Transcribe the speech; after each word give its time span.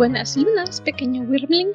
Buenas 0.00 0.34
lunas, 0.34 0.80
pequeño 0.80 1.24
Wyrmling. 1.28 1.74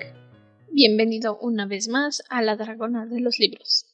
Bienvenido 0.71 1.37
una 1.37 1.67
vez 1.67 1.87
más 1.87 2.23
a 2.27 2.41
La 2.41 2.55
Dragona 2.55 3.05
de 3.05 3.19
los 3.19 3.37
Libros, 3.37 3.85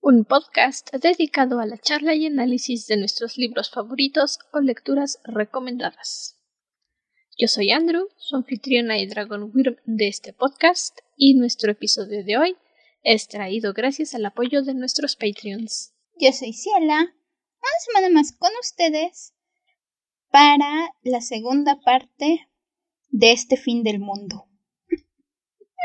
un 0.00 0.24
podcast 0.24 0.94
dedicado 0.94 1.58
a 1.58 1.66
la 1.66 1.76
charla 1.76 2.14
y 2.14 2.26
análisis 2.26 2.86
de 2.86 2.96
nuestros 2.96 3.36
libros 3.36 3.68
favoritos 3.68 4.38
o 4.52 4.60
lecturas 4.60 5.18
recomendadas. 5.24 6.38
Yo 7.36 7.48
soy 7.48 7.72
Andrew, 7.72 8.06
su 8.16 8.36
anfitriona 8.36 8.96
y 9.00 9.08
Dragon 9.08 9.50
Wyrm 9.52 9.78
de 9.86 10.06
este 10.06 10.32
podcast, 10.32 10.96
y 11.16 11.34
nuestro 11.34 11.72
episodio 11.72 12.22
de 12.22 12.38
hoy 12.38 12.56
es 13.02 13.26
traído 13.26 13.72
gracias 13.72 14.14
al 14.14 14.24
apoyo 14.24 14.62
de 14.62 14.74
nuestros 14.74 15.16
Patreons. 15.16 15.96
Yo 16.20 16.30
soy 16.30 16.52
Ciela, 16.52 17.00
una 17.00 17.78
semana 17.84 18.08
más 18.14 18.30
con 18.30 18.52
ustedes 18.60 19.34
para 20.30 20.94
la 21.02 21.20
segunda 21.20 21.80
parte 21.80 22.47
de 23.10 23.32
este 23.32 23.56
fin 23.56 23.82
del 23.82 23.98
mundo. 23.98 24.46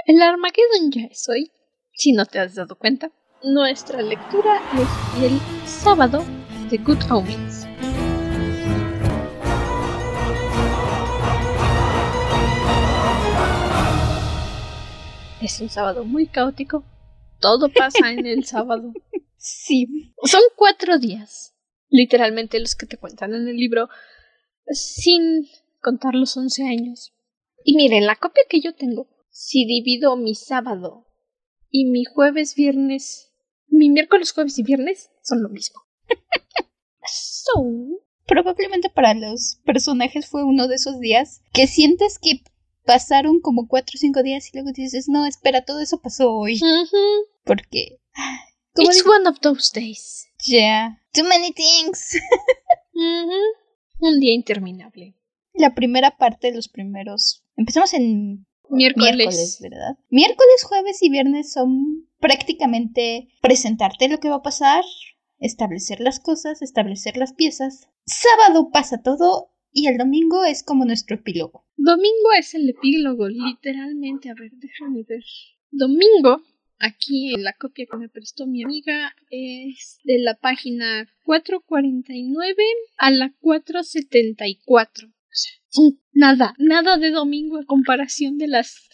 El 0.06 0.22
Armageddon 0.22 0.92
ya 0.92 1.04
es 1.04 1.28
hoy, 1.30 1.52
si 1.94 2.12
no 2.12 2.26
te 2.26 2.40
has 2.40 2.56
dado 2.56 2.78
cuenta. 2.78 3.12
Nuestra 3.44 4.02
lectura 4.02 4.62
es 4.74 5.24
el 5.24 5.40
sábado 5.66 6.24
de 6.70 6.78
Good 6.78 7.12
Omens. 7.12 7.66
Es 15.42 15.60
un 15.60 15.70
sábado 15.70 16.06
muy 16.06 16.28
caótico. 16.28 16.86
Todo 17.40 17.70
pasa 17.70 18.12
en 18.12 18.26
el 18.26 18.46
sábado. 18.46 18.94
Sí. 19.46 20.14
Son 20.24 20.42
cuatro 20.56 21.00
días, 21.00 21.54
literalmente 21.90 22.62
los 22.62 22.76
que 22.76 22.86
te 22.86 22.98
cuentan 22.98 23.34
en 23.34 23.50
el 23.50 23.58
libro, 23.58 23.90
sin 24.68 25.50
contar 25.82 26.16
los 26.16 26.38
once 26.38 26.64
años. 26.64 27.14
Y 27.64 27.76
miren, 27.76 28.06
la 28.06 28.16
copia 28.16 28.44
que 28.50 28.62
yo 28.62 28.76
tengo, 28.76 29.08
si 29.30 29.66
divido 29.66 30.16
mi 30.16 30.36
sábado 30.36 31.06
y 31.70 31.86
mi 31.86 32.06
jueves, 32.06 32.56
viernes, 32.56 33.32
mi 33.68 33.90
miércoles, 33.90 34.32
jueves 34.32 34.58
y 34.60 34.64
viernes 34.64 35.10
son 35.22 35.42
lo 35.42 35.50
mismo. 35.50 35.82
so, 37.06 37.64
Probablemente 38.26 38.90
para 38.90 39.14
los 39.14 39.60
personajes 39.66 40.28
fue 40.28 40.44
uno 40.44 40.68
de 40.68 40.76
esos 40.76 41.00
días 41.00 41.42
que 41.52 41.68
sientes 41.68 42.20
que 42.20 42.42
pasaron 42.86 43.42
como 43.42 43.68
cuatro 43.68 43.94
o 43.96 44.00
cinco 44.00 44.24
días 44.24 44.48
y 44.48 44.58
luego 44.58 44.72
dices, 44.72 45.10
no, 45.10 45.26
espera, 45.26 45.66
todo 45.66 45.82
eso 45.82 46.02
pasó 46.02 46.32
hoy. 46.32 46.60
Porque... 47.44 48.00
como 48.74 48.90
it's 48.90 49.04
digo, 49.04 49.12
one 49.12 49.28
of 49.28 49.40
those 49.40 49.72
days. 49.74 50.28
ya, 50.46 51.02
too 51.14 51.24
many 51.24 51.52
things. 51.52 52.18
Un 54.00 54.20
día 54.20 54.34
interminable. 54.34 55.16
La 55.54 55.76
primera 55.76 56.18
parte 56.18 56.48
de 56.48 56.56
los 56.56 56.70
primeros... 56.70 57.43
Empezamos 57.56 57.94
en 57.94 58.46
Miércoles. 58.70 59.16
miércoles, 59.16 59.60
¿verdad? 59.62 59.98
Miércoles, 60.10 60.64
jueves 60.64 61.04
y 61.04 61.10
viernes 61.10 61.52
son 61.52 62.08
prácticamente 62.20 63.28
presentarte 63.42 64.08
lo 64.08 64.20
que 64.20 64.30
va 64.30 64.38
a 64.38 64.42
pasar, 64.42 64.84
establecer 65.40 66.00
las 66.00 66.20
cosas, 66.20 66.62
establecer 66.62 67.18
las 67.18 67.34
piezas. 67.34 67.90
Sábado 68.06 68.70
pasa 68.72 69.02
todo 69.02 69.52
y 69.72 69.88
el 69.88 69.98
domingo 69.98 70.46
es 70.46 70.64
como 70.64 70.86
nuestro 70.86 71.18
epílogo. 71.18 71.66
Domingo 71.76 72.30
es 72.38 72.54
el 72.54 72.70
epílogo, 72.70 73.28
literalmente. 73.28 74.30
A 74.30 74.36
ver, 74.36 74.52
déjame 74.54 75.04
ver. 75.04 75.24
Domingo, 75.72 76.42
aquí 76.80 77.34
en 77.34 77.44
la 77.44 77.54
copia 77.54 77.86
que 77.90 77.98
me 77.98 78.10
prestó 78.10 78.46
mi 78.46 78.64
amiga, 78.64 79.14
es 79.30 80.00
de 80.04 80.20
la 80.20 80.36
página 80.36 81.08
449 81.26 82.64
a 82.98 83.12
la 83.12 83.34
474. 83.40 85.13
Nada, 86.12 86.54
nada 86.58 86.98
de 86.98 87.12
domingo 87.12 87.58
a 87.58 87.66
comparación 87.66 88.38
de 88.38 88.48
las 88.48 88.88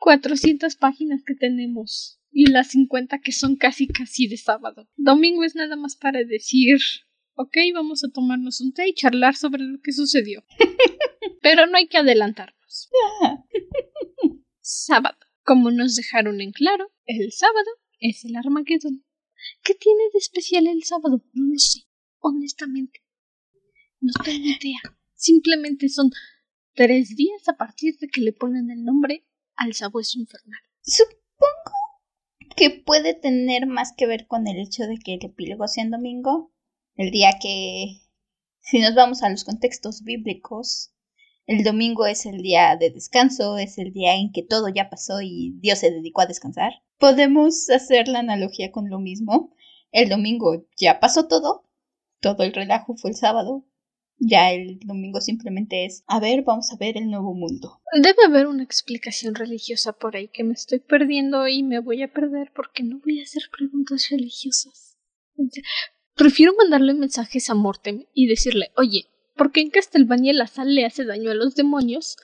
400 0.00 0.76
páginas 0.76 1.22
que 1.26 1.34
tenemos 1.34 2.20
y 2.30 2.46
las 2.46 2.68
50 2.68 3.18
que 3.20 3.32
son 3.32 3.56
casi 3.56 3.88
casi 3.88 4.28
de 4.28 4.36
sábado. 4.36 4.88
Domingo 4.96 5.44
es 5.44 5.54
nada 5.54 5.76
más 5.76 5.96
para 5.96 6.22
decir, 6.24 6.78
ok, 7.34 7.56
vamos 7.74 8.04
a 8.04 8.10
tomarnos 8.10 8.60
un 8.60 8.72
té 8.72 8.88
y 8.88 8.94
charlar 8.94 9.34
sobre 9.34 9.64
lo 9.64 9.80
que 9.80 9.92
sucedió. 9.92 10.44
Pero 11.42 11.66
no 11.66 11.76
hay 11.76 11.88
que 11.88 11.98
adelantarnos. 11.98 12.88
Sábado. 14.60 15.18
Como 15.42 15.70
nos 15.70 15.96
dejaron 15.96 16.40
en 16.40 16.52
claro, 16.52 16.92
el 17.06 17.32
sábado 17.32 17.70
es 18.00 18.24
el 18.24 18.36
Armageddon. 18.36 19.04
¿Qué 19.62 19.74
tiene 19.74 20.02
de 20.12 20.18
especial 20.18 20.66
el 20.66 20.84
sábado? 20.84 21.24
No 21.32 21.52
lo 21.52 21.58
sé, 21.58 21.80
honestamente. 22.18 23.00
No 24.00 24.12
tengo 24.24 24.44
idea. 24.44 24.80
Simplemente 25.18 25.88
son 25.88 26.12
tres 26.74 27.16
días 27.16 27.48
a 27.48 27.56
partir 27.56 27.98
de 27.98 28.06
que 28.06 28.20
le 28.20 28.32
ponen 28.32 28.70
el 28.70 28.84
nombre 28.84 29.26
al 29.56 29.74
sabueso 29.74 30.16
infernal. 30.16 30.60
Supongo 30.80 31.18
que 32.56 32.70
puede 32.70 33.14
tener 33.14 33.66
más 33.66 33.92
que 33.96 34.06
ver 34.06 34.28
con 34.28 34.46
el 34.46 34.58
hecho 34.60 34.84
de 34.84 34.96
que 34.96 35.14
el 35.14 35.24
epílogo 35.24 35.66
sea 35.66 35.82
en 35.82 35.90
domingo, 35.90 36.52
el 36.94 37.10
día 37.10 37.32
que, 37.42 38.00
si 38.60 38.78
nos 38.78 38.94
vamos 38.94 39.24
a 39.24 39.28
los 39.28 39.42
contextos 39.42 40.04
bíblicos, 40.04 40.92
el 41.46 41.64
domingo 41.64 42.06
es 42.06 42.24
el 42.24 42.40
día 42.40 42.76
de 42.76 42.90
descanso, 42.90 43.58
es 43.58 43.76
el 43.78 43.92
día 43.92 44.14
en 44.14 44.30
que 44.30 44.44
todo 44.44 44.68
ya 44.68 44.88
pasó 44.88 45.20
y 45.20 45.56
Dios 45.58 45.80
se 45.80 45.90
dedicó 45.90 46.20
a 46.20 46.26
descansar. 46.26 46.74
Podemos 46.96 47.68
hacer 47.70 48.06
la 48.06 48.20
analogía 48.20 48.70
con 48.70 48.88
lo 48.88 49.00
mismo. 49.00 49.52
El 49.90 50.10
domingo 50.10 50.64
ya 50.76 51.00
pasó 51.00 51.26
todo, 51.26 51.64
todo 52.20 52.44
el 52.44 52.52
relajo 52.52 52.94
fue 52.96 53.10
el 53.10 53.16
sábado. 53.16 53.64
Ya 54.20 54.52
el 54.52 54.80
domingo 54.80 55.20
simplemente 55.20 55.84
es, 55.84 56.02
a 56.08 56.18
ver, 56.18 56.42
vamos 56.42 56.72
a 56.72 56.76
ver 56.76 56.96
el 56.96 57.08
nuevo 57.08 57.34
mundo. 57.34 57.80
Debe 58.02 58.24
haber 58.26 58.48
una 58.48 58.64
explicación 58.64 59.36
religiosa 59.36 59.92
por 59.92 60.16
ahí 60.16 60.26
que 60.28 60.42
me 60.42 60.54
estoy 60.54 60.80
perdiendo 60.80 61.46
y 61.46 61.62
me 61.62 61.78
voy 61.78 62.02
a 62.02 62.12
perder 62.12 62.50
porque 62.54 62.82
no 62.82 62.98
voy 62.98 63.20
a 63.20 63.22
hacer 63.22 63.44
preguntas 63.56 64.08
religiosas. 64.10 64.98
Prefiero 66.14 66.52
mandarle 66.56 66.94
mensajes 66.94 67.48
a 67.48 67.54
Mortem 67.54 68.06
y 68.12 68.26
decirle, 68.26 68.72
oye, 68.76 69.06
¿por 69.36 69.52
qué 69.52 69.60
en 69.60 69.70
Castlevania 69.70 70.32
la 70.32 70.48
sal 70.48 70.74
le 70.74 70.84
hace 70.84 71.04
daño 71.04 71.30
a 71.30 71.34
los 71.34 71.54
demonios? 71.54 72.16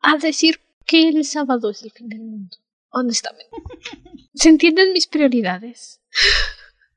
A 0.00 0.18
decir 0.18 0.60
que 0.84 1.08
el 1.08 1.24
sábado 1.24 1.70
es 1.70 1.82
el 1.82 1.90
fin 1.90 2.10
del 2.10 2.20
mundo. 2.20 2.58
Honestamente. 2.90 3.50
¿Se 4.34 4.50
entienden 4.50 4.92
mis 4.92 5.06
prioridades? 5.06 6.02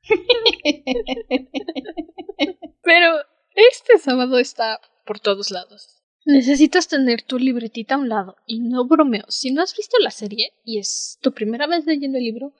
Pero 2.82 3.16
este 3.58 3.98
sábado 3.98 4.38
está 4.38 4.80
por 5.04 5.18
todos 5.18 5.50
lados. 5.50 5.98
Necesitas 6.24 6.88
tener 6.88 7.22
tu 7.22 7.38
libretita 7.38 7.94
a 7.94 7.98
un 7.98 8.08
lado. 8.08 8.36
Y 8.46 8.60
no 8.60 8.86
bromeo, 8.86 9.24
si 9.28 9.50
no 9.50 9.62
has 9.62 9.76
visto 9.76 9.96
la 10.00 10.10
serie 10.10 10.52
y 10.64 10.78
es 10.78 11.18
tu 11.22 11.32
primera 11.32 11.66
vez 11.66 11.86
leyendo 11.86 12.18
el 12.18 12.24
libro, 12.24 12.52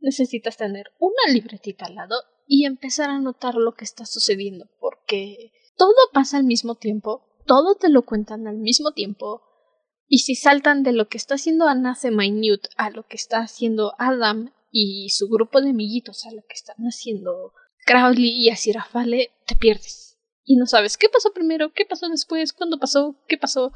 necesitas 0.00 0.56
tener 0.56 0.86
una 0.98 1.32
libretita 1.32 1.86
al 1.86 1.96
lado 1.96 2.16
y 2.46 2.64
empezar 2.64 3.10
a 3.10 3.18
notar 3.18 3.56
lo 3.56 3.74
que 3.74 3.84
está 3.84 4.06
sucediendo. 4.06 4.70
Porque 4.80 5.52
todo 5.76 5.96
pasa 6.12 6.38
al 6.38 6.44
mismo 6.44 6.76
tiempo, 6.76 7.26
todo 7.46 7.74
te 7.74 7.88
lo 7.88 8.02
cuentan 8.02 8.46
al 8.46 8.58
mismo 8.58 8.92
tiempo. 8.92 9.42
Y 10.06 10.20
si 10.20 10.34
saltan 10.34 10.82
de 10.82 10.92
lo 10.92 11.08
que 11.08 11.18
está 11.18 11.34
haciendo 11.34 11.66
Anasema 11.66 12.24
y 12.24 12.30
Newt 12.30 12.68
a 12.76 12.90
lo 12.90 13.06
que 13.06 13.16
está 13.16 13.40
haciendo 13.40 13.92
Adam 13.98 14.54
y 14.70 15.10
su 15.10 15.28
grupo 15.28 15.60
de 15.60 15.70
amiguitos 15.70 16.24
a 16.24 16.32
lo 16.32 16.42
que 16.42 16.54
están 16.54 16.76
haciendo 16.86 17.52
Crowley 17.84 18.30
y 18.30 18.50
Asirafale, 18.50 19.32
te 19.46 19.56
pierdes. 19.56 20.07
Y 20.48 20.56
no 20.56 20.64
sabes 20.64 20.96
qué 20.96 21.10
pasó 21.10 21.34
primero, 21.34 21.74
qué 21.74 21.84
pasó 21.84 22.08
después, 22.08 22.54
cuándo 22.54 22.78
pasó, 22.78 23.22
qué 23.28 23.36
pasó. 23.36 23.70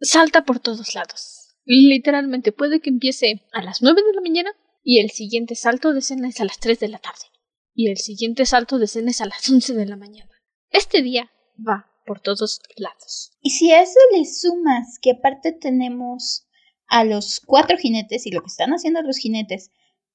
Salta 0.00 0.46
por 0.46 0.58
todos 0.58 0.94
lados. 0.94 1.54
Literalmente 1.66 2.50
puede 2.50 2.80
que 2.80 2.88
empiece 2.88 3.46
a 3.52 3.60
las 3.60 3.82
9 3.82 4.00
de 4.02 4.14
la 4.14 4.22
mañana 4.22 4.52
y 4.82 5.00
el 5.00 5.10
siguiente 5.10 5.56
salto 5.56 5.92
de 5.92 5.98
escena 5.98 6.30
es 6.30 6.40
a 6.40 6.46
las 6.46 6.58
3 6.60 6.80
de 6.80 6.88
la 6.88 6.98
tarde. 6.98 7.26
Y 7.74 7.90
el 7.90 7.98
siguiente 7.98 8.46
salto 8.46 8.78
de 8.78 8.86
escena 8.86 9.10
es 9.10 9.20
a 9.20 9.26
las 9.26 9.50
11 9.50 9.74
de 9.74 9.84
la 9.84 9.96
mañana. 9.96 10.30
Este 10.70 11.02
día 11.02 11.30
va 11.58 11.90
por 12.06 12.20
todos 12.20 12.62
lados. 12.76 13.32
Y 13.42 13.50
si 13.50 13.70
a 13.70 13.82
eso 13.82 13.98
le 14.16 14.24
sumas 14.24 14.98
que 15.02 15.10
aparte 15.10 15.52
tenemos 15.52 16.48
a 16.88 17.04
los 17.04 17.40
cuatro 17.44 17.76
jinetes 17.76 18.26
y 18.26 18.30
lo 18.30 18.40
que 18.40 18.46
están 18.46 18.70
haciendo 18.70 19.02
los 19.02 19.18
jinetes, 19.18 19.72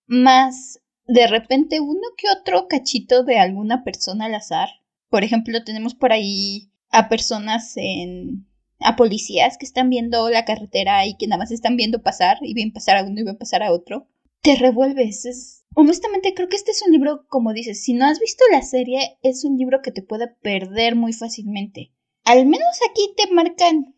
más 0.08 0.80
de 1.06 1.28
repente 1.28 1.81
uno 1.81 2.02
que 2.18 2.30
otro 2.36 2.68
cachito 2.68 3.24
de 3.24 3.38
alguna 3.38 3.84
persona 3.84 4.25
al 4.25 4.34
azar. 4.34 4.70
Por 5.16 5.24
ejemplo, 5.24 5.64
tenemos 5.64 5.96
por 5.96 6.12
ahí 6.12 6.74
a 6.90 7.08
personas 7.08 7.78
en... 7.78 8.50
a 8.82 8.98
policías 8.98 9.58
que 9.58 9.66
están 9.66 9.90
viendo 9.90 10.30
la 10.30 10.44
carretera 10.44 11.06
y 11.06 11.16
que 11.16 11.26
nada 11.26 11.40
más 11.40 11.52
están 11.52 11.78
viendo 11.78 12.04
pasar 12.04 12.36
y 12.42 12.54
ven 12.54 12.74
pasar 12.74 12.98
a 12.98 13.04
uno 13.06 13.22
y 13.22 13.24
ven 13.24 13.38
pasar 13.38 13.64
a 13.64 13.72
otro. 13.72 14.10
Te 14.42 14.58
revuelves. 14.58 15.24
Es... 15.24 15.64
Honestamente, 15.74 16.34
creo 16.34 16.50
que 16.50 16.58
este 16.58 16.72
es 16.72 16.84
un 16.86 16.92
libro, 16.92 17.26
como 17.30 17.54
dices, 17.54 17.82
si 17.82 17.94
no 17.94 18.06
has 18.06 18.20
visto 18.20 18.44
la 18.52 18.62
serie, 18.62 19.18
es 19.24 19.46
un 19.46 19.58
libro 19.58 19.82
que 19.82 19.92
te 19.92 20.02
puede 20.02 20.28
perder 20.28 20.98
muy 20.98 21.14
fácilmente. 21.14 21.94
Al 22.26 22.46
menos 22.46 22.78
aquí 22.90 23.14
te 23.16 23.34
marcan 23.34 23.96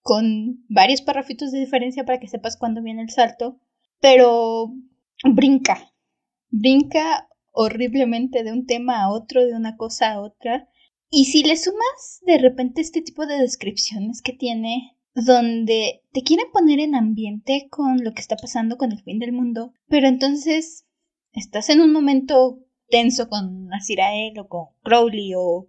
con 0.00 0.64
varios 0.68 1.02
parrafitos 1.02 1.50
de 1.50 1.58
diferencia 1.58 2.04
para 2.04 2.20
que 2.20 2.28
sepas 2.28 2.56
cuándo 2.56 2.84
viene 2.84 3.02
el 3.02 3.10
salto, 3.10 3.58
pero 3.98 4.72
brinca, 5.24 5.92
brinca 6.50 7.28
horriblemente 7.52 8.42
de 8.42 8.52
un 8.52 8.66
tema 8.66 9.02
a 9.02 9.10
otro, 9.10 9.44
de 9.44 9.54
una 9.54 9.76
cosa 9.76 10.12
a 10.12 10.20
otra. 10.20 10.68
Y 11.10 11.26
si 11.26 11.44
le 11.44 11.56
sumas 11.56 12.20
de 12.22 12.38
repente 12.38 12.80
este 12.80 13.02
tipo 13.02 13.26
de 13.26 13.38
descripciones 13.38 14.22
que 14.22 14.32
tiene 14.32 14.96
donde 15.14 16.02
te 16.12 16.22
quieren 16.22 16.46
poner 16.52 16.80
en 16.80 16.94
ambiente 16.94 17.68
con 17.70 18.02
lo 18.02 18.14
que 18.14 18.22
está 18.22 18.36
pasando 18.36 18.78
con 18.78 18.92
el 18.92 19.02
fin 19.02 19.18
del 19.18 19.32
mundo, 19.32 19.74
pero 19.88 20.08
entonces 20.08 20.86
estás 21.32 21.68
en 21.68 21.82
un 21.82 21.92
momento 21.92 22.60
tenso 22.88 23.28
con 23.28 23.72
Azirael 23.74 24.38
o 24.38 24.48
con 24.48 24.66
Crowley 24.82 25.34
o, 25.34 25.68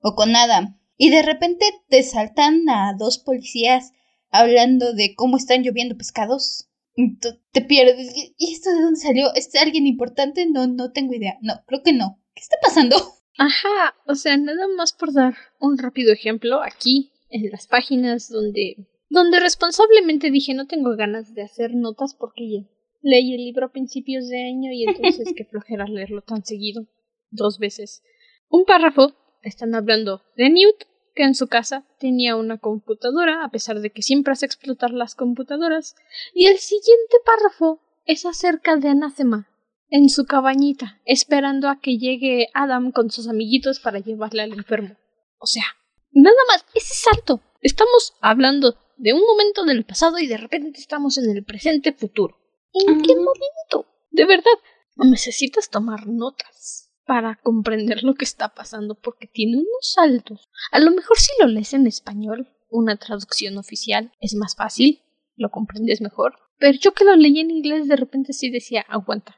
o 0.00 0.14
con 0.14 0.36
Adam 0.36 0.78
y 0.96 1.10
de 1.10 1.22
repente 1.22 1.64
te 1.88 2.02
saltan 2.02 2.68
a 2.68 2.94
dos 2.98 3.18
policías 3.18 3.92
hablando 4.30 4.92
de 4.94 5.14
cómo 5.14 5.36
están 5.36 5.62
lloviendo 5.62 5.96
pescados. 5.96 6.68
Te 6.94 7.62
pierdes. 7.62 8.12
¿Y 8.36 8.52
esto 8.52 8.70
de 8.70 8.82
dónde 8.82 9.00
salió? 9.00 9.32
¿Es 9.34 9.54
alguien 9.54 9.86
importante? 9.86 10.46
No, 10.46 10.66
no 10.66 10.92
tengo 10.92 11.14
idea. 11.14 11.38
No, 11.40 11.54
creo 11.66 11.82
que 11.82 11.92
no. 11.92 12.20
¿Qué 12.34 12.40
está 12.40 12.56
pasando? 12.62 12.96
Ajá, 13.38 13.94
o 14.06 14.14
sea, 14.14 14.36
nada 14.36 14.66
más 14.76 14.92
por 14.92 15.12
dar 15.12 15.34
un 15.58 15.78
rápido 15.78 16.12
ejemplo, 16.12 16.62
aquí 16.62 17.12
en 17.30 17.50
las 17.50 17.66
páginas 17.66 18.28
donde 18.28 18.76
donde 19.08 19.40
responsablemente 19.40 20.30
dije 20.30 20.54
no 20.54 20.66
tengo 20.66 20.96
ganas 20.96 21.34
de 21.34 21.42
hacer 21.42 21.74
notas 21.74 22.14
porque 22.14 22.50
ya 22.50 22.60
leí 23.02 23.34
el 23.34 23.44
libro 23.44 23.66
a 23.66 23.72
principios 23.72 24.28
de 24.28 24.42
año 24.42 24.72
y 24.72 24.84
entonces 24.84 25.32
qué 25.36 25.44
flojera 25.44 25.84
leerlo 25.86 26.22
tan 26.22 26.44
seguido, 26.44 26.86
dos 27.30 27.58
veces. 27.58 28.02
Un 28.48 28.64
párrafo 28.64 29.14
están 29.42 29.74
hablando 29.74 30.22
de 30.36 30.50
Newt, 30.50 30.84
que 31.14 31.24
en 31.24 31.34
su 31.34 31.48
casa 31.48 31.84
tenía 31.98 32.36
una 32.36 32.58
computadora, 32.58 33.44
a 33.44 33.50
pesar 33.50 33.80
de 33.80 33.90
que 33.90 34.02
siempre 34.02 34.32
hace 34.32 34.46
explotar 34.46 34.90
las 34.92 35.14
computadoras, 35.14 35.94
y 36.34 36.46
el 36.46 36.58
siguiente 36.58 37.18
párrafo 37.24 37.80
es 38.04 38.26
acerca 38.26 38.76
de 38.76 38.88
Anathema, 38.88 39.48
en 39.88 40.08
su 40.08 40.24
cabañita, 40.24 41.00
esperando 41.04 41.68
a 41.68 41.80
que 41.80 41.98
llegue 41.98 42.48
Adam 42.54 42.92
con 42.92 43.10
sus 43.10 43.28
amiguitos 43.28 43.78
para 43.80 43.98
llevarle 43.98 44.42
al 44.42 44.52
enfermo. 44.52 44.96
O 45.38 45.46
sea, 45.46 45.64
nada 46.12 46.36
más, 46.48 46.64
ese 46.74 46.94
salto. 46.94 47.42
Estamos 47.60 48.14
hablando 48.20 48.76
de 48.96 49.12
un 49.12 49.20
momento 49.20 49.64
del 49.64 49.84
pasado 49.84 50.18
y 50.18 50.26
de 50.26 50.38
repente 50.38 50.80
estamos 50.80 51.18
en 51.18 51.30
el 51.30 51.44
presente 51.44 51.92
futuro. 51.92 52.36
¿En 52.72 53.02
qué 53.02 53.14
momento? 53.14 53.86
De 54.10 54.24
verdad, 54.24 54.52
necesitas 54.96 55.68
tomar 55.68 56.06
notas 56.06 56.91
para 57.06 57.36
comprender 57.42 58.04
lo 58.04 58.14
que 58.14 58.24
está 58.24 58.54
pasando 58.54 58.94
porque 58.94 59.26
tiene 59.26 59.58
unos 59.58 59.92
saltos. 59.94 60.48
A 60.70 60.78
lo 60.78 60.90
mejor 60.90 61.18
si 61.18 61.30
lo 61.40 61.46
lees 61.46 61.72
en 61.74 61.86
español, 61.86 62.48
una 62.70 62.96
traducción 62.96 63.58
oficial 63.58 64.12
es 64.20 64.34
más 64.34 64.56
fácil, 64.56 65.02
lo 65.36 65.50
comprendes 65.50 66.00
mejor. 66.00 66.38
Pero 66.58 66.78
yo 66.78 66.92
que 66.92 67.04
lo 67.04 67.16
leí 67.16 67.40
en 67.40 67.50
inglés 67.50 67.88
de 67.88 67.96
repente 67.96 68.32
sí 68.32 68.50
decía, 68.50 68.84
aguanta, 68.88 69.36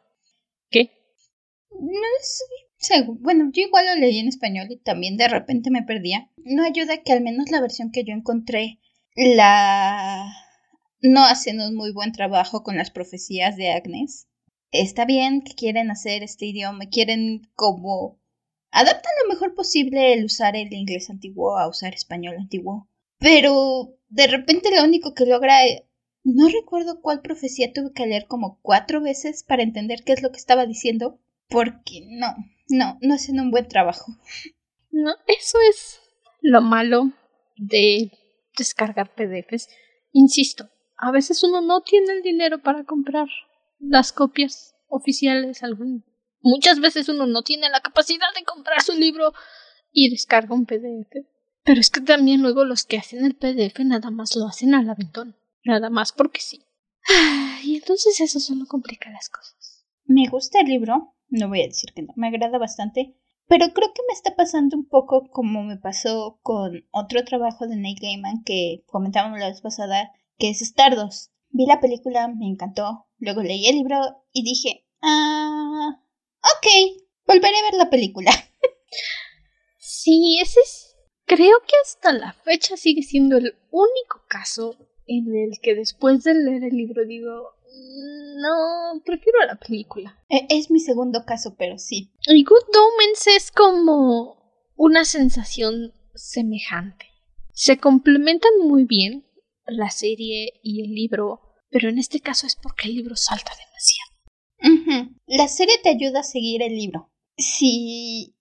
¿Qué? 0.71 0.91
No 1.71 2.01
sé. 2.21 3.07
Bueno, 3.21 3.51
yo 3.53 3.63
igual 3.63 3.87
lo 3.87 3.95
leí 3.95 4.19
en 4.19 4.29
español 4.29 4.67
y 4.71 4.77
también 4.77 5.17
de 5.17 5.29
repente 5.29 5.71
me 5.71 5.83
perdía. 5.83 6.31
No 6.37 6.65
ayuda 6.65 7.03
que 7.03 7.13
al 7.13 7.23
menos 7.23 7.51
la 7.51 7.61
versión 7.61 7.91
que 7.91 8.05
yo 8.05 8.13
encontré 8.13 8.81
la 9.15 10.27
no 11.01 11.25
hacen 11.25 11.61
un 11.61 11.75
muy 11.75 11.93
buen 11.93 12.13
trabajo 12.13 12.63
con 12.63 12.77
las 12.77 12.91
profecías 12.91 13.57
de 13.57 13.73
Agnes. 13.73 14.29
Está 14.75 15.05
bien 15.05 15.43
que 15.43 15.55
quieren 15.55 15.93
hacer 15.93 16.25
este 16.25 16.47
idioma, 16.47 16.89
quieren 16.89 17.49
como 17.55 18.21
adaptan 18.73 19.13
lo 19.23 19.33
mejor 19.33 19.55
posible 19.55 20.13
el 20.13 20.25
usar 20.25 20.57
el 20.57 20.73
inglés 20.73 21.11
antiguo 21.11 21.57
a 21.57 21.69
usar 21.69 21.95
español 21.95 22.35
antiguo. 22.37 22.89
Pero 23.21 23.97
de 24.09 24.27
repente 24.27 24.75
lo 24.75 24.83
único 24.83 25.15
que 25.15 25.27
logra 25.27 25.61
no 26.25 26.49
recuerdo 26.49 27.01
cuál 27.01 27.23
profecía 27.23 27.73
tuve 27.73 27.93
que 27.93 28.05
leer 28.05 28.27
como 28.27 28.59
cuatro 28.63 29.01
veces 29.01 29.45
para 29.45 29.63
entender 29.63 30.03
qué 30.05 30.13
es 30.13 30.23
lo 30.23 30.33
que 30.33 30.39
estaba 30.39 30.67
diciendo, 30.67 31.21
porque 31.49 32.01
no, 32.09 32.35
no, 32.69 32.99
no 33.01 33.15
hacen 33.15 33.39
un 33.39 33.53
buen 33.53 33.69
trabajo. 33.69 34.11
No, 34.91 35.15
eso 35.29 35.59
es 35.71 36.01
lo 36.41 36.63
malo 36.63 37.13
de 37.57 38.11
descargar 38.59 39.15
PDFs. 39.15 39.69
Insisto, 40.11 40.69
a 40.97 41.13
veces 41.13 41.45
uno 41.45 41.61
no 41.61 41.83
tiene 41.83 42.13
el 42.13 42.23
dinero 42.23 42.61
para 42.61 42.83
comprar 42.83 43.29
las 43.89 44.13
copias 44.13 44.75
oficiales. 44.89 45.63
Algún... 45.63 46.05
Muchas 46.41 46.81
veces 46.81 47.09
uno 47.09 47.27
no 47.27 47.43
tiene 47.43 47.69
la 47.71 47.81
capacidad 47.81 48.33
de 48.37 48.45
comprar 48.45 48.83
su 48.83 48.93
libro 48.93 49.33
y 49.93 50.11
descarga 50.11 50.55
un 50.55 50.67
PDF. 50.67 51.27
Pero 51.65 51.81
es 51.81 51.91
que 51.91 52.03
también 52.03 52.43
luego 52.43 52.65
los 52.65 52.85
que 52.85 52.99
hacen 52.99 53.25
el 53.25 53.37
PDF 53.37 53.81
nada 53.81 54.11
más 54.11 54.37
lo 54.37 54.47
hacen 54.47 54.75
al 54.75 54.89
aventón. 54.91 55.37
Nada 55.65 55.89
más 55.89 56.13
porque 56.13 56.41
sí. 56.41 56.63
Y 57.63 57.77
entonces 57.77 58.21
eso 58.21 58.41
solo 58.41 58.67
complica 58.67 59.11
las 59.11 59.31
cosas. 59.31 59.87
Me 60.05 60.29
gusta 60.29 60.61
el 60.61 60.67
libro, 60.67 61.15
no 61.29 61.49
voy 61.49 61.63
a 61.63 61.67
decir 61.67 61.95
que 61.95 62.03
no, 62.03 62.13
me 62.17 62.29
agrada 62.29 62.59
bastante, 62.59 63.17
pero 63.49 63.73
creo 63.73 63.93
que 63.95 64.03
me 64.07 64.13
está 64.13 64.37
pasando 64.37 64.77
un 64.77 64.87
poco 64.87 65.31
como 65.31 65.63
me 65.63 65.79
pasó 65.79 66.39
con 66.43 66.87
otro 66.91 67.25
trabajo 67.25 67.67
de 67.67 67.77
Neil 67.77 67.99
Gaiman 68.01 68.43
que 68.45 68.85
comentábamos 68.87 69.39
la 69.39 69.49
vez 69.49 69.63
pasada, 69.63 70.13
que 70.37 70.51
es 70.51 70.61
Stardust. 70.61 71.33
Vi 71.51 71.67
la 71.67 71.81
película, 71.81 72.29
me 72.29 72.47
encantó, 72.47 73.07
luego 73.19 73.43
leí 73.43 73.67
el 73.67 73.77
libro 73.77 73.97
y 74.33 74.43
dije, 74.45 74.87
ah, 75.03 76.01
ok, 76.41 77.03
volveré 77.27 77.57
a 77.59 77.63
ver 77.63 77.75
la 77.75 77.91
película. 77.91 78.31
sí, 79.79 80.39
ese 80.41 80.61
es... 80.61 80.91
Creo 81.27 81.59
que 81.61 81.75
hasta 81.83 82.13
la 82.13 82.35
fecha 82.35 82.77
sigue 82.77 83.03
siendo 83.03 83.39
el 83.39 83.57
único 83.71 84.23
caso 84.29 84.77
en 85.07 85.35
el 85.35 85.59
que 85.63 85.75
después 85.75 86.23
de 86.23 86.35
leer 86.35 86.65
el 86.65 86.77
libro 86.77 87.07
digo, 87.07 87.55
no, 88.37 89.03
prefiero 89.05 89.39
la 89.47 89.57
película. 89.57 90.19
E, 90.29 90.47
es 90.51 90.71
mi 90.71 90.81
segundo 90.81 91.25
caso, 91.25 91.55
pero 91.59 91.79
sí. 91.79 92.13
Y 92.27 92.45
Good 92.45 92.77
Omens 92.77 93.27
es 93.27 93.51
como 93.51 94.37
una 94.77 95.05
sensación 95.05 95.95
semejante. 96.15 97.07
Se 97.53 97.79
complementan 97.79 98.53
muy 98.63 98.85
bien 98.85 99.25
la 99.67 99.91
serie 99.91 100.53
y 100.63 100.85
el 100.85 100.95
libro, 100.95 101.41
pero 101.75 101.89
en 101.89 101.99
este 101.99 102.21
caso 102.21 102.47
es 102.47 102.55
porque 102.55 102.87
el 102.87 102.95
libro 102.95 103.17
salta 103.17 103.51
demasiado. 103.51 105.17
La 105.27 105.49
serie 105.49 105.75
te 105.83 105.89
ayuda 105.89 106.21
a 106.21 106.23
seguir 106.23 106.63
el 106.63 106.77
libro. 106.77 107.11
Si, 107.37 108.37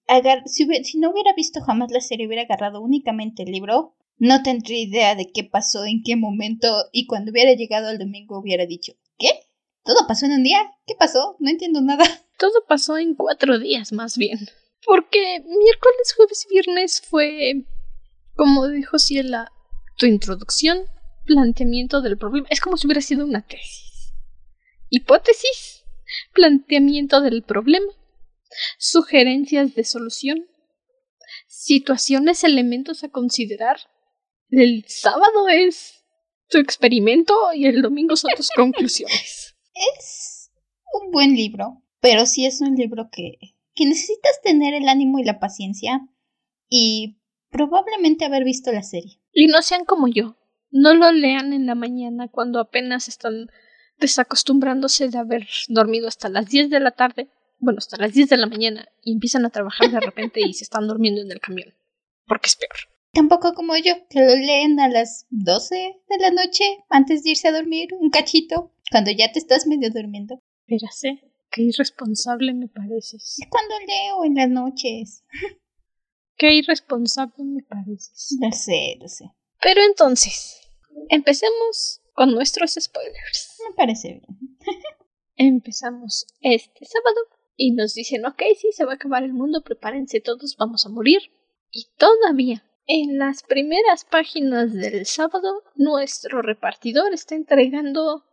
si, 0.45 0.83
si 0.83 0.99
no 0.99 1.09
hubiera 1.09 1.33
visto 1.35 1.59
jamás 1.61 1.89
la 1.91 1.99
serie, 1.99 2.27
hubiera 2.27 2.43
agarrado 2.43 2.79
únicamente 2.79 3.41
el 3.41 3.51
libro, 3.51 3.95
no 4.19 4.43
tendría 4.43 4.83
idea 4.83 5.15
de 5.15 5.31
qué 5.33 5.43
pasó, 5.43 5.83
en 5.83 6.03
qué 6.03 6.15
momento, 6.15 6.85
y 6.91 7.07
cuando 7.07 7.31
hubiera 7.31 7.53
llegado 7.53 7.89
el 7.89 7.97
domingo 7.97 8.37
hubiera 8.37 8.67
dicho, 8.67 8.93
¿qué? 9.17 9.31
¿Todo 9.83 10.05
pasó 10.07 10.27
en 10.27 10.33
un 10.33 10.43
día? 10.43 10.59
¿Qué 10.85 10.93
pasó? 10.93 11.35
No 11.39 11.49
entiendo 11.49 11.81
nada. 11.81 12.05
Todo 12.37 12.63
pasó 12.67 12.99
en 12.99 13.15
cuatro 13.15 13.57
días, 13.57 13.93
más 13.93 14.15
bien. 14.15 14.47
Porque 14.85 15.39
miércoles, 15.39 16.13
jueves 16.15 16.45
y 16.47 16.53
viernes 16.53 17.01
fue, 17.01 17.65
como 18.35 18.67
dijo 18.67 18.99
Ciela, 18.99 19.51
tu 19.97 20.05
introducción, 20.05 20.83
planteamiento 21.25 22.01
del 22.01 22.17
problema. 22.17 22.47
Es 22.49 22.61
como 22.61 22.77
si 22.77 22.87
hubiera 22.87 23.01
sido 23.01 23.25
una 23.25 23.45
tesis. 23.45 24.13
Hipótesis, 24.89 25.83
planteamiento 26.33 27.21
del 27.21 27.43
problema, 27.43 27.91
sugerencias 28.77 29.73
de 29.75 29.83
solución, 29.83 30.45
situaciones, 31.47 32.43
elementos 32.43 33.03
a 33.03 33.09
considerar, 33.09 33.77
el 34.49 34.85
sábado 34.87 35.49
es 35.49 36.03
tu 36.47 36.59
experimento 36.59 37.33
y 37.53 37.65
el 37.65 37.81
domingo 37.81 38.15
son 38.15 38.31
tus 38.35 38.49
conclusiones. 38.55 39.55
Es 39.73 40.51
un 40.93 41.11
buen 41.11 41.35
libro, 41.35 41.81
pero 41.99 42.25
sí 42.25 42.45
es 42.45 42.61
un 42.61 42.75
libro 42.75 43.09
que, 43.11 43.37
que 43.73 43.85
necesitas 43.85 44.41
tener 44.43 44.75
el 44.75 44.87
ánimo 44.87 45.19
y 45.19 45.23
la 45.23 45.39
paciencia 45.39 46.01
y 46.69 47.17
probablemente 47.49 48.25
haber 48.25 48.43
visto 48.43 48.71
la 48.71 48.83
serie. 48.83 49.19
Y 49.31 49.47
no 49.47 49.61
sean 49.61 49.85
como 49.85 50.07
yo. 50.07 50.37
No 50.73 50.95
lo 50.95 51.11
lean 51.11 51.53
en 51.53 51.67
la 51.67 51.75
mañana 51.75 52.27
cuando 52.27 52.59
apenas 52.59 53.07
están 53.07 53.51
desacostumbrándose 53.99 55.07
de 55.07 55.19
haber 55.19 55.47
dormido 55.67 56.07
hasta 56.07 56.29
las 56.29 56.49
10 56.49 56.71
de 56.71 56.79
la 56.79 56.89
tarde, 56.89 57.29
bueno, 57.59 57.77
hasta 57.77 57.95
las 57.97 58.11
10 58.11 58.29
de 58.29 58.37
la 58.37 58.47
mañana, 58.47 58.87
y 59.03 59.13
empiezan 59.13 59.45
a 59.45 59.51
trabajar 59.51 59.91
de 59.91 59.99
repente 59.99 60.41
y 60.41 60.51
se 60.55 60.63
están 60.63 60.87
durmiendo 60.87 61.21
en 61.21 61.31
el 61.31 61.39
camión, 61.39 61.75
porque 62.25 62.47
es 62.47 62.55
peor. 62.55 62.75
Tampoco 63.13 63.53
como 63.53 63.77
yo, 63.77 63.93
que 64.09 64.19
lo 64.19 64.35
leen 64.35 64.79
a 64.79 64.89
las 64.89 65.27
12 65.29 65.75
de 66.09 66.17
la 66.17 66.31
noche 66.31 66.63
antes 66.89 67.23
de 67.23 67.29
irse 67.29 67.49
a 67.49 67.53
dormir, 67.53 67.89
un 67.99 68.09
cachito, 68.09 68.71
cuando 68.89 69.11
ya 69.11 69.31
te 69.31 69.37
estás 69.37 69.67
medio 69.67 69.91
durmiendo. 69.91 70.41
Espérase, 70.65 71.21
qué 71.51 71.61
irresponsable 71.61 72.51
me 72.55 72.67
pareces. 72.67 73.37
Cuando 73.47 73.75
leo 73.85 74.25
en 74.25 74.33
las 74.33 74.49
noches. 74.49 75.23
Qué 76.35 76.51
irresponsable 76.51 77.43
me 77.43 77.61
pareces. 77.61 78.35
Lo 78.41 78.51
sé, 78.51 78.97
lo 78.99 79.07
sé. 79.07 79.25
Pero 79.61 79.81
entonces, 79.83 80.62
empecemos 81.09 82.01
con 82.13 82.31
nuestros 82.31 82.73
spoilers. 82.79 83.57
Me 83.69 83.75
parece 83.75 84.09
bien. 84.09 84.57
Empezamos 85.35 86.27
este 86.41 86.85
sábado 86.85 87.17
y 87.55 87.71
nos 87.71 87.93
dicen, 87.93 88.25
ok, 88.25 88.41
sí, 88.59 88.71
se 88.71 88.85
va 88.85 88.93
a 88.93 88.95
acabar 88.95 89.23
el 89.23 89.33
mundo, 89.33 89.63
prepárense 89.63 90.19
todos, 90.19 90.55
vamos 90.57 90.85
a 90.85 90.89
morir. 90.89 91.21
Y 91.71 91.87
todavía 91.97 92.63
en 92.85 93.17
las 93.17 93.43
primeras 93.43 94.03
páginas 94.03 94.73
del 94.73 95.05
sábado, 95.05 95.63
nuestro 95.75 96.41
repartidor 96.41 97.13
está 97.13 97.35
entregando, 97.35 98.25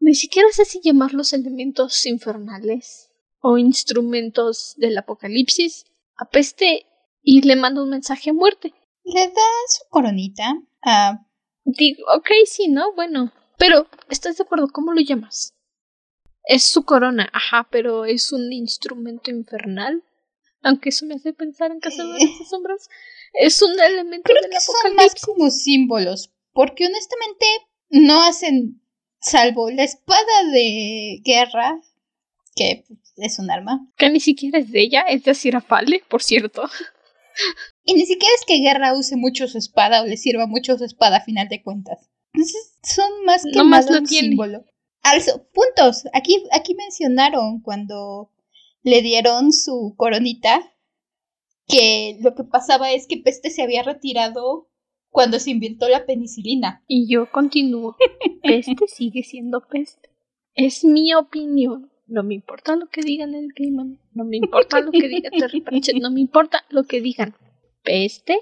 ni 0.00 0.14
siquiera 0.14 0.48
sé 0.50 0.64
si 0.64 0.80
llamarlos 0.82 1.32
elementos 1.32 2.04
infernales 2.06 3.10
o 3.40 3.58
instrumentos 3.58 4.74
del 4.76 4.98
apocalipsis, 4.98 5.84
a 6.16 6.28
peste 6.28 6.86
y 7.22 7.42
le 7.42 7.54
manda 7.56 7.82
un 7.82 7.90
mensaje 7.90 8.30
a 8.30 8.34
muerte. 8.34 8.74
Le 9.04 9.28
da 9.28 9.50
su 9.68 9.88
coronita 9.88 10.60
a 10.82 11.26
Digo, 11.64 12.04
ok, 12.14 12.28
sí, 12.46 12.68
¿no? 12.68 12.92
Bueno. 12.94 13.32
Pero, 13.58 13.86
¿estás 14.08 14.36
de 14.36 14.44
acuerdo? 14.44 14.68
¿Cómo 14.68 14.92
lo 14.92 15.00
llamas? 15.00 15.54
Es 16.44 16.64
su 16.64 16.84
corona, 16.84 17.28
ajá, 17.32 17.68
pero 17.70 18.04
es 18.04 18.32
un 18.32 18.52
instrumento 18.52 19.30
infernal. 19.30 20.02
Aunque 20.62 20.90
eso 20.90 21.06
me 21.06 21.14
hace 21.14 21.32
pensar 21.32 21.70
en 21.70 21.80
Cazadores 21.80 22.38
de 22.38 22.44
Sombras. 22.44 22.88
Es 23.34 23.62
un 23.62 23.78
elemento 23.80 24.24
Creo 24.24 24.42
del 24.42 24.50
que 24.50 24.60
son 24.60 24.94
más 24.94 25.14
como 25.20 25.50
símbolos, 25.50 26.30
porque 26.52 26.86
honestamente 26.86 27.46
no 27.90 28.22
hacen, 28.22 28.82
salvo 29.20 29.70
la 29.70 29.84
espada 29.84 30.44
de 30.52 31.20
guerra, 31.24 31.80
que 32.54 32.84
es 33.16 33.38
un 33.38 33.50
arma, 33.50 33.88
Que 33.96 34.10
ni 34.10 34.20
siquiera 34.20 34.58
es 34.58 34.70
de 34.70 34.82
ella, 34.82 35.02
es 35.02 35.24
de 35.24 35.30
Asirafale, 35.30 36.04
por 36.08 36.22
cierto. 36.22 36.62
y 37.84 37.94
ni 37.94 38.06
siquiera 38.06 38.34
es 38.34 38.44
que 38.46 38.58
guerra 38.58 38.96
use 38.96 39.16
mucho 39.16 39.48
su 39.48 39.58
espada 39.58 40.02
o 40.02 40.06
le 40.06 40.16
sirva 40.16 40.46
mucho 40.46 40.78
su 40.78 40.84
espada 40.84 41.18
a 41.18 41.24
final 41.24 41.48
de 41.48 41.62
cuentas. 41.62 42.10
Entonces 42.32 42.78
son 42.82 43.24
más 43.26 43.42
que 43.44 43.62
nada 43.64 43.90
lo 43.90 43.98
un 43.98 44.06
tiene. 44.06 44.28
símbolo. 44.28 44.64
Also, 45.02 45.46
puntos. 45.52 46.04
Aquí, 46.12 46.42
aquí 46.52 46.74
mencionaron 46.74 47.60
cuando 47.60 48.30
le 48.82 49.02
dieron 49.02 49.52
su 49.52 49.94
coronita 49.96 50.72
que 51.66 52.18
lo 52.20 52.34
que 52.34 52.44
pasaba 52.44 52.92
es 52.92 53.06
que 53.06 53.16
Peste 53.16 53.50
se 53.50 53.62
había 53.62 53.82
retirado 53.82 54.68
cuando 55.10 55.38
se 55.38 55.50
inventó 55.50 55.88
la 55.88 56.06
penicilina. 56.06 56.82
Y 56.86 57.08
yo 57.08 57.30
continúo. 57.30 57.96
Peste 58.42 58.86
sigue 58.86 59.22
siendo 59.22 59.60
peste. 59.68 60.10
Es 60.54 60.84
mi 60.84 61.14
opinión. 61.14 61.90
No 62.06 62.22
me 62.22 62.34
importa 62.34 62.76
lo 62.76 62.88
que 62.88 63.02
digan 63.02 63.34
el 63.34 63.52
Gaiman. 63.56 63.98
No 64.12 64.24
me 64.24 64.36
importa 64.36 64.80
lo 64.80 64.90
que 64.90 65.08
diga 65.08 65.30
Terry 65.30 65.62
Pratchett. 65.62 65.96
No 65.96 66.10
me 66.10 66.20
importa 66.20 66.64
lo 66.68 66.84
que 66.84 67.00
digan. 67.00 67.34
Peste 67.82 68.38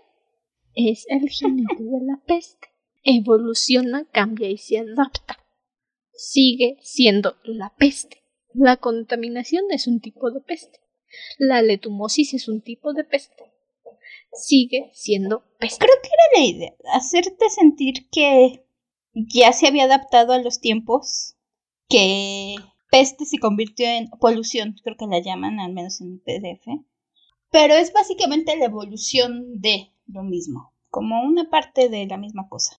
es 0.74 1.06
el 1.08 1.28
jinete 1.30 1.82
de 1.82 2.00
la 2.02 2.20
peste. 2.26 2.68
Evoluciona, 3.02 4.06
cambia 4.10 4.48
y 4.48 4.58
se 4.58 4.78
adapta. 4.78 5.38
Sigue 6.12 6.78
siendo 6.82 7.36
la 7.44 7.74
peste. 7.76 8.22
La 8.52 8.76
contaminación 8.76 9.64
es 9.70 9.86
un 9.86 10.00
tipo 10.00 10.30
de 10.30 10.40
peste. 10.40 10.80
La 11.38 11.62
letumosis 11.62 12.34
es 12.34 12.48
un 12.48 12.60
tipo 12.60 12.92
de 12.92 13.04
peste. 13.04 13.44
Sigue 14.32 14.90
siendo 14.92 15.44
peste. 15.58 15.84
Creo 15.84 15.96
que 16.02 16.08
era 16.08 16.42
la 16.42 16.48
idea, 16.48 16.74
hacerte 16.94 17.48
sentir 17.48 18.08
que 18.10 18.64
ya 19.14 19.52
se 19.52 19.66
había 19.66 19.84
adaptado 19.84 20.32
a 20.32 20.38
los 20.38 20.60
tiempos, 20.60 21.36
que 21.88 22.54
peste 22.90 23.24
se 23.24 23.38
convirtió 23.38 23.86
en 23.88 24.08
polución, 24.08 24.76
creo 24.84 24.96
que 24.96 25.06
la 25.06 25.20
llaman, 25.20 25.58
al 25.58 25.72
menos 25.72 26.00
en 26.00 26.12
mi 26.12 26.18
PDF. 26.18 26.66
Pero 27.50 27.74
es 27.74 27.92
básicamente 27.92 28.56
la 28.56 28.66
evolución 28.66 29.60
de 29.60 29.92
lo 30.06 30.22
mismo, 30.22 30.72
como 30.88 31.22
una 31.22 31.50
parte 31.50 31.88
de 31.88 32.06
la 32.06 32.16
misma 32.16 32.48
cosa. 32.48 32.76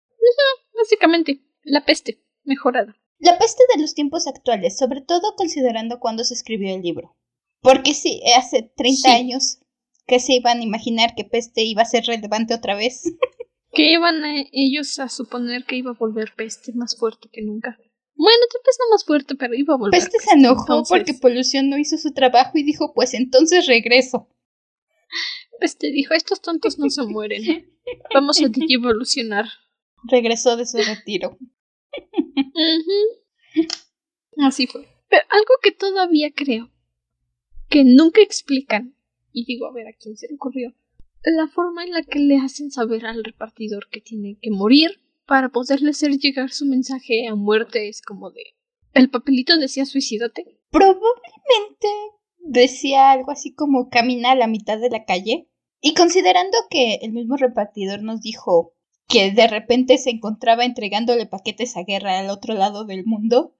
Básicamente, 0.75 1.41
la 1.63 1.85
peste 1.85 2.23
mejorada. 2.43 2.95
La 3.19 3.37
peste 3.37 3.63
de 3.75 3.81
los 3.81 3.93
tiempos 3.93 4.27
actuales, 4.27 4.77
sobre 4.77 5.01
todo 5.01 5.35
considerando 5.35 5.99
cuándo 5.99 6.23
se 6.23 6.33
escribió 6.33 6.73
el 6.73 6.81
libro. 6.81 7.15
Porque 7.61 7.93
sí, 7.93 8.21
hace 8.35 8.71
30 8.75 9.09
Sí. 9.09 9.15
años 9.15 9.59
que 10.07 10.19
se 10.19 10.33
iban 10.33 10.59
a 10.59 10.63
imaginar 10.63 11.13
que 11.15 11.23
peste 11.25 11.61
iba 11.63 11.83
a 11.83 11.85
ser 11.85 12.05
relevante 12.05 12.53
otra 12.53 12.75
vez. 12.75 13.03
Que 13.73 13.93
iban 13.93 14.21
a 14.25 14.43
ellos 14.51 14.99
a 14.99 15.07
suponer 15.07 15.63
que 15.63 15.77
iba 15.77 15.91
a 15.91 15.97
volver 15.97 16.33
peste 16.35 16.73
más 16.73 16.97
fuerte 16.99 17.29
que 17.31 17.41
nunca. 17.41 17.77
Bueno, 18.15 18.39
tal 18.51 18.61
vez 18.65 18.77
no 18.77 18.89
más 18.93 19.05
fuerte, 19.05 19.35
pero 19.35 19.53
iba 19.53 19.75
a 19.75 19.77
volver. 19.77 19.97
Peste 19.97 20.19
se 20.19 20.33
enojó 20.33 20.63
entonces- 20.63 20.89
porque 20.89 21.13
Polución 21.13 21.69
no 21.69 21.77
hizo 21.77 21.97
su 21.97 22.11
trabajo 22.11 22.57
y 22.57 22.63
dijo, 22.63 22.93
pues 22.93 23.13
entonces 23.13 23.67
regreso. 23.67 24.27
Peste 25.59 25.91
dijo, 25.91 26.13
estos 26.13 26.41
tontos 26.41 26.79
no 26.79 26.89
se 26.89 27.03
mueren. 27.03 27.71
Vamos 28.13 28.39
a 28.41 28.45
evolucionar. 28.69 29.45
Regresó 30.03 30.57
de 30.57 30.65
su 30.65 30.77
retiro. 30.77 31.37
Así 34.37 34.67
fue. 34.67 34.87
Pero 35.09 35.23
algo 35.29 35.53
que 35.61 35.71
todavía 35.71 36.31
creo 36.33 36.71
que 37.69 37.83
nunca 37.85 38.21
explican, 38.21 38.95
y 39.31 39.45
digo, 39.45 39.65
a 39.65 39.73
ver 39.73 39.87
a 39.87 39.93
quién 39.93 40.17
se 40.17 40.27
le 40.27 40.35
ocurrió, 40.35 40.75
la 41.23 41.47
forma 41.47 41.83
en 41.83 41.91
la 41.91 42.03
que 42.03 42.19
le 42.19 42.37
hacen 42.37 42.71
saber 42.71 43.05
al 43.05 43.23
repartidor 43.23 43.87
que 43.89 44.01
tiene 44.01 44.37
que 44.41 44.51
morir 44.51 44.99
para 45.25 45.49
poderle 45.49 45.91
hacer 45.91 46.11
llegar 46.17 46.51
su 46.51 46.65
mensaje 46.65 47.27
a 47.27 47.35
muerte 47.35 47.87
es 47.87 48.01
como 48.01 48.31
de... 48.31 48.43
El 48.93 49.09
papelito 49.09 49.57
decía 49.57 49.85
suicídate. 49.85 50.59
Probablemente 50.69 51.87
decía 52.43 53.11
algo 53.11 53.31
así 53.31 53.53
como 53.53 53.89
camina 53.89 54.31
a 54.31 54.35
la 54.35 54.47
mitad 54.47 54.79
de 54.79 54.89
la 54.89 55.05
calle. 55.05 55.47
Y 55.79 55.93
considerando 55.93 56.57
que 56.69 56.95
el 57.01 57.11
mismo 57.11 57.37
repartidor 57.37 58.03
nos 58.03 58.21
dijo 58.21 58.73
que 59.07 59.31
de 59.31 59.47
repente 59.47 59.97
se 59.97 60.11
encontraba 60.11 60.63
entregándole 60.63 61.25
paquetes 61.25 61.75
a 61.75 61.83
guerra 61.83 62.19
al 62.19 62.29
otro 62.29 62.53
lado 62.53 62.85
del 62.85 63.05
mundo, 63.05 63.55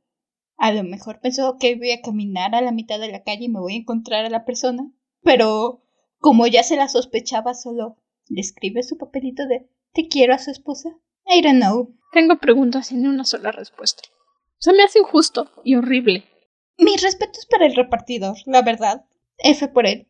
a 0.57 0.71
lo 0.71 0.83
mejor 0.83 1.19
pensó 1.19 1.57
que 1.59 1.75
voy 1.75 1.91
a 1.91 2.01
caminar 2.01 2.53
a 2.53 2.61
la 2.61 2.71
mitad 2.71 2.99
de 2.99 3.11
la 3.11 3.23
calle 3.23 3.45
y 3.45 3.49
me 3.49 3.59
voy 3.59 3.73
a 3.73 3.77
encontrar 3.77 4.25
a 4.25 4.29
la 4.29 4.45
persona. 4.45 4.91
Pero 5.23 5.81
como 6.19 6.45
ya 6.45 6.61
se 6.61 6.75
la 6.75 6.87
sospechaba, 6.87 7.55
solo 7.55 7.97
le 8.27 8.41
escribe 8.41 8.83
su 8.83 8.97
papelito 8.97 9.47
de 9.47 9.67
te 9.93 10.07
quiero 10.07 10.35
a 10.35 10.39
su 10.39 10.51
esposa. 10.51 10.89
I 11.25 11.41
don't 11.41 11.59
know. 11.59 11.95
Tengo 12.13 12.37
preguntas 12.37 12.87
sin 12.87 13.07
una 13.07 13.25
sola 13.25 13.51
respuesta. 13.51 14.03
Se 14.59 14.73
me 14.73 14.83
hace 14.83 14.99
injusto 14.99 15.49
y 15.63 15.75
horrible. 15.75 16.25
Mis 16.81 17.01
respetos 17.01 17.45
para 17.45 17.65
el 17.65 17.75
repartidor, 17.75 18.35
la 18.45 18.61
verdad. 18.61 19.05
F 19.37 19.67
por 19.69 19.85
él. 19.87 20.07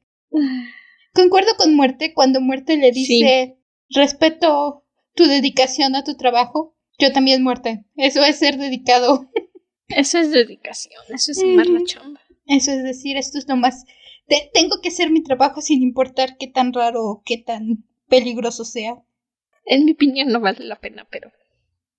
Concuerdo 1.13 1.51
con 1.57 1.75
Muerte 1.75 2.13
cuando 2.13 2.41
Muerte 2.41 2.77
le 2.77 2.91
dice 2.91 3.57
respeto 3.89 4.83
tu 5.13 5.25
dedicación 5.25 5.95
a 5.95 6.03
tu 6.03 6.15
trabajo. 6.15 6.75
Yo 6.97 7.11
también 7.11 7.43
Muerte. 7.43 7.85
Eso 7.95 8.23
es 8.23 8.37
ser 8.37 8.57
dedicado. 8.57 9.29
Eso 9.89 10.17
es 10.19 10.31
dedicación, 10.31 11.03
eso 11.13 11.31
es 11.33 11.43
amar 11.43 11.67
la 11.67 11.83
chamba. 11.83 12.21
Eso 12.47 12.71
es 12.71 12.83
decir, 12.83 13.17
esto 13.17 13.37
es 13.37 13.47
lo 13.49 13.57
más... 13.57 13.83
te- 14.27 14.49
tengo 14.53 14.79
que 14.81 14.87
hacer 14.87 15.09
mi 15.11 15.21
trabajo 15.21 15.61
sin 15.61 15.81
importar 15.83 16.37
qué 16.37 16.47
tan 16.47 16.71
raro 16.71 17.03
o 17.03 17.21
qué 17.25 17.37
tan 17.37 17.83
peligroso 18.07 18.63
sea. 18.63 19.03
En 19.65 19.83
mi 19.85 19.91
opinión 19.91 20.29
no 20.29 20.39
vale 20.39 20.63
la 20.65 20.79
pena, 20.79 21.05
pero 21.11 21.31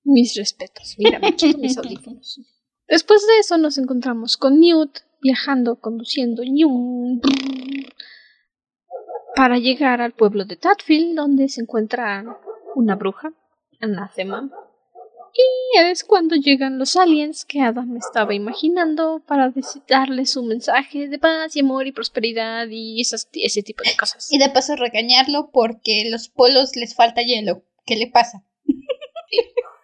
mis 0.05 0.35
respetos. 0.35 0.95
Mira, 0.99 1.19
me 1.19 1.37
quito 1.37 1.59
mis 1.59 1.77
audífonos. 1.79 2.41
Después 2.93 3.27
de 3.27 3.39
eso 3.39 3.57
nos 3.57 3.79
encontramos 3.79 4.37
con 4.37 4.61
Newt 4.61 4.99
viajando, 5.23 5.77
conduciendo 5.77 6.43
para 9.35 9.57
llegar 9.57 10.03
al 10.03 10.13
pueblo 10.13 10.45
de 10.45 10.57
Tatfield, 10.57 11.17
donde 11.17 11.49
se 11.49 11.63
encuentra 11.63 12.23
una 12.75 12.97
bruja, 12.97 13.33
Anathema. 13.81 14.51
Y 15.33 15.79
es 15.79 16.05
cuando 16.05 16.37
llegan 16.37 16.79
los 16.79 16.95
aliens 16.97 17.47
que 17.47 17.63
Adam 17.63 17.97
estaba 17.97 18.35
imaginando 18.35 19.23
para 19.27 19.51
darle 19.89 20.27
su 20.27 20.43
mensaje 20.43 21.09
de 21.09 21.19
paz 21.19 21.57
y 21.57 21.61
amor 21.61 21.87
y 21.87 21.93
prosperidad 21.93 22.67
y 22.69 23.01
ese 23.01 23.63
tipo 23.63 23.85
de 23.85 23.97
cosas. 23.97 24.31
Y 24.31 24.37
de 24.37 24.51
paso 24.51 24.77
regañarlo 24.77 25.49
porque 25.51 26.11
los 26.11 26.29
polos 26.29 26.77
les 26.77 26.95
falta 26.95 27.23
hielo. 27.23 27.65
¿Qué 27.87 27.97
le 27.97 28.09
pasa? 28.09 28.45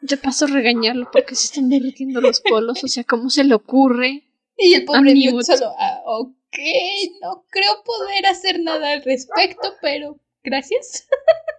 De 0.09 0.17
paso 0.17 0.47
regañarlo 0.47 1.11
porque 1.13 1.35
se 1.35 1.47
están 1.47 1.69
derritiendo 1.69 2.21
los 2.21 2.41
polos, 2.41 2.83
o 2.83 2.89
sea, 2.89 3.05
¿cómo 3.05 3.29
se 3.31 3.45
le 3.45 3.55
ocurre? 3.55 4.25
Y 4.61 4.75
el 4.75 4.85
pobre 4.85 5.13
A 5.13 5.15
Newt 5.15 5.35
Newt. 5.35 5.43
solo, 5.45 5.73
ah, 5.79 6.03
ok, 6.05 6.59
no 7.23 7.45
creo 7.49 7.85
poder 7.85 8.27
hacer 8.27 8.59
nada 8.61 8.91
al 8.91 9.05
respecto, 9.05 9.75
pero 9.81 10.19
gracias. 10.43 11.07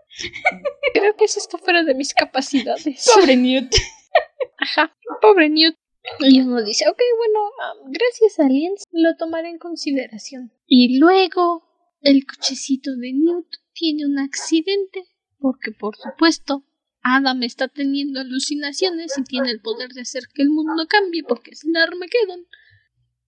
Creo 0.94 1.16
que 1.16 1.24
eso 1.24 1.40
está 1.40 1.58
fuera 1.58 1.84
de 1.84 1.94
mis 1.94 2.14
capacidades. 2.14 3.10
Pobre 3.16 3.38
Newt. 3.38 3.74
Ajá, 4.58 4.94
pobre 5.22 5.50
Newt. 5.50 5.76
Y 6.20 6.42
uno 6.42 6.62
dice, 6.62 6.90
ok, 6.90 7.00
bueno, 7.18 7.40
ah, 7.64 7.74
gracias 7.88 8.40
aliens, 8.40 8.84
lo 8.92 9.16
tomaré 9.16 9.50
en 9.50 9.60
consideración. 9.60 10.52
Y 10.68 10.98
luego 10.98 11.64
el 12.02 12.26
cochecito 12.26 12.96
de 12.98 13.14
Newt 13.14 13.48
tiene 13.74 14.06
un 14.06 14.20
accidente, 14.20 15.06
porque 15.40 15.72
por 15.72 15.96
supuesto 15.96 16.66
Adam 17.02 17.44
está 17.44 17.68
teniendo 17.68 18.20
alucinaciones 18.20 19.18
y 19.18 19.24
tiene 19.24 19.52
el 19.52 19.62
poder 19.62 19.90
de 19.90 20.02
hacer 20.02 20.24
que 20.34 20.42
el 20.42 20.50
mundo 20.50 20.88
cambie 20.88 21.24
porque 21.24 21.52
es 21.52 21.64
el 21.64 21.76
Armageddon. 21.76 22.48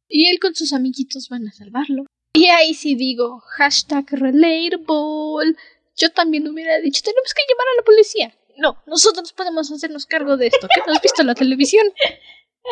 Y 0.08 0.30
él 0.30 0.40
con 0.40 0.56
sus 0.56 0.74
amiguitos 0.74 1.30
van 1.30 1.48
a 1.48 1.54
salvarlo. 1.54 2.06
Y 2.34 2.48
ahí 2.48 2.74
sí 2.74 2.96
digo, 2.96 3.40
hashtag 3.58 4.06
relatable. 4.12 5.56
Yo 5.96 6.12
también 6.12 6.48
hubiera 6.48 6.80
dicho, 6.80 7.02
tenemos 7.04 7.34
que 7.34 7.44
llamar 7.50 7.68
a 7.74 7.78
la 7.78 7.84
policía. 7.84 8.38
No, 8.58 8.78
nosotros 8.86 9.34
podemos 9.34 9.72
hacernos 9.72 10.06
cargo 10.06 10.38
de 10.38 10.48
esto. 10.48 10.68
¿Qué 10.74 10.82
no 10.86 10.94
has 10.94 11.02
visto 11.02 11.24
la 11.24 11.36
televisión? 11.36 11.88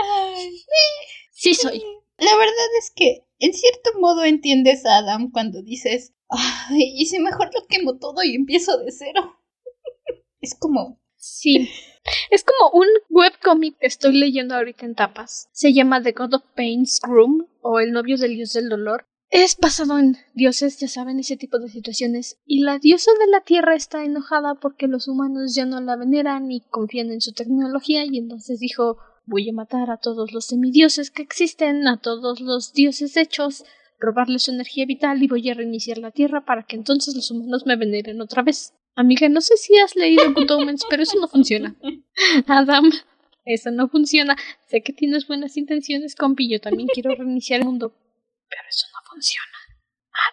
Ay, 0.03 0.63
Sí 1.31 1.53
soy. 1.53 1.81
la 2.17 2.35
verdad 2.35 2.67
es 2.79 2.91
que 2.93 3.25
en 3.39 3.53
cierto 3.53 3.91
modo 3.99 4.23
entiendes 4.25 4.85
a 4.85 4.97
Adam 4.97 5.31
cuando 5.31 5.61
dices, 5.61 6.13
ay, 6.27 6.93
y 6.95 7.05
si 7.05 7.19
mejor 7.19 7.49
lo 7.53 7.65
quemo 7.67 7.97
todo 7.97 8.23
y 8.23 8.35
empiezo 8.35 8.77
de 8.79 8.91
cero. 8.91 9.37
Es 10.41 10.55
como, 10.55 10.99
Sí. 11.19 11.69
Es 12.31 12.43
como 12.45 12.71
un 12.71 12.87
webcomic 13.09 13.77
que 13.77 13.87
estoy 13.87 14.17
leyendo 14.17 14.55
ahorita 14.55 14.85
en 14.85 14.95
tapas. 14.95 15.49
Se 15.51 15.73
llama 15.73 16.01
The 16.01 16.13
God 16.13 16.33
of 16.35 16.43
Pain's 16.55 16.99
Groom 17.01 17.45
o 17.61 17.79
El 17.79 17.91
novio 17.91 18.17
del 18.17 18.35
dios 18.35 18.53
del 18.53 18.69
dolor. 18.69 19.05
es 19.29 19.57
basado 19.57 19.99
en 19.99 20.17
dioses, 20.33 20.79
ya 20.79 20.87
saben, 20.87 21.19
ese 21.19 21.37
tipo 21.37 21.59
de 21.59 21.69
situaciones. 21.69 22.39
Y 22.45 22.61
la 22.61 22.79
diosa 22.79 23.11
de 23.19 23.27
la 23.27 23.41
tierra 23.41 23.75
está 23.75 24.03
enojada 24.03 24.55
porque 24.55 24.87
los 24.87 25.07
humanos 25.07 25.53
ya 25.53 25.65
no 25.65 25.81
la 25.81 25.97
veneran 25.97 26.47
ni 26.47 26.61
confían 26.61 27.11
en 27.11 27.21
su 27.21 27.33
tecnología 27.33 28.05
y 28.05 28.17
entonces 28.17 28.59
dijo 28.59 28.97
voy 29.25 29.47
a 29.47 29.53
matar 29.53 29.91
a 29.91 29.97
todos 29.97 30.31
los 30.31 30.45
semidioses 30.45 31.11
que 31.11 31.21
existen, 31.21 31.87
a 31.87 31.97
todos 32.01 32.39
los 32.41 32.73
dioses 32.73 33.15
hechos, 33.15 33.63
robarles 33.99 34.43
su 34.43 34.51
energía 34.51 34.87
vital 34.87 35.21
y 35.21 35.27
voy 35.27 35.47
a 35.49 35.53
reiniciar 35.53 35.99
la 35.99 36.11
tierra 36.11 36.45
para 36.45 36.63
que 36.63 36.75
entonces 36.75 37.15
los 37.15 37.29
humanos 37.29 37.67
me 37.67 37.75
veneren 37.75 38.21
otra 38.21 38.41
vez. 38.41 38.73
Amiga, 38.99 39.29
no 39.29 39.39
sé 39.39 39.55
si 39.55 39.79
has 39.79 39.95
leído 39.95 40.33
Good 40.33 40.51
Omens, 40.51 40.83
pero 40.89 41.03
eso 41.03 41.17
no 41.21 41.29
funciona. 41.29 41.73
Adam, 42.47 42.91
eso 43.45 43.71
no 43.71 43.87
funciona. 43.87 44.35
Sé 44.67 44.83
que 44.83 44.91
tienes 44.91 45.25
buenas 45.25 45.55
intenciones, 45.55 46.15
compi, 46.15 46.49
yo 46.49 46.59
también 46.59 46.89
quiero 46.93 47.15
reiniciar 47.15 47.61
el 47.61 47.65
mundo, 47.65 47.95
pero 48.49 48.63
eso 48.67 48.87
no 48.91 49.09
funciona. 49.09 49.57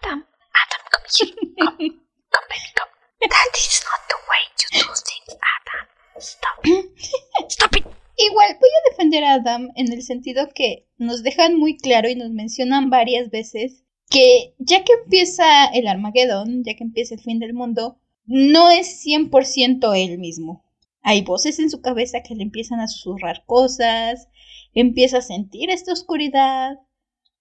Adam, 0.02 0.26
Adam, 0.50 0.82
come 0.90 1.06
here. 1.16 1.32
Come, 1.56 1.76
come, 1.78 2.46
baby, 2.50 2.70
come. 2.74 2.90
That 3.20 3.54
is 3.54 3.82
not 3.86 4.02
the 4.10 4.18
way 4.26 4.42
to 4.58 4.66
do 4.72 4.94
things, 5.06 5.38
Adam. 5.54 5.86
Stop. 6.18 7.48
Stop 7.48 7.76
it. 7.76 7.86
Igual 8.16 8.56
voy 8.58 8.70
a 8.70 8.90
defender 8.90 9.22
a 9.22 9.34
Adam 9.34 9.70
en 9.76 9.92
el 9.92 10.02
sentido 10.02 10.48
que 10.52 10.88
nos 10.98 11.22
dejan 11.22 11.54
muy 11.54 11.76
claro 11.76 12.08
y 12.08 12.16
nos 12.16 12.30
mencionan 12.30 12.90
varias 12.90 13.30
veces 13.30 13.84
que 14.10 14.54
ya 14.58 14.82
que 14.82 14.94
empieza 15.04 15.66
el 15.66 15.86
Armagedón, 15.86 16.64
ya 16.64 16.74
que 16.74 16.82
empieza 16.82 17.14
el 17.14 17.20
fin 17.20 17.38
del 17.38 17.54
mundo, 17.54 18.00
no 18.26 18.70
es 18.70 19.04
100% 19.04 19.92
él 19.96 20.18
mismo. 20.18 20.64
Hay 21.02 21.22
voces 21.22 21.58
en 21.58 21.70
su 21.70 21.80
cabeza 21.80 22.22
que 22.22 22.34
le 22.34 22.42
empiezan 22.42 22.80
a 22.80 22.88
susurrar 22.88 23.44
cosas, 23.46 24.28
empieza 24.74 25.18
a 25.18 25.22
sentir 25.22 25.70
esta 25.70 25.92
oscuridad, 25.92 26.78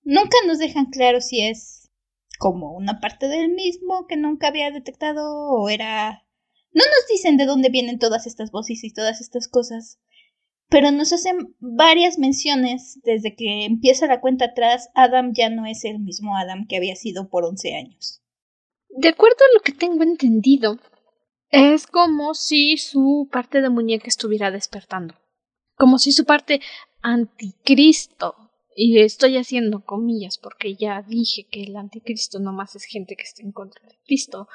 Nunca 0.05 0.37
nos 0.45 0.59
dejan 0.59 0.91
claro 0.91 1.19
si 1.19 1.41
es 1.41 1.89
como 2.37 2.73
una 2.73 2.99
parte 2.99 3.27
del 3.27 3.49
mismo 3.49 4.05
que 4.05 4.17
nunca 4.17 4.47
había 4.47 4.69
detectado 4.69 5.49
o 5.49 5.67
era... 5.67 6.23
No 6.73 6.83
nos 6.83 7.07
dicen 7.09 7.37
de 7.37 7.47
dónde 7.47 7.69
vienen 7.69 7.97
todas 7.97 8.27
estas 8.27 8.51
voces 8.51 8.83
y 8.83 8.93
todas 8.93 9.19
estas 9.19 9.47
cosas, 9.47 9.99
pero 10.69 10.91
nos 10.91 11.11
hacen 11.11 11.55
varias 11.59 12.19
menciones 12.19 12.99
desde 13.03 13.35
que 13.35 13.65
empieza 13.65 14.05
la 14.05 14.21
cuenta 14.21 14.45
atrás. 14.45 14.89
Adam 14.93 15.33
ya 15.33 15.49
no 15.49 15.65
es 15.65 15.85
el 15.85 15.97
mismo 15.99 16.37
Adam 16.37 16.67
que 16.67 16.77
había 16.77 16.95
sido 16.95 17.29
por 17.29 17.43
11 17.43 17.75
años. 17.75 18.21
De 18.97 19.09
acuerdo 19.09 19.37
a 19.39 19.53
lo 19.53 19.61
que 19.61 19.73
tengo 19.73 20.03
entendido, 20.03 20.79
es 21.49 21.85
como 21.85 22.33
si 22.33 22.77
su 22.77 23.27
parte 23.29 23.61
de 23.61 23.69
muñeca 23.69 24.07
estuviera 24.07 24.51
despertando. 24.51 25.15
Como 25.75 25.99
si 25.99 26.13
su 26.13 26.23
parte 26.23 26.61
anticristo 27.01 28.35
y 28.73 29.01
estoy 29.01 29.37
haciendo 29.37 29.83
comillas 29.83 30.37
porque 30.37 30.75
ya 30.75 31.01
dije 31.01 31.45
que 31.51 31.63
el 31.63 31.75
anticristo 31.75 32.39
no 32.39 32.53
más 32.53 32.75
es 32.75 32.85
gente 32.85 33.17
que 33.17 33.23
está 33.23 33.41
en 33.43 33.51
contra 33.51 33.85
de 33.85 33.99
Cristo, 34.05 34.47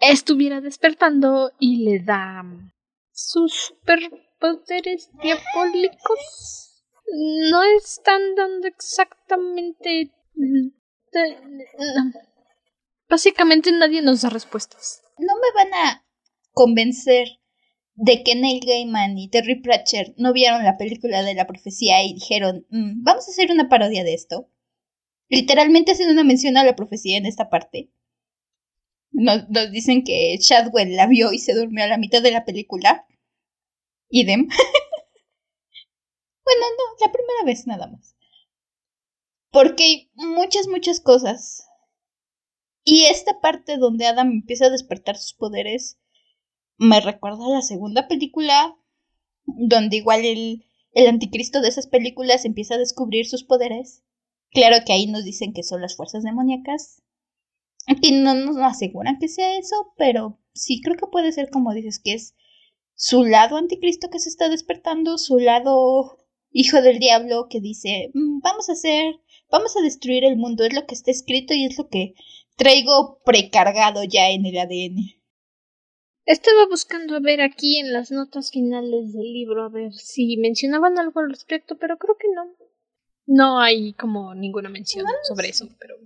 estuviera 0.00 0.62
despertando 0.62 1.52
y 1.58 1.84
le 1.84 2.00
da 2.00 2.44
sus 3.12 3.52
superpoderes 3.52 5.10
diabólicos. 5.22 6.84
No 7.50 7.62
están 7.76 8.34
dando 8.34 8.66
exactamente... 8.66 10.10
Básicamente 13.08 13.72
nadie 13.72 14.02
nos 14.02 14.22
da 14.22 14.28
respuestas. 14.28 15.02
No 15.18 15.34
me 15.36 15.52
van 15.54 15.74
a 15.74 16.06
convencer 16.52 17.40
de 17.94 18.22
que 18.22 18.34
Neil 18.36 18.60
Gaiman 18.64 19.18
y 19.18 19.28
Terry 19.28 19.60
Pratchett 19.60 20.14
no 20.18 20.32
vieron 20.32 20.62
la 20.62 20.76
película 20.76 21.22
de 21.22 21.34
la 21.34 21.46
profecía 21.46 22.04
y 22.04 22.14
dijeron, 22.14 22.66
mm, 22.70 23.02
vamos 23.02 23.26
a 23.26 23.30
hacer 23.30 23.50
una 23.50 23.68
parodia 23.68 24.04
de 24.04 24.14
esto. 24.14 24.48
Literalmente 25.28 25.92
hacen 25.92 26.10
una 26.10 26.22
mención 26.22 26.56
a 26.56 26.64
la 26.64 26.76
profecía 26.76 27.16
en 27.18 27.26
esta 27.26 27.50
parte. 27.50 27.90
Nos, 29.10 29.48
dicen 29.72 30.04
que 30.04 30.36
Shadwell 30.38 30.94
la 30.94 31.06
vio 31.06 31.32
y 31.32 31.38
se 31.38 31.54
durmió 31.54 31.84
a 31.84 31.88
la 31.88 31.98
mitad 31.98 32.22
de 32.22 32.30
la 32.30 32.44
película. 32.44 33.06
Idem. 34.10 34.48
bueno, 36.44 36.66
no, 36.78 37.06
la 37.06 37.12
primera 37.12 37.44
vez 37.44 37.66
nada 37.66 37.88
más. 37.88 38.16
Porque 39.50 39.82
hay 39.82 40.10
muchas, 40.14 40.68
muchas 40.68 41.00
cosas. 41.00 41.67
Y 42.90 43.04
esta 43.04 43.38
parte 43.38 43.76
donde 43.76 44.06
Adam 44.06 44.30
empieza 44.30 44.64
a 44.64 44.70
despertar 44.70 45.18
sus 45.18 45.34
poderes 45.34 45.98
me 46.78 47.02
recuerda 47.02 47.44
a 47.44 47.50
la 47.50 47.60
segunda 47.60 48.08
película, 48.08 48.78
donde 49.44 49.98
igual 49.98 50.24
el, 50.24 50.64
el 50.92 51.06
anticristo 51.06 51.60
de 51.60 51.68
esas 51.68 51.86
películas 51.86 52.46
empieza 52.46 52.76
a 52.76 52.78
descubrir 52.78 53.26
sus 53.26 53.44
poderes. 53.44 54.04
Claro 54.52 54.76
que 54.86 54.94
ahí 54.94 55.06
nos 55.06 55.22
dicen 55.24 55.52
que 55.52 55.64
son 55.64 55.82
las 55.82 55.96
fuerzas 55.96 56.22
demoníacas. 56.22 57.02
Aquí 57.86 58.10
no 58.10 58.32
nos 58.32 58.56
aseguran 58.56 59.18
que 59.18 59.28
sea 59.28 59.58
eso, 59.58 59.92
pero 59.98 60.40
sí 60.54 60.80
creo 60.80 60.96
que 60.96 61.08
puede 61.12 61.32
ser 61.32 61.50
como 61.50 61.74
dices, 61.74 62.00
que 62.02 62.14
es 62.14 62.36
su 62.94 63.22
lado 63.22 63.58
anticristo 63.58 64.08
que 64.08 64.18
se 64.18 64.30
está 64.30 64.48
despertando, 64.48 65.18
su 65.18 65.38
lado 65.38 66.16
hijo 66.52 66.80
del 66.80 67.00
diablo 67.00 67.48
que 67.50 67.60
dice, 67.60 68.12
mm, 68.14 68.40
vamos 68.40 68.70
a 68.70 68.72
hacer, 68.72 69.20
vamos 69.50 69.76
a 69.76 69.82
destruir 69.82 70.24
el 70.24 70.38
mundo, 70.38 70.64
es 70.64 70.72
lo 70.72 70.86
que 70.86 70.94
está 70.94 71.10
escrito 71.10 71.52
y 71.52 71.66
es 71.66 71.76
lo 71.76 71.90
que 71.90 72.14
traigo 72.58 73.22
precargado 73.24 74.02
ya 74.04 74.28
en 74.28 74.44
el 74.44 74.58
ADN. 74.58 75.18
Estaba 76.26 76.66
buscando 76.66 77.16
a 77.16 77.20
ver 77.20 77.40
aquí 77.40 77.78
en 77.78 77.92
las 77.94 78.10
notas 78.10 78.50
finales 78.50 79.14
del 79.14 79.32
libro 79.32 79.64
a 79.64 79.70
ver 79.70 79.94
si 79.94 80.36
mencionaban 80.36 80.98
algo 80.98 81.20
al 81.20 81.30
respecto, 81.30 81.78
pero 81.78 81.96
creo 81.96 82.16
que 82.18 82.28
no. 82.34 82.44
No 83.24 83.60
hay 83.60 83.94
como 83.94 84.34
ninguna 84.34 84.68
mención 84.68 85.06
sobre 85.26 85.48
eso, 85.48 85.68
pero 85.78 85.96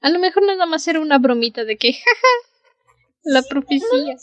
a 0.00 0.10
lo 0.10 0.18
mejor 0.18 0.44
nada 0.44 0.66
más 0.66 0.88
era 0.88 1.00
una 1.00 1.18
bromita 1.18 1.64
de 1.64 1.76
que 1.76 1.92
jaja 1.92 2.28
la 3.22 3.42
profecía. 3.42 4.16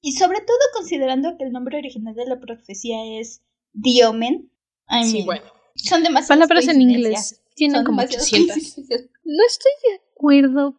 Y 0.00 0.12
sobre 0.12 0.40
todo 0.40 0.58
considerando 0.74 1.36
que 1.36 1.44
el 1.44 1.52
nombre 1.52 1.78
original 1.78 2.14
de 2.14 2.26
la 2.26 2.40
profecía 2.40 2.96
es 3.20 3.42
Diomen. 3.72 4.50
sí, 5.04 5.22
bueno. 5.24 5.44
Son 5.76 6.02
demasiadas 6.02 6.48
palabras 6.48 6.68
en 6.68 6.80
inglés. 6.80 7.42
Tienen 7.54 7.84
como 7.84 8.02
800. 8.02 8.56
No 9.24 9.46
estoy 9.46 9.72
de 9.84 10.09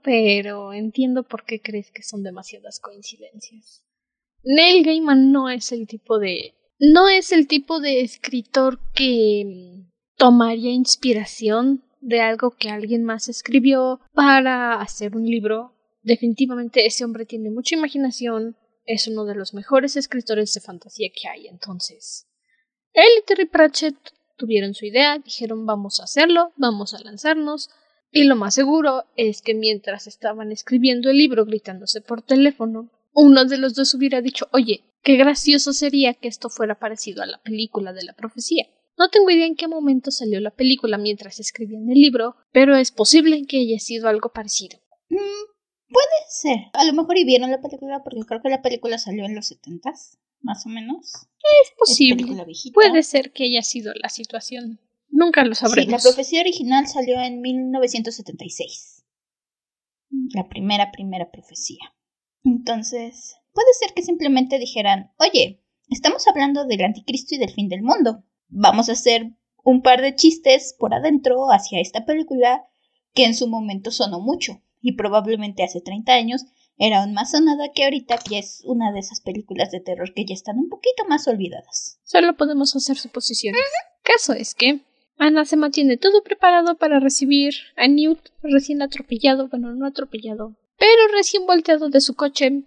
pero 0.03 0.73
entiendo 0.73 1.23
por 1.23 1.45
qué 1.45 1.61
crees 1.61 1.91
que 1.91 2.03
son 2.03 2.23
demasiadas 2.23 2.79
coincidencias. 2.79 3.83
Neil 4.43 4.83
Gaiman 4.83 5.31
no 5.31 5.49
es 5.49 5.71
el 5.71 5.87
tipo 5.87 6.19
de. 6.19 6.55
No 6.79 7.09
es 7.09 7.31
el 7.31 7.47
tipo 7.47 7.79
de 7.79 8.01
escritor 8.01 8.79
que 8.93 9.43
mm, 9.45 9.89
tomaría 10.17 10.71
inspiración 10.71 11.83
de 11.99 12.21
algo 12.21 12.51
que 12.51 12.69
alguien 12.69 13.03
más 13.03 13.29
escribió 13.29 14.01
para 14.13 14.81
hacer 14.81 15.15
un 15.15 15.25
libro. 15.25 15.75
Definitivamente 16.01 16.85
ese 16.85 17.05
hombre 17.05 17.25
tiene 17.25 17.51
mucha 17.51 17.75
imaginación, 17.75 18.57
es 18.85 19.07
uno 19.07 19.25
de 19.25 19.35
los 19.35 19.53
mejores 19.53 19.95
escritores 19.95 20.53
de 20.53 20.61
fantasía 20.61 21.09
que 21.13 21.27
hay, 21.27 21.47
entonces. 21.47 22.27
Él 22.93 23.09
y 23.19 23.25
Terry 23.25 23.45
Pratchett 23.45 23.95
tuvieron 24.35 24.73
su 24.73 24.85
idea, 24.85 25.19
dijeron 25.19 25.67
vamos 25.67 25.99
a 25.99 26.05
hacerlo, 26.05 26.51
vamos 26.57 26.95
a 26.95 27.03
lanzarnos, 27.03 27.69
y 28.11 28.25
lo 28.25 28.35
más 28.35 28.55
seguro 28.55 29.05
es 29.15 29.41
que 29.41 29.53
mientras 29.53 30.05
estaban 30.07 30.51
escribiendo 30.51 31.09
el 31.09 31.17
libro 31.17 31.45
gritándose 31.45 32.01
por 32.01 32.21
teléfono, 32.21 32.91
uno 33.13 33.45
de 33.45 33.57
los 33.57 33.73
dos 33.73 33.93
hubiera 33.93 34.21
dicho, 34.21 34.47
oye, 34.51 34.83
qué 35.01 35.15
gracioso 35.15 35.73
sería 35.73 36.13
que 36.13 36.27
esto 36.27 36.49
fuera 36.49 36.77
parecido 36.77 37.23
a 37.23 37.25
la 37.25 37.41
película 37.41 37.93
de 37.93 38.03
la 38.03 38.13
profecía. 38.13 38.67
No 38.97 39.09
tengo 39.09 39.29
idea 39.29 39.45
en 39.45 39.55
qué 39.55 39.67
momento 39.67 40.11
salió 40.11 40.39
la 40.41 40.51
película 40.51 40.97
mientras 40.97 41.39
escribían 41.39 41.89
el 41.89 41.99
libro, 41.99 42.35
pero 42.51 42.75
es 42.75 42.91
posible 42.91 43.45
que 43.47 43.59
haya 43.59 43.79
sido 43.79 44.09
algo 44.09 44.29
parecido. 44.29 44.77
Mm, 45.09 45.87
puede 45.89 46.07
ser. 46.29 46.57
A 46.73 46.83
lo 46.85 46.93
mejor 46.93 47.17
y 47.17 47.25
vieron 47.25 47.49
la 47.49 47.61
película 47.61 48.03
porque 48.03 48.21
creo 48.27 48.41
que 48.41 48.49
la 48.49 48.61
película 48.61 48.97
salió 48.97 49.25
en 49.25 49.35
los 49.35 49.47
setentas, 49.47 50.19
más 50.41 50.65
o 50.65 50.69
menos. 50.69 51.13
Es 51.63 51.71
posible. 51.77 52.45
puede 52.73 53.03
ser 53.03 53.31
que 53.31 53.45
haya 53.45 53.63
sido 53.63 53.93
la 53.95 54.09
situación. 54.09 54.79
Nunca 55.11 55.43
lo 55.43 55.53
sabremos. 55.53 56.01
Sí, 56.01 56.07
la 56.07 56.11
profecía 56.11 56.41
original 56.41 56.87
salió 56.87 57.19
en 57.21 57.41
1976. 57.41 59.03
La 60.33 60.47
primera, 60.47 60.91
primera 60.91 61.29
profecía. 61.31 61.93
Entonces, 62.43 63.35
puede 63.53 63.73
ser 63.79 63.93
que 63.93 64.01
simplemente 64.01 64.57
dijeran, 64.57 65.11
oye, 65.17 65.63
estamos 65.89 66.27
hablando 66.27 66.65
del 66.65 66.83
anticristo 66.83 67.35
y 67.35 67.37
del 67.37 67.51
fin 67.51 67.67
del 67.67 67.83
mundo. 67.83 68.23
Vamos 68.47 68.89
a 68.89 68.93
hacer 68.93 69.31
un 69.63 69.81
par 69.81 70.01
de 70.01 70.15
chistes 70.15 70.75
por 70.79 70.93
adentro 70.93 71.51
hacia 71.51 71.79
esta 71.79 72.05
película 72.05 72.65
que 73.13 73.25
en 73.25 73.35
su 73.35 73.47
momento 73.47 73.91
sonó 73.91 74.19
mucho 74.19 74.61
y 74.81 74.93
probablemente 74.93 75.63
hace 75.63 75.81
30 75.81 76.13
años 76.13 76.45
era 76.77 77.03
aún 77.03 77.13
más 77.13 77.31
sonada 77.31 77.71
que 77.75 77.83
ahorita 77.83 78.17
que 78.17 78.39
es 78.39 78.63
una 78.65 78.91
de 78.91 78.99
esas 78.99 79.21
películas 79.21 79.69
de 79.71 79.81
terror 79.81 80.13
que 80.15 80.25
ya 80.25 80.33
están 80.33 80.57
un 80.57 80.69
poquito 80.69 81.05
más 81.07 81.27
olvidadas. 81.27 81.99
Solo 82.03 82.35
podemos 82.35 82.75
hacer 82.75 82.97
suposiciones. 82.97 83.61
Caso 84.03 84.33
es 84.33 84.55
que 84.55 84.81
Ana 85.21 85.45
se 85.45 85.55
mantiene 85.55 85.97
todo 85.97 86.23
preparado 86.23 86.77
para 86.77 86.99
recibir 86.99 87.53
a 87.77 87.87
Newt 87.87 88.29
recién 88.41 88.81
atropellado, 88.81 89.49
bueno, 89.49 89.75
no 89.75 89.85
atropellado, 89.85 90.55
pero 90.79 91.07
recién 91.15 91.45
volteado 91.45 91.89
de 91.89 92.01
su 92.01 92.15
coche. 92.15 92.63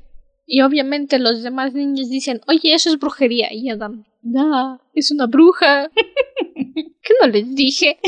Y 0.47 0.63
obviamente 0.63 1.19
los 1.19 1.43
demás 1.43 1.75
niños 1.75 2.09
dicen, 2.09 2.43
oye, 2.47 2.73
eso 2.73 2.91
es 2.91 3.01
brujería. 3.01 3.53
Y 3.53 3.71
Adam, 3.71 4.05
no, 4.23 4.81
es 4.93 5.11
una 5.11 5.27
bruja. 5.27 5.91
¿Qué 6.55 7.15
no 7.21 7.27
les 7.27 7.57
dije? 7.57 7.99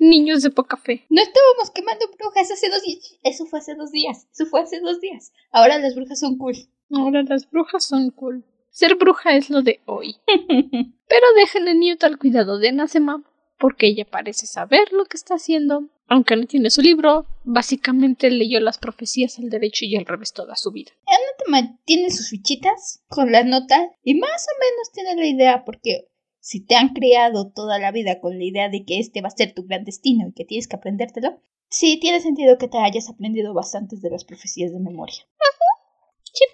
Niños 0.00 0.42
de 0.42 0.50
poca 0.50 0.76
fe. 0.76 1.04
No 1.10 1.22
estábamos 1.22 1.70
quemando 1.72 2.06
brujas 2.18 2.50
hace 2.50 2.68
dos 2.70 2.82
días. 2.82 3.20
Eso 3.22 3.46
fue 3.46 3.60
hace 3.60 3.76
dos 3.76 3.92
días. 3.92 4.26
Eso 4.32 4.46
fue 4.46 4.62
hace 4.62 4.80
dos 4.80 5.00
días. 5.00 5.32
Ahora 5.52 5.78
las 5.78 5.94
brujas 5.94 6.18
son 6.18 6.38
cool. 6.38 6.56
Ahora 6.90 7.22
las 7.22 7.48
brujas 7.48 7.84
son 7.84 8.10
cool. 8.10 8.44
Ser 8.74 8.96
bruja 8.96 9.36
es 9.36 9.50
lo 9.50 9.62
de 9.62 9.80
hoy. 9.86 10.16
Pero 10.26 11.26
dejen 11.36 11.68
a 11.68 11.74
Newt 11.74 12.02
al 12.02 12.18
cuidado 12.18 12.58
de 12.58 12.70
Anasema, 12.70 13.22
porque 13.56 13.86
ella 13.86 14.04
parece 14.04 14.46
saber 14.46 14.92
lo 14.92 15.04
que 15.04 15.16
está 15.16 15.36
haciendo. 15.36 15.90
Aunque 16.08 16.34
no 16.34 16.44
tiene 16.46 16.70
su 16.70 16.82
libro, 16.82 17.24
básicamente 17.44 18.28
leyó 18.30 18.58
las 18.58 18.78
profecías 18.78 19.38
al 19.38 19.48
derecho 19.48 19.84
y 19.84 19.94
al 19.94 20.04
revés 20.04 20.32
toda 20.32 20.56
su 20.56 20.72
vida. 20.72 20.90
Anatema 21.06 21.78
tiene 21.84 22.10
sus 22.10 22.30
fichitas 22.30 23.04
con 23.06 23.30
la 23.30 23.44
nota 23.44 23.76
y 24.02 24.14
más 24.14 24.44
o 24.44 24.58
menos 24.58 24.90
tiene 24.92 25.14
la 25.14 25.28
idea, 25.28 25.64
porque 25.64 26.08
si 26.40 26.66
te 26.66 26.74
han 26.74 26.94
criado 26.94 27.52
toda 27.52 27.78
la 27.78 27.92
vida 27.92 28.18
con 28.18 28.36
la 28.36 28.44
idea 28.44 28.68
de 28.70 28.84
que 28.84 28.98
este 28.98 29.20
va 29.20 29.28
a 29.28 29.36
ser 29.36 29.54
tu 29.54 29.62
gran 29.66 29.84
destino 29.84 30.26
y 30.26 30.32
que 30.32 30.44
tienes 30.44 30.66
que 30.66 30.74
aprendértelo, 30.74 31.40
sí 31.68 32.00
tiene 32.00 32.20
sentido 32.20 32.58
que 32.58 32.66
te 32.66 32.78
hayas 32.78 33.08
aprendido 33.08 33.54
bastantes 33.54 34.02
de 34.02 34.10
las 34.10 34.24
profecías 34.24 34.72
de 34.72 34.80
memoria. 34.80 35.22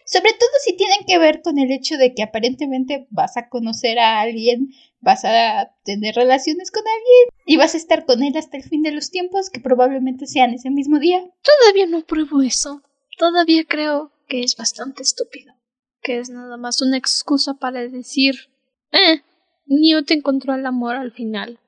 Sobre 0.04 0.32
todo 0.32 0.50
si 0.64 0.76
tienen 0.76 1.04
que 1.06 1.18
ver 1.18 1.42
con 1.42 1.58
el 1.58 1.70
hecho 1.70 1.96
de 1.96 2.14
que 2.14 2.22
aparentemente 2.22 3.06
vas 3.10 3.36
a 3.36 3.48
conocer 3.48 3.98
a 3.98 4.20
alguien, 4.20 4.70
vas 5.00 5.24
a 5.24 5.74
tener 5.84 6.14
relaciones 6.14 6.70
con 6.70 6.82
alguien 6.82 7.28
y 7.46 7.56
vas 7.56 7.74
a 7.74 7.78
estar 7.78 8.04
con 8.04 8.22
él 8.22 8.36
hasta 8.36 8.56
el 8.56 8.64
fin 8.64 8.82
de 8.82 8.92
los 8.92 9.10
tiempos, 9.10 9.50
que 9.50 9.60
probablemente 9.60 10.26
sean 10.26 10.52
ese 10.52 10.70
mismo 10.70 10.98
día. 10.98 11.24
Todavía 11.42 11.86
no 11.86 12.04
pruebo 12.04 12.42
eso. 12.42 12.82
Todavía 13.18 13.64
creo 13.64 14.12
que 14.28 14.42
es 14.42 14.56
bastante 14.56 15.02
estúpido. 15.02 15.54
Que 16.02 16.18
es 16.18 16.30
nada 16.30 16.56
más 16.56 16.80
una 16.82 16.96
excusa 16.96 17.54
para 17.54 17.86
decir, 17.86 18.34
eh, 18.92 19.22
Newt 19.66 20.10
encontró 20.10 20.54
el 20.54 20.66
amor 20.66 20.96
al 20.96 21.12
final. 21.12 21.60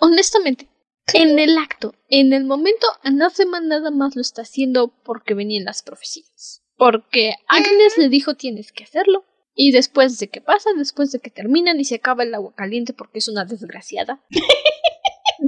Honestamente, 0.00 0.68
en 1.14 1.38
el 1.38 1.56
acto, 1.56 1.94
en 2.08 2.32
el 2.32 2.44
momento, 2.44 2.86
Anathema 3.02 3.60
nada 3.60 3.90
más 3.90 4.14
lo 4.14 4.20
está 4.20 4.42
haciendo 4.42 4.88
porque 5.04 5.34
venían 5.34 5.64
las 5.64 5.82
profecías. 5.82 6.62
Porque 6.78 7.32
Agnes 7.48 7.98
le 7.98 8.08
dijo 8.08 8.34
tienes 8.34 8.72
que 8.72 8.84
hacerlo. 8.84 9.24
Y 9.54 9.72
después 9.72 10.18
de 10.18 10.28
que 10.28 10.40
pasa, 10.40 10.70
después 10.76 11.10
de 11.10 11.18
que 11.18 11.30
terminan 11.30 11.80
y 11.80 11.84
se 11.84 11.96
acaba 11.96 12.22
el 12.22 12.32
agua 12.32 12.54
caliente 12.54 12.92
porque 12.92 13.18
es 13.18 13.28
una 13.28 13.44
desgraciada. 13.44 14.24
no 14.30 14.36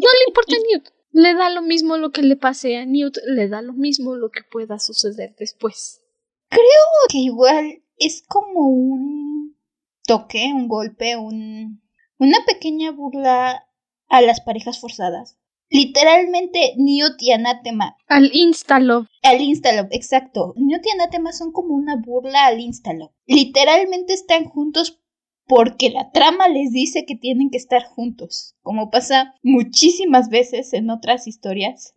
le 0.00 0.24
importa 0.28 0.56
a 0.56 0.58
Newt. 0.68 0.88
Le 1.12 1.34
da 1.34 1.48
lo 1.50 1.62
mismo 1.62 1.96
lo 1.96 2.10
que 2.10 2.22
le 2.22 2.36
pase 2.36 2.76
a 2.76 2.84
Newt, 2.84 3.18
le 3.26 3.48
da 3.48 3.62
lo 3.62 3.72
mismo 3.72 4.16
lo 4.16 4.30
que 4.30 4.42
pueda 4.42 4.78
suceder 4.78 5.34
después. 5.38 6.02
Creo 6.48 6.62
que 7.08 7.18
igual 7.18 7.82
es 7.96 8.22
como 8.26 8.68
un 8.68 9.56
toque, 10.04 10.50
un 10.52 10.66
golpe, 10.68 11.16
un 11.16 11.80
una 12.20 12.36
pequeña 12.46 12.92
burla 12.92 13.66
a 14.08 14.20
las 14.20 14.42
parejas 14.42 14.78
forzadas. 14.78 15.39
Literalmente, 15.70 16.74
Newt 16.76 17.22
y 17.22 17.30
Anatema. 17.30 17.96
Al 18.08 18.30
Instalove. 18.34 19.06
Al 19.22 19.40
Instalove, 19.40 19.88
exacto. 19.92 20.52
Newt 20.56 20.84
y 20.84 20.90
Anatema 20.90 21.32
son 21.32 21.52
como 21.52 21.74
una 21.74 21.96
burla 21.96 22.46
al 22.46 22.60
Instalove. 22.60 23.12
Literalmente 23.26 24.12
están 24.12 24.44
juntos 24.44 25.00
porque 25.50 25.90
la 25.90 26.12
trama 26.12 26.46
les 26.46 26.70
dice 26.70 27.04
que 27.04 27.16
tienen 27.16 27.50
que 27.50 27.56
estar 27.56 27.82
juntos, 27.82 28.54
como 28.62 28.88
pasa 28.88 29.34
muchísimas 29.42 30.28
veces 30.28 30.72
en 30.72 30.90
otras 30.90 31.26
historias. 31.26 31.92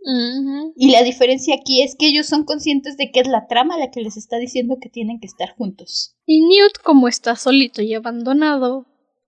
Y 0.75 0.89
la 0.89 1.03
diferencia 1.03 1.53
aquí 1.53 1.83
es 1.83 1.95
que 1.95 2.07
ellos 2.07 2.25
son 2.25 2.45
conscientes 2.45 2.97
de 2.97 3.12
que 3.12 3.19
es 3.19 3.27
la 3.27 3.45
trama 3.45 3.77
la 3.77 3.91
que 3.91 4.01
les 4.01 4.17
está 4.17 4.38
diciendo 4.38 4.77
que 4.81 4.89
tienen 4.89 5.19
que 5.19 5.27
estar 5.27 5.55
juntos. 5.55 6.15
Y 6.25 6.41
Newt, 6.41 6.79
como 6.83 7.07
está 7.07 7.36
solito 7.36 7.83
y 7.83 7.93
abandonado, 7.93 8.88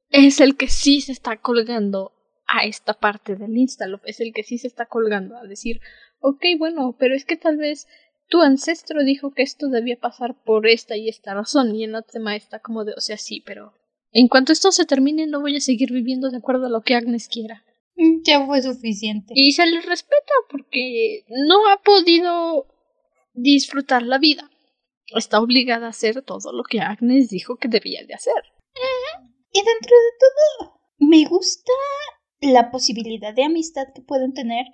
es 0.10 0.40
el 0.40 0.58
que 0.58 0.70
sí 0.70 1.02
se 1.02 1.12
está 1.12 1.38
colgando 1.38 2.15
a 2.48 2.66
esta 2.66 2.94
parte 2.94 3.36
del 3.36 3.58
Instalof, 3.58 4.02
es 4.06 4.20
el 4.20 4.34
que 4.34 4.44
sí 4.44 4.58
se 4.58 4.68
está 4.68 4.86
colgando 4.86 5.38
a 5.38 5.44
decir, 5.44 5.82
ok, 6.20 6.44
bueno, 6.58 6.96
pero 6.98 7.16
es 7.16 7.26
que 7.26 7.38
tal 7.38 7.58
vez 7.58 7.88
tu 8.28 8.42
ancestro 8.42 9.04
dijo 9.04 9.32
que 9.34 9.44
esto 9.44 9.68
debía 9.68 10.00
pasar 10.00 10.36
por 10.44 10.68
esta 10.68 10.98
y 10.98 11.10
esta 11.10 11.34
razón, 11.34 11.76
y 11.76 11.84
en 11.84 11.94
tema 12.12 12.36
está 12.36 12.60
como 12.60 12.84
de, 12.86 12.94
o 12.94 13.02
sea, 13.02 13.18
sí, 13.18 13.42
pero 13.46 13.74
en 14.12 14.28
cuanto 14.28 14.54
esto 14.54 14.72
se 14.72 14.86
termine 14.86 15.28
no 15.28 15.42
voy 15.42 15.58
a 15.58 15.62
seguir 15.62 15.92
viviendo 15.92 16.30
de 16.30 16.38
acuerdo 16.38 16.68
a 16.68 16.70
lo 16.70 16.82
que 16.82 16.96
Agnes 16.96 17.28
quiera. 17.28 17.64
Mm, 17.96 18.24
ya 18.24 18.46
fue 18.46 18.62
suficiente. 18.62 19.34
Y 19.36 19.52
se 19.52 19.66
le 19.66 19.82
respeta 19.82 20.34
porque 20.50 21.26
no 21.30 21.70
ha 21.70 21.82
podido 21.82 22.68
disfrutar 23.34 24.04
la 24.04 24.18
vida. 24.18 24.50
Está 25.08 25.40
obligada 25.40 25.88
a 25.88 25.90
hacer 25.90 26.22
todo 26.24 26.52
lo 26.52 26.64
que 26.64 26.80
Agnes 26.80 27.30
dijo 27.30 27.58
que 27.58 27.68
debía 27.68 28.06
de 28.06 28.14
hacer. 28.14 28.42
Y 29.52 29.60
dentro 29.60 29.96
de 29.96 30.12
todo, 30.20 30.80
me 30.98 31.26
gusta 31.26 31.72
la 32.54 32.72
posibilidad 32.72 33.34
de 33.34 33.44
amistad 33.44 33.88
que 33.94 34.02
pueden 34.02 34.34
tener. 34.34 34.66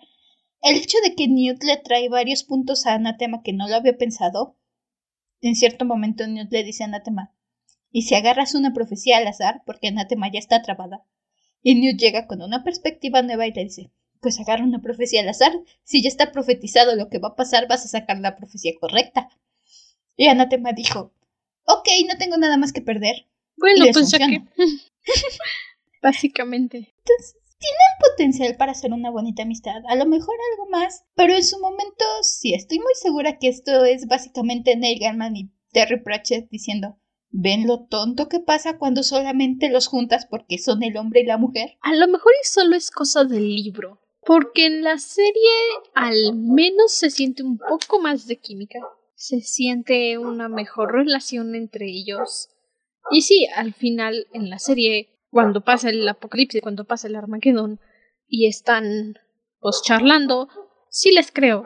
El 0.62 0.78
hecho 0.78 0.98
de 1.04 1.16
que 1.16 1.28
Newt 1.28 1.64
le 1.64 1.78
trae 1.78 2.10
varios 2.10 2.44
puntos 2.44 2.86
a 2.86 2.94
Anatema 2.94 3.42
que 3.44 3.54
no 3.54 3.68
lo 3.68 3.76
había 3.76 3.98
pensado. 3.98 4.58
En 5.42 5.56
cierto 5.56 5.86
momento 5.86 6.28
Newt 6.28 6.52
le 6.52 6.64
dice 6.64 6.84
a 6.84 6.88
Anatema, 6.88 7.34
y 7.92 8.04
si 8.04 8.16
agarras 8.16 8.56
una 8.56 8.74
profecía 8.74 9.18
al 9.18 9.28
azar, 9.28 9.64
porque 9.66 9.90
Anatema 9.90 10.32
ya 10.32 10.40
está 10.40 10.62
trabada. 10.62 11.06
Y 11.62 11.76
Newt 11.76 12.00
llega 12.00 12.28
con 12.28 12.42
una 12.42 12.64
perspectiva 12.64 13.22
nueva 13.22 13.48
y 13.48 13.54
le 13.54 13.64
dice, 13.64 13.92
pues 14.22 14.40
agarra 14.40 14.64
una 14.64 14.82
profecía 14.82 15.22
al 15.22 15.30
azar. 15.30 15.52
Si 15.84 16.02
ya 16.02 16.08
está 16.08 16.32
profetizado 16.32 16.96
lo 16.96 17.10
que 17.10 17.20
va 17.20 17.30
a 17.30 17.36
pasar, 17.36 17.68
vas 17.68 17.86
a 17.86 17.90
sacar 17.90 18.20
la 18.20 18.36
profecía 18.38 18.72
correcta. 18.80 19.30
Y 20.16 20.28
Anatema 20.28 20.72
dijo, 20.74 21.14
ok, 21.66 21.88
no 22.08 22.18
tengo 22.18 22.38
nada 22.38 22.58
más 22.58 22.72
que 22.72 22.82
perder. 22.82 23.28
Bueno, 23.58 23.86
pues 23.92 24.12
ya 24.12 24.20
que. 24.20 24.42
Básicamente. 26.02 26.94
Entonces, 26.98 27.41
tienen 27.62 28.10
potencial 28.10 28.58
para 28.58 28.72
hacer 28.74 28.92
una 28.92 29.12
bonita 29.12 29.44
amistad. 29.44 29.82
A 29.88 29.96
lo 29.96 30.06
mejor 30.06 30.36
algo 30.52 30.70
más. 30.70 31.06
Pero 31.16 31.34
en 31.34 31.44
su 31.44 31.60
momento, 31.60 32.06
sí, 32.24 32.54
estoy 32.54 32.80
muy 32.80 32.94
segura 32.96 33.38
que 33.38 33.48
esto 33.48 33.86
es 33.86 34.08
básicamente 34.08 34.76
Neil 34.76 35.00
Gaiman 35.00 35.36
y 35.36 35.52
Terry 35.72 36.02
Pratchett 36.02 36.50
diciendo. 36.50 36.98
¿Ven 37.34 37.66
lo 37.66 37.86
tonto 37.86 38.28
que 38.28 38.42
pasa 38.42 38.78
cuando 38.78 39.04
solamente 39.04 39.70
los 39.70 39.88
juntas 39.88 40.26
porque 40.26 40.58
son 40.58 40.84
el 40.84 40.98
hombre 40.98 41.22
y 41.22 41.26
la 41.26 41.38
mujer? 41.38 41.78
A 41.82 41.96
lo 41.96 42.08
mejor 42.10 42.34
y 42.42 42.46
solo 42.46 42.76
es 42.76 42.92
cosa 42.92 43.24
del 43.24 43.56
libro. 43.56 44.02
Porque 44.26 44.66
en 44.66 44.84
la 44.84 44.98
serie 44.98 45.32
al 45.96 46.36
menos 46.36 46.92
se 46.92 47.10
siente 47.10 47.42
un 47.44 47.58
poco 47.58 48.02
más 48.02 48.28
de 48.28 48.38
química. 48.38 48.80
Se 49.16 49.40
siente 49.40 50.18
una 50.18 50.50
mejor 50.50 50.92
relación 50.92 51.56
entre 51.56 51.88
ellos. 51.88 52.50
Y 53.12 53.22
sí, 53.22 53.48
al 53.56 53.74
final 53.74 54.28
en 54.34 54.50
la 54.50 54.60
serie, 54.60 55.10
cuando 55.32 55.62
pasa 55.62 55.90
el 55.90 56.08
apocalipsis, 56.08 56.62
cuando 56.62 56.86
pasa 56.86 57.08
el 57.08 57.16
Armagedón, 57.16 57.80
y 58.28 58.48
están 58.48 59.18
pues 59.60 59.82
charlando, 59.84 60.48
sí 60.90 61.12
les 61.12 61.32
creo 61.32 61.66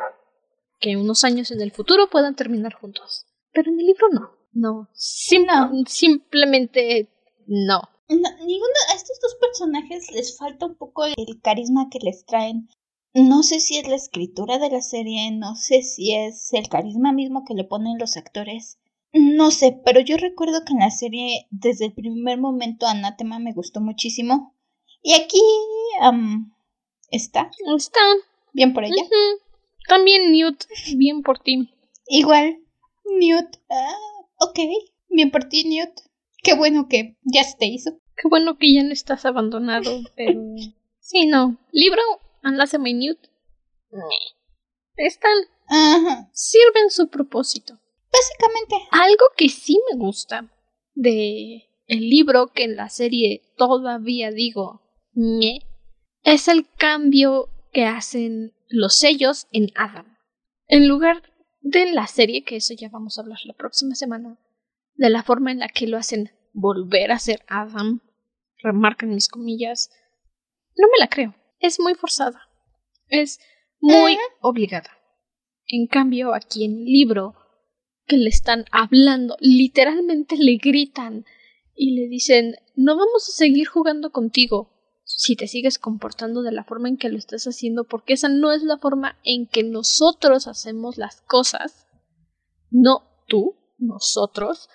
que 0.80 0.97
unos 0.97 1.23
años 1.23 1.51
en 1.51 1.62
el 1.62 1.71
futuro 1.71 2.10
puedan 2.10 2.36
terminar 2.36 2.73
juntos. 2.73 3.25
Pero 3.51 3.71
en 3.71 3.80
el 3.80 3.86
libro 3.86 4.10
no. 4.10 4.32
No. 4.51 4.89
Simplemente 4.93 7.10
no. 7.47 7.82
no. 8.10 8.30
Ninguno 8.39 8.73
a 8.91 8.95
estos 8.95 9.19
dos 9.21 9.36
personajes 9.36 10.12
les 10.12 10.38
falta 10.38 10.65
un 10.65 10.75
poco 10.75 11.06
el 11.06 11.41
carisma 11.41 11.89
que 11.89 11.99
les 11.99 12.25
traen. 12.25 12.69
No 13.13 13.43
sé 13.43 13.60
si 13.60 13.78
es 13.78 13.88
la 13.88 13.95
escritura 13.95 14.58
de 14.58 14.69
la 14.69 14.82
serie, 14.82 15.32
no 15.32 15.56
sé 15.56 15.84
si 15.84 16.13
es 16.13 16.51
el 16.54 16.67
carisma 16.67 17.13
mismo 17.13 17.45
que 17.45 17.54
le 17.54 17.63
ponen 17.63 17.97
los 17.97 18.17
actores. 18.17 18.80
No 19.17 19.49
sé, 19.49 19.80
pero 19.86 20.01
yo 20.01 20.17
recuerdo 20.17 20.65
que 20.65 20.73
en 20.73 20.80
la 20.80 20.91
serie, 20.91 21.47
desde 21.49 21.86
el 21.86 21.93
primer 21.93 22.38
momento, 22.38 22.86
Anatema 22.86 23.39
me 23.39 23.54
gustó 23.54 23.80
muchísimo. 23.80 24.54
Y 25.01 25.13
aquí 25.13 25.39
está. 27.12 27.49
Está. 27.78 28.01
Bien 28.51 28.73
por 28.73 28.84
ella. 28.84 29.04
También 29.88 30.34
Newt, 30.34 30.65
bien 30.97 31.21
por 31.21 31.39
ti. 31.39 31.69
Igual, 32.08 32.60
Newt. 33.06 33.56
Ah, 33.69 33.95
ok, 34.41 34.60
bien 35.08 35.32
por 35.32 35.45
ti, 35.45 35.63
Newt. 35.63 35.97
Qué 36.43 36.54
bueno 36.54 36.89
que 36.89 37.15
ya 37.23 37.45
se 37.45 37.56
te 37.56 37.67
hizo. 37.67 37.91
Qué 38.17 38.28
bueno 38.28 38.58
que 38.58 38.73
ya 38.73 38.84
no 38.84 38.91
estás 38.91 39.25
abandonado, 39.25 40.01
pero... 40.17 40.41
sí, 40.99 41.25
no. 41.25 41.58
Libro, 41.71 42.01
y 42.43 42.93
Newt. 42.93 43.19
Están. 44.97 45.38
Ajá. 45.67 46.30
Sirven 46.34 46.89
su 46.89 47.08
propósito. 47.08 47.80
Básicamente. 48.25 48.75
Algo 48.91 49.25
que 49.35 49.49
sí 49.49 49.79
me 49.91 49.97
gusta 49.97 50.51
de 50.93 51.69
el 51.88 52.09
libro 52.09 52.47
que 52.47 52.63
en 52.63 52.75
la 52.75 52.89
serie 52.89 53.41
todavía 53.57 54.31
digo 54.31 54.81
me 55.13 55.59
es 56.23 56.47
el 56.47 56.67
cambio 56.77 57.49
que 57.71 57.85
hacen 57.85 58.53
los 58.67 58.97
sellos 58.97 59.47
en 59.51 59.67
Adam. 59.75 60.17
En 60.67 60.88
lugar 60.88 61.21
de 61.61 61.91
la 61.91 62.07
serie, 62.07 62.43
que 62.43 62.55
eso 62.55 62.73
ya 62.73 62.89
vamos 62.89 63.17
a 63.17 63.21
hablar 63.21 63.39
la 63.45 63.53
próxima 63.53 63.95
semana, 63.95 64.39
de 64.95 65.09
la 65.09 65.23
forma 65.23 65.51
en 65.51 65.59
la 65.59 65.67
que 65.67 65.88
lo 65.88 65.97
hacen 65.97 66.31
volver 66.53 67.11
a 67.11 67.19
ser 67.19 67.43
Adam, 67.47 68.01
remarcan 68.57 69.09
mis 69.09 69.27
comillas, 69.27 69.91
no 70.75 70.88
me 70.88 70.99
la 70.99 71.07
creo. 71.07 71.35
Es 71.59 71.79
muy 71.79 71.93
forzada. 71.93 72.41
Es 73.07 73.39
muy 73.79 74.17
obligada. 74.41 74.89
En 75.67 75.88
cambio, 75.88 76.33
aquí 76.33 76.65
en 76.65 76.79
el 76.79 76.85
libro 76.85 77.35
que 78.05 78.17
le 78.17 78.29
están 78.29 78.65
hablando, 78.71 79.35
literalmente 79.39 80.37
le 80.37 80.57
gritan 80.57 81.25
y 81.75 81.95
le 81.95 82.07
dicen, 82.07 82.55
no 82.75 82.95
vamos 82.95 83.27
a 83.27 83.31
seguir 83.31 83.67
jugando 83.67 84.11
contigo, 84.11 84.71
si 85.03 85.35
te 85.35 85.47
sigues 85.47 85.77
comportando 85.77 86.41
de 86.41 86.51
la 86.51 86.63
forma 86.63 86.89
en 86.89 86.97
que 86.97 87.09
lo 87.09 87.17
estás 87.17 87.45
haciendo, 87.45 87.83
porque 87.83 88.13
esa 88.13 88.29
no 88.29 88.51
es 88.51 88.63
la 88.63 88.77
forma 88.77 89.17
en 89.23 89.47
que 89.47 89.63
nosotros 89.63 90.47
hacemos 90.47 90.97
las 90.97 91.21
cosas, 91.21 91.87
no 92.71 93.03
tú, 93.27 93.55
nosotros, 93.77 94.69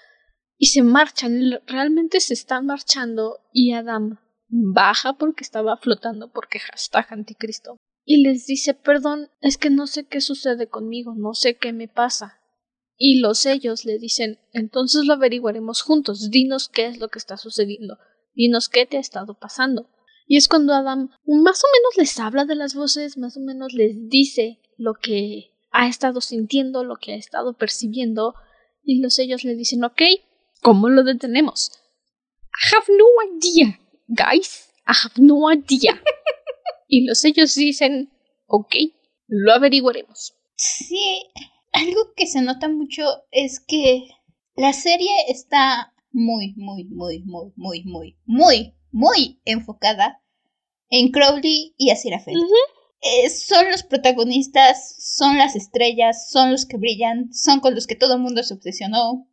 y 0.56 0.66
se 0.66 0.82
marchan, 0.82 1.60
realmente 1.66 2.20
se 2.20 2.34
están 2.34 2.66
marchando 2.66 3.38
y 3.52 3.72
Adam 3.72 4.18
baja 4.48 5.14
porque 5.14 5.44
estaba 5.44 5.76
flotando 5.76 6.32
porque 6.32 6.58
hashtag 6.58 7.06
anticristo 7.10 7.76
y 8.04 8.22
les 8.22 8.46
dice 8.46 8.74
perdón, 8.74 9.30
es 9.40 9.56
que 9.56 9.70
no 9.70 9.86
sé 9.86 10.06
qué 10.06 10.20
sucede 10.20 10.68
conmigo, 10.68 11.14
no 11.16 11.32
sé 11.32 11.56
qué 11.56 11.72
me 11.72 11.86
pasa. 11.86 12.39
Y 13.02 13.20
los 13.20 13.46
ellos 13.46 13.86
le 13.86 13.98
dicen 13.98 14.38
entonces 14.52 15.06
lo 15.06 15.14
averiguaremos 15.14 15.80
juntos, 15.80 16.30
dinos 16.30 16.68
qué 16.68 16.84
es 16.84 16.98
lo 16.98 17.08
que 17.08 17.18
está 17.18 17.38
sucediendo, 17.38 17.96
dinos 18.34 18.68
qué 18.68 18.84
te 18.84 18.98
ha 18.98 19.00
estado 19.00 19.38
pasando. 19.38 19.88
Y 20.26 20.36
es 20.36 20.48
cuando 20.48 20.74
Adam 20.74 21.08
más 21.24 21.64
o 21.64 21.68
menos 21.72 21.96
les 21.96 22.20
habla 22.20 22.44
de 22.44 22.56
las 22.56 22.74
voces, 22.74 23.16
más 23.16 23.38
o 23.38 23.40
menos 23.40 23.72
les 23.72 24.10
dice 24.10 24.60
lo 24.76 24.92
que 24.92 25.54
ha 25.70 25.88
estado 25.88 26.20
sintiendo, 26.20 26.84
lo 26.84 26.96
que 26.96 27.14
ha 27.14 27.16
estado 27.16 27.54
percibiendo, 27.54 28.34
y 28.84 29.00
los 29.00 29.18
ellos 29.18 29.44
le 29.44 29.54
dicen, 29.54 29.82
ok, 29.82 30.02
¿cómo 30.60 30.90
lo 30.90 31.02
detenemos? 31.02 31.72
I 32.42 32.76
have 32.76 32.86
no 32.88 33.06
idea, 33.34 33.80
guys, 34.08 34.68
I 34.86 34.92
have 34.92 35.14
no 35.16 35.50
idea. 35.50 36.02
y 36.86 37.06
los 37.06 37.24
ellos 37.24 37.54
dicen, 37.54 38.12
ok, 38.46 38.76
lo 39.26 39.54
averiguaremos. 39.54 40.34
Sí, 40.56 41.22
algo 41.72 42.12
que 42.16 42.26
se 42.26 42.42
nota 42.42 42.68
mucho 42.68 43.04
es 43.30 43.61
que 43.61 44.09
la 44.56 44.72
serie 44.72 45.11
está 45.28 45.94
muy, 46.12 46.54
muy, 46.56 46.85
muy, 46.85 47.22
muy, 47.24 47.52
muy, 47.56 47.85
muy, 47.85 48.18
muy, 48.26 48.74
muy 48.90 49.40
enfocada 49.44 50.22
en 50.88 51.11
Crowley 51.11 51.74
y 51.76 51.90
Aziraphale. 51.90 52.38
Eh, 53.02 53.30
son 53.30 53.70
los 53.70 53.83
protagonistas, 53.83 54.96
son 54.98 55.38
las 55.38 55.56
estrellas, 55.56 56.28
son 56.30 56.52
los 56.52 56.66
que 56.66 56.76
brillan, 56.76 57.33
son 57.33 57.61
con 57.61 57.74
los 57.74 57.87
que 57.87 57.96
todo 57.96 58.14
el 58.14 58.20
mundo 58.20 58.42
se 58.42 58.54
obsesionó. 58.54 59.26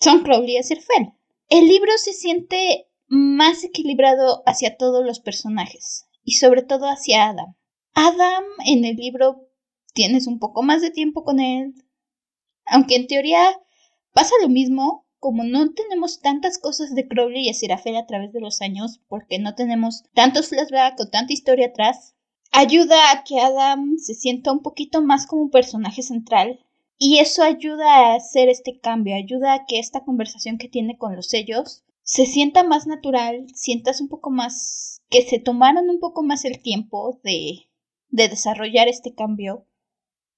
Son 0.00 0.22
Crowley 0.22 0.54
y 0.54 0.58
Aziraphale. 0.58 1.14
El 1.48 1.68
libro 1.68 1.92
se 1.96 2.12
siente 2.12 2.88
más 3.06 3.64
equilibrado 3.64 4.42
hacia 4.46 4.76
todos 4.76 5.04
los 5.04 5.20
personajes 5.20 6.06
y 6.22 6.34
sobre 6.34 6.62
todo 6.62 6.86
hacia 6.86 7.28
Adam. 7.28 7.54
Adam 7.92 8.44
en 8.66 8.84
el 8.84 8.96
libro 8.96 9.43
tienes 9.94 10.26
un 10.26 10.38
poco 10.38 10.62
más 10.62 10.82
de 10.82 10.90
tiempo 10.90 11.24
con 11.24 11.40
él, 11.40 11.74
aunque 12.66 12.96
en 12.96 13.06
teoría 13.06 13.58
pasa 14.12 14.34
lo 14.42 14.48
mismo, 14.48 15.06
como 15.18 15.44
no 15.44 15.72
tenemos 15.72 16.20
tantas 16.20 16.58
cosas 16.58 16.94
de 16.94 17.08
Crowley 17.08 17.46
y 17.46 17.50
Aziraphale 17.50 17.96
a 17.96 18.06
través 18.06 18.32
de 18.32 18.40
los 18.40 18.60
años, 18.60 19.00
porque 19.08 19.38
no 19.38 19.54
tenemos 19.54 20.04
tantos 20.12 20.48
flashbacks 20.48 21.00
o 21.00 21.08
tanta 21.08 21.32
historia 21.32 21.68
atrás, 21.68 22.14
ayuda 22.52 23.10
a 23.10 23.24
que 23.24 23.40
Adam 23.40 23.96
se 23.98 24.14
sienta 24.14 24.52
un 24.52 24.60
poquito 24.60 25.00
más 25.00 25.26
como 25.26 25.42
un 25.42 25.50
personaje 25.50 26.02
central. 26.02 26.60
Y 26.96 27.18
eso 27.18 27.42
ayuda 27.42 28.12
a 28.12 28.14
hacer 28.14 28.48
este 28.48 28.78
cambio, 28.78 29.16
ayuda 29.16 29.52
a 29.52 29.66
que 29.66 29.80
esta 29.80 30.04
conversación 30.04 30.58
que 30.58 30.68
tiene 30.68 30.96
con 30.96 31.16
los 31.16 31.26
sellos 31.26 31.82
se 32.02 32.24
sienta 32.24 32.62
más 32.62 32.86
natural, 32.86 33.46
sientas 33.52 34.00
un 34.00 34.08
poco 34.08 34.30
más 34.30 35.02
que 35.08 35.22
se 35.22 35.38
tomaron 35.40 35.90
un 35.90 35.98
poco 35.98 36.22
más 36.22 36.44
el 36.44 36.60
tiempo 36.60 37.18
de, 37.24 37.68
de 38.10 38.28
desarrollar 38.28 38.88
este 38.88 39.14
cambio 39.14 39.66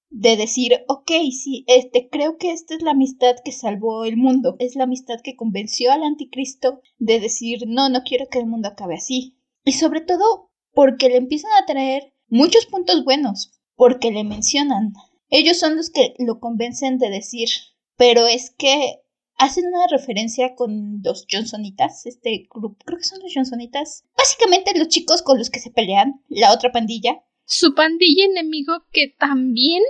de 0.09 0.37
decir, 0.37 0.83
ok, 0.87 1.11
sí, 1.31 1.63
este, 1.67 2.09
creo 2.09 2.37
que 2.37 2.51
esta 2.51 2.75
es 2.75 2.81
la 2.81 2.91
amistad 2.91 3.35
que 3.43 3.51
salvó 3.51 4.05
el 4.05 4.17
mundo, 4.17 4.55
es 4.59 4.75
la 4.75 4.85
amistad 4.85 5.19
que 5.23 5.35
convenció 5.35 5.91
al 5.91 6.03
anticristo 6.03 6.81
de 6.97 7.19
decir, 7.19 7.63
no, 7.67 7.89
no 7.89 8.03
quiero 8.03 8.27
que 8.29 8.39
el 8.39 8.45
mundo 8.45 8.69
acabe 8.69 8.95
así. 8.95 9.37
Y 9.63 9.73
sobre 9.73 10.01
todo 10.01 10.51
porque 10.73 11.09
le 11.09 11.17
empiezan 11.17 11.51
a 11.61 11.65
traer 11.65 12.13
muchos 12.27 12.65
puntos 12.67 13.03
buenos, 13.03 13.59
porque 13.75 14.11
le 14.11 14.23
mencionan. 14.23 14.93
Ellos 15.29 15.59
son 15.59 15.75
los 15.75 15.89
que 15.89 16.13
lo 16.19 16.39
convencen 16.39 16.97
de 16.97 17.09
decir, 17.09 17.49
pero 17.97 18.27
es 18.27 18.51
que 18.51 19.01
hacen 19.37 19.65
una 19.67 19.87
referencia 19.87 20.55
con 20.55 21.01
los 21.03 21.25
Johnsonitas, 21.29 22.05
este 22.05 22.47
grupo, 22.49 22.77
creo 22.85 22.97
que 22.97 23.05
son 23.05 23.19
los 23.21 23.33
Johnsonitas, 23.33 24.03
básicamente 24.17 24.77
los 24.77 24.87
chicos 24.87 25.21
con 25.21 25.37
los 25.37 25.49
que 25.49 25.59
se 25.59 25.71
pelean, 25.71 26.23
la 26.27 26.53
otra 26.53 26.71
pandilla, 26.71 27.23
su 27.45 27.73
pandilla 27.75 28.25
enemigo 28.25 28.83
que 28.91 29.15
también 29.17 29.83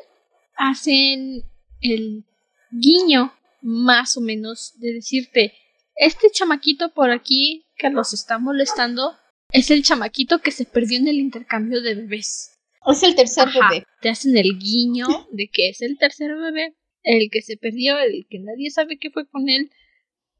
hacen 0.57 1.43
el 1.81 2.25
guiño 2.71 3.33
más 3.61 4.17
o 4.17 4.21
menos 4.21 4.73
de 4.79 4.93
decirte 4.93 5.53
este 5.95 6.29
chamaquito 6.31 6.93
por 6.93 7.09
aquí 7.09 7.65
que 7.75 7.89
los 7.89 8.13
está 8.13 8.37
molestando 8.37 9.15
es 9.51 9.71
el 9.71 9.83
chamaquito 9.83 10.39
que 10.39 10.51
se 10.51 10.65
perdió 10.65 10.99
en 10.99 11.07
el 11.07 11.17
intercambio 11.17 11.81
de 11.81 11.95
bebés. 11.95 12.59
Es 12.85 13.03
el 13.03 13.15
tercer 13.15 13.47
bebé. 13.47 13.83
Te 14.01 14.09
hacen 14.09 14.37
el 14.37 14.57
guiño 14.59 15.07
de 15.31 15.49
que 15.51 15.69
es 15.69 15.81
el 15.81 15.97
tercer 15.97 16.35
bebé, 16.35 16.75
el 17.03 17.29
que 17.31 17.41
se 17.41 17.57
perdió, 17.57 17.97
el 17.97 18.27
que 18.29 18.39
nadie 18.39 18.69
sabe 18.69 18.97
qué 18.99 19.09
fue 19.09 19.27
con 19.27 19.49
él, 19.49 19.71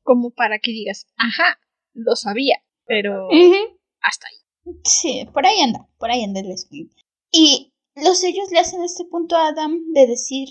como 0.04 0.32
para 0.32 0.60
que 0.60 0.72
digas, 0.72 1.08
ajá, 1.18 1.60
lo 1.94 2.16
sabía, 2.16 2.64
pero 2.86 3.28
hasta 4.02 4.28
ahí. 4.28 4.74
Sí, 4.84 5.28
por 5.34 5.46
ahí 5.46 5.60
anda, 5.62 5.88
por 5.98 6.12
ahí 6.12 6.24
anda 6.24 6.42
el 6.42 6.58
script. 6.58 6.98
Y 7.32 7.74
los 7.98 8.20
sellos 8.20 8.52
le 8.52 8.60
hacen 8.60 8.84
este 8.84 9.06
punto 9.06 9.36
a 9.36 9.48
Adam 9.48 9.92
de 9.94 10.08
decir, 10.08 10.50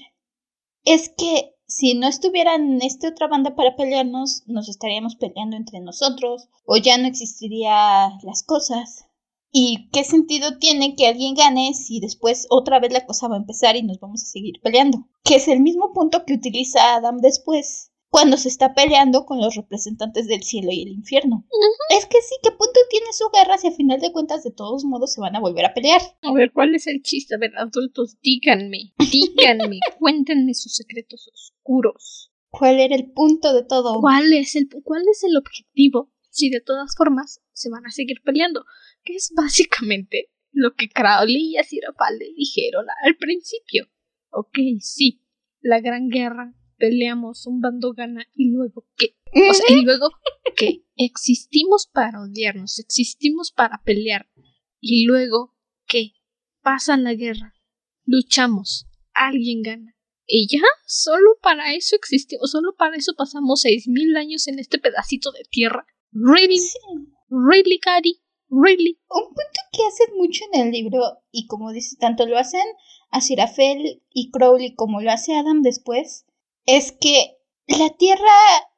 es 0.85 1.09
que 1.09 1.55
si 1.67 1.95
no 1.95 2.07
estuvieran 2.09 2.75
en 2.75 2.83
esta 2.83 3.09
otra 3.09 3.27
banda 3.27 3.55
para 3.55 3.77
pelearnos, 3.77 4.43
nos 4.47 4.69
estaríamos 4.69 5.17
peleando 5.17 5.57
entre 5.57 5.81
nosotros, 5.81 6.49
o 6.65 6.77
ya 6.77 6.99
no 6.99 7.09
existirían 7.09 8.13
las 8.23 8.43
cosas. 8.43 9.07
¿Y 9.53 9.89
qué 9.91 10.05
sentido 10.05 10.59
tiene 10.59 10.95
que 10.97 11.07
alguien 11.07 11.35
gane 11.35 11.73
si 11.75 11.99
después 12.01 12.47
otra 12.51 12.79
vez 12.79 12.93
la 12.93 13.07
cosa 13.07 13.29
va 13.29 13.37
a 13.37 13.39
empezar 13.39 13.77
y 13.77 13.83
nos 13.83 13.99
vamos 13.99 14.23
a 14.23 14.27
seguir 14.27 14.61
peleando? 14.63 15.09
Que 15.25 15.37
es 15.37 15.49
el 15.49 15.61
mismo 15.61 15.93
punto 15.93 16.25
que 16.25 16.35
utiliza 16.35 16.95
Adam 16.95 17.19
después 17.19 17.91
cuando 18.11 18.37
se 18.37 18.49
está 18.49 18.75
peleando 18.75 19.27
con 19.27 19.41
los 19.41 19.55
representantes 19.57 20.27
del 20.27 20.43
cielo 20.43 20.71
y 20.73 20.83
el 20.83 20.89
infierno. 20.89 21.47
Es 21.91 22.07
que 22.07 22.19
sí, 22.23 22.35
¿qué 22.43 22.51
punto 22.51 22.81
tiene 22.91 23.07
su 23.13 23.25
guerra 23.31 23.59
si 23.59 23.69
a 23.69 23.73
final 23.73 24.01
de 24.01 24.13
cuentas 24.13 24.43
de 24.43 24.53
todos 24.53 24.85
modos 24.85 25.13
se 25.13 25.21
van 25.21 25.37
a 25.37 25.41
volver 25.41 25.67
a 25.67 25.75
pelear? 25.75 26.01
A 26.23 26.33
ver, 26.33 26.53
¿cuál 26.53 26.75
es 26.75 26.87
el 26.87 27.03
chiste? 27.03 27.35
A 27.35 27.39
ver, 27.39 27.53
adultos, 27.57 28.17
díganme, 28.23 28.95
díganme, 28.99 29.81
cuéntenme 29.99 30.55
sus 30.55 30.75
secretos 30.75 31.29
oscuros. 31.33 32.33
¿Cuál 32.51 32.81
era 32.81 32.95
el 32.95 33.13
punto 33.13 33.53
de 33.53 33.65
todo? 33.65 34.01
¿Cuál 34.01 34.33
es 34.33 34.57
el, 34.57 34.69
cuál 34.83 35.03
es 35.11 35.23
el 35.25 35.37
objetivo 35.37 36.11
si 36.31 36.49
de 36.49 36.61
todas 36.61 36.95
formas 36.97 37.43
se 37.53 37.69
van 37.71 37.85
a 37.87 37.91
seguir 37.91 38.23
peleando? 38.25 38.65
Que 39.05 39.15
es 39.15 39.33
básicamente 39.37 40.31
lo 40.53 40.75
que 40.75 40.89
Crowley 40.89 41.51
y 41.51 41.57
Aziraphale 41.59 42.33
dijeron 42.35 42.87
al 43.05 43.17
principio. 43.17 43.89
Ok, 44.31 44.59
sí, 44.81 45.23
la 45.61 45.81
gran 45.81 46.09
guerra 46.09 46.55
peleamos, 46.77 47.47
un 47.47 47.61
bando 47.61 47.93
gana 47.93 48.27
y 48.35 48.51
luego 48.51 48.87
qué. 48.97 49.17
O 49.51 49.55
sea, 49.55 49.77
y 49.77 49.83
luego 49.83 50.11
qué. 50.57 50.85
Existimos 50.97 51.89
para 51.93 52.23
odiarnos, 52.23 52.79
existimos 52.79 53.53
para 53.53 53.83
pelear 53.83 54.29
y 54.81 55.05
luego 55.07 55.55
qué. 55.87 56.13
Pasa 56.63 56.97
la 56.97 57.15
guerra, 57.15 57.55
luchamos, 58.05 58.87
alguien 59.13 59.63
gana. 59.63 59.97
¿Y 60.27 60.49
ya? 60.51 60.65
¿Solo 60.87 61.37
para 61.41 61.75
eso 61.75 61.95
existimos? 61.95 62.51
¿Solo 62.51 62.75
para 62.77 62.97
eso 62.97 63.15
pasamos 63.17 63.61
seis 63.61 63.87
mil 63.87 64.17
años 64.17 64.49
en 64.49 64.59
este 64.59 64.79
pedacito 64.79 65.31
de 65.31 65.45
tierra? 65.49 65.87
¿Really? 66.11 66.59
¿Really, 67.29 67.79
Cari? 67.79 68.21
¿Really? 68.49 68.99
Un 69.09 69.27
punto 69.27 69.61
que 69.73 69.83
hacen 69.87 70.17
mucho 70.17 70.45
en 70.53 70.67
el 70.67 70.73
libro, 70.73 71.01
y 71.31 71.47
como 71.47 71.73
dice, 71.73 71.97
tanto 72.01 72.27
lo 72.27 72.39
hacen 72.39 72.65
a 73.11 73.21
Sirafel 73.21 74.03
y 74.11 74.31
Crowley 74.31 74.75
como 74.75 75.01
lo 75.01 75.11
hace 75.11 75.35
Adam 75.35 75.63
después, 75.63 76.26
es 76.67 76.93
que 76.93 77.37
la 77.67 77.91
Tierra 77.91 78.23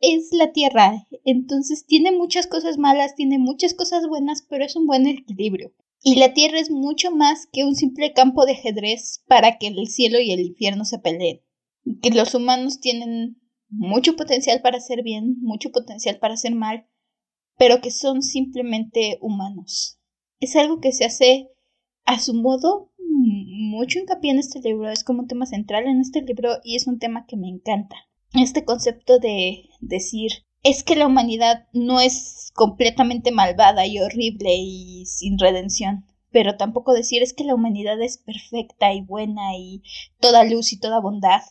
es 0.01 0.29
la 0.33 0.53
Tierra, 0.53 1.07
entonces 1.25 1.85
tiene 1.87 2.13
muchas 2.13 2.47
cosas 2.47 2.79
malas, 2.79 3.15
tiene 3.15 3.39
muchas 3.39 3.75
cosas 3.75 4.07
buenas, 4.07 4.47
pero 4.49 4.65
es 4.65 4.77
un 4.77 4.87
buen 4.87 5.07
equilibrio. 5.07 5.75
Y 6.03 6.17
la 6.17 6.33
Tierra 6.33 6.59
es 6.59 6.71
mucho 6.71 7.11
más 7.11 7.47
que 7.53 7.65
un 7.65 7.75
simple 7.75 8.13
campo 8.13 8.47
de 8.47 8.53
ajedrez 8.53 9.25
para 9.27 9.59
que 9.59 9.67
el 9.67 9.89
cielo 9.89 10.21
y 10.21 10.33
el 10.33 10.41
infierno 10.41 10.85
se 10.85 10.99
peleen. 10.99 11.43
Que 12.03 12.11
los 12.11 12.35
humanos 12.35 12.81
tienen 12.81 13.41
mucho 13.69 14.17
potencial 14.17 14.63
para 14.63 14.79
hacer 14.79 15.03
bien, 15.03 15.37
mucho 15.41 15.71
potencial 15.71 16.19
para 16.19 16.35
hacer 16.35 16.55
mal, 16.55 16.87
pero 17.59 17.81
que 17.81 17.91
son 17.91 18.23
simplemente 18.23 19.19
humanos. 19.21 19.99
Es 20.41 20.57
algo 20.57 20.81
que 20.81 20.93
se 20.93 21.05
hace 21.05 21.51
a 22.05 22.21
su 22.21 22.33
modo 22.33 22.93
mucho 23.79 24.01
hincapié 24.01 24.33
en 24.33 24.41
este 24.41 24.61
libro, 24.61 24.91
es 24.91 25.05
como 25.05 25.23
un 25.23 25.29
tema 25.29 25.47
central 25.47 25.87
en 25.87 26.01
este 26.01 26.21
libro 26.23 26.59
y 26.65 26.75
es 26.77 26.87
un 26.87 26.99
tema 26.99 27.27
que 27.27 27.37
me 27.37 27.49
encanta. 27.49 27.97
Este 28.35 28.65
concepto 28.65 29.19
de 29.19 29.69
decir, 29.81 30.33
es 30.65 30.83
que 30.83 30.97
la 30.97 31.07
humanidad 31.07 31.69
no 31.73 32.01
es 32.01 32.51
completamente 32.55 33.31
malvada 33.31 33.87
y 33.87 34.01
horrible 34.01 34.51
y 34.57 35.07
sin 35.07 35.39
redención, 35.39 36.05
pero 36.31 36.57
tampoco 36.57 36.93
decir 36.93 37.23
es 37.23 37.33
que 37.33 37.45
la 37.45 37.55
humanidad 37.55 38.01
es 38.03 38.19
perfecta 38.19 38.93
y 38.93 39.01
buena 39.01 39.57
y 39.57 39.83
toda 40.21 40.45
luz 40.45 40.73
y 40.73 40.81
toda 40.81 41.01
bondad. 41.01 41.43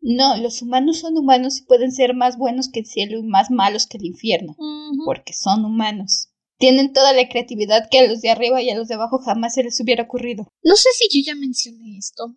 No, 0.00 0.36
los 0.36 0.62
humanos 0.62 1.00
son 1.00 1.18
humanos 1.18 1.58
y 1.58 1.64
pueden 1.64 1.90
ser 1.90 2.14
más 2.14 2.38
buenos 2.38 2.68
que 2.68 2.80
el 2.80 2.86
cielo 2.86 3.18
y 3.18 3.24
más 3.24 3.50
malos 3.50 3.88
que 3.88 3.98
el 3.98 4.06
infierno, 4.06 4.56
porque 5.04 5.32
son 5.32 5.64
humanos. 5.64 6.30
Tienen 6.58 6.92
toda 6.92 7.12
la 7.12 7.28
creatividad 7.28 7.88
que 7.90 8.00
a 8.00 8.08
los 8.08 8.20
de 8.20 8.30
arriba 8.30 8.60
y 8.60 8.70
a 8.70 8.76
los 8.76 8.88
de 8.88 8.94
abajo 8.94 9.18
jamás 9.18 9.54
se 9.54 9.62
les 9.62 9.80
hubiera 9.80 10.04
ocurrido. 10.04 10.52
No 10.62 10.74
sé 10.74 10.88
si 10.92 11.22
yo 11.22 11.32
ya 11.32 11.38
mencioné 11.38 11.96
esto 11.96 12.36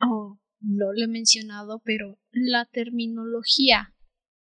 o 0.00 0.38
no 0.60 0.92
lo 0.92 1.04
he 1.04 1.08
mencionado, 1.08 1.80
pero 1.84 2.18
la 2.30 2.66
terminología 2.66 3.94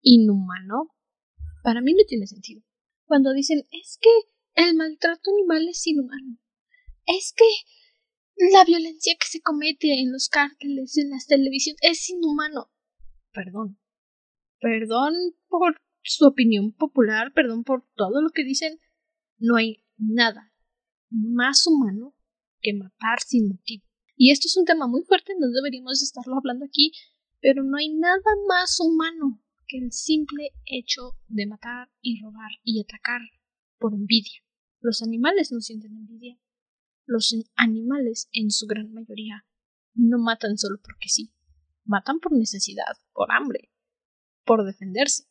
inhumano 0.02 0.95
para 1.63 1.82
mí 1.82 1.93
no 1.93 2.04
tiene 2.08 2.28
sentido. 2.28 2.62
Cuando 3.06 3.34
dicen 3.34 3.67
es 3.72 3.98
que 4.00 4.10
el 4.63 4.76
maltrato 4.76 5.32
animal 5.32 5.67
es 5.67 5.86
inhumano, 5.88 6.38
es 7.06 7.34
que 7.36 7.45
la 8.52 8.63
violencia 8.63 9.15
que 9.19 9.28
se 9.28 9.41
comete 9.41 10.00
en 10.00 10.12
los 10.12 10.30
cárteles, 10.30 10.98
en 10.98 11.10
las 11.10 11.26
televisiones, 11.26 11.80
es 11.82 12.10
inhumano. 12.10 12.72
Perdón. 13.34 13.80
Perdón 14.60 15.13
por 15.48 15.82
su 16.04 16.26
opinión 16.26 16.74
popular, 16.74 17.34
perdón 17.34 17.63
por 17.63 17.86
todo 17.95 18.22
lo 18.22 18.30
que 18.30 18.43
dicen, 18.43 18.80
no 19.39 19.56
hay 19.56 19.84
nada 19.97 20.54
más 21.10 21.65
humano 21.65 22.15
que 22.62 22.73
matar 22.73 23.19
sin 23.25 23.49
motivo. 23.49 23.84
Y 24.15 24.32
esto 24.32 24.47
es 24.47 24.58
un 24.58 24.65
tema 24.65 24.88
muy 24.88 25.04
fuerte, 25.04 25.34
no 25.39 25.49
deberíamos 25.49 26.04
estarlo 26.04 26.38
hablando 26.38 26.65
aquí, 26.65 26.91
pero 27.41 27.63
no 27.63 27.78
hay 27.78 27.89
nada 27.89 28.21
más 28.47 28.78
humano 28.80 29.41
que 29.65 29.78
el 29.78 29.91
simple 29.93 30.52
hecho 30.65 31.15
de 31.28 31.45
matar 31.45 31.89
y 32.02 32.21
robar 32.21 32.52
y 32.63 32.82
atacar 32.82 33.21
por 33.78 33.93
envidia. 33.93 34.43
Los 34.82 35.02
animales 35.02 35.52
no 35.52 35.62
sienten 35.62 35.95
envidia. 35.95 36.38
Los 37.06 37.34
animales, 37.56 38.30
en 38.34 38.52
su 38.52 38.67
gran 38.67 38.91
mayoría, 38.91 39.45
no 39.93 40.19
matan 40.19 40.58
solo 40.58 40.80
porque 40.84 41.08
sí. 41.08 41.32
Matan 41.86 42.19
por 42.19 42.34
necesidad, 42.34 42.97
por 43.13 43.32
hambre, 43.32 43.71
por 44.43 44.65
defenderse. 44.65 45.29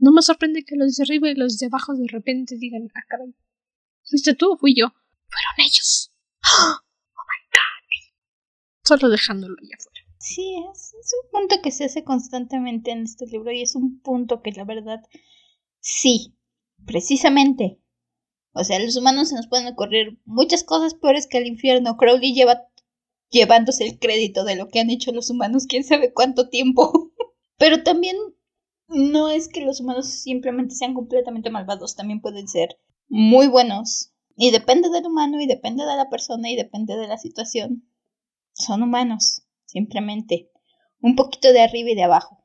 No 0.00 0.12
me 0.12 0.22
sorprende 0.22 0.64
que 0.64 0.76
los 0.76 0.96
de 0.96 1.02
arriba 1.02 1.30
y 1.30 1.34
los 1.34 1.58
de 1.58 1.66
abajo 1.66 1.94
de 1.94 2.08
repente 2.08 2.56
digan, 2.56 2.88
ah, 2.94 3.04
caray, 3.06 3.34
¿fuiste 4.02 4.34
tú 4.34 4.52
o 4.52 4.56
fui 4.56 4.74
yo? 4.74 4.88
Fueron 4.88 5.54
ellos. 5.58 6.10
¡Oh, 6.42 6.76
my 7.14 7.40
god! 7.52 8.14
Solo 8.82 9.10
dejándolo 9.10 9.54
allá 9.60 9.76
afuera. 9.78 10.00
Sí, 10.18 10.54
es, 10.72 10.94
es 10.94 11.14
un 11.22 11.30
punto 11.30 11.62
que 11.62 11.70
se 11.70 11.84
hace 11.84 12.02
constantemente 12.02 12.90
en 12.90 13.02
este 13.02 13.26
libro 13.26 13.52
y 13.52 13.62
es 13.62 13.74
un 13.76 14.00
punto 14.00 14.40
que 14.40 14.52
la 14.52 14.64
verdad, 14.64 15.00
sí, 15.80 16.34
precisamente. 16.86 17.78
O 18.52 18.64
sea, 18.64 18.78
los 18.80 18.96
humanos 18.96 19.28
se 19.28 19.36
nos 19.36 19.48
pueden 19.48 19.68
ocurrir 19.68 20.18
muchas 20.24 20.64
cosas 20.64 20.94
peores 20.94 21.26
que 21.26 21.38
el 21.38 21.46
infierno. 21.46 21.96
Crowley 21.96 22.32
lleva 22.34 22.62
llevándose 23.28 23.86
el 23.86 23.98
crédito 23.98 24.44
de 24.44 24.56
lo 24.56 24.68
que 24.68 24.80
han 24.80 24.90
hecho 24.90 25.12
los 25.12 25.30
humanos 25.30 25.66
quién 25.68 25.84
sabe 25.84 26.12
cuánto 26.12 26.48
tiempo. 26.48 27.12
Pero 27.58 27.82
también 27.82 28.16
no 28.90 29.28
es 29.28 29.48
que 29.48 29.60
los 29.62 29.80
humanos 29.80 30.08
simplemente 30.08 30.74
sean 30.74 30.94
completamente 30.94 31.50
malvados, 31.50 31.96
también 31.96 32.20
pueden 32.20 32.48
ser 32.48 32.78
muy 33.08 33.46
buenos. 33.46 34.12
Y 34.36 34.50
depende 34.50 34.88
del 34.90 35.06
humano 35.06 35.40
y 35.40 35.46
depende 35.46 35.84
de 35.84 35.96
la 35.96 36.08
persona 36.08 36.50
y 36.50 36.56
depende 36.56 36.96
de 36.96 37.06
la 37.06 37.18
situación. 37.18 37.88
Son 38.52 38.82
humanos, 38.82 39.42
simplemente. 39.66 40.50
Un 41.00 41.14
poquito 41.14 41.52
de 41.52 41.60
arriba 41.60 41.90
y 41.90 41.94
de 41.94 42.04
abajo. 42.04 42.44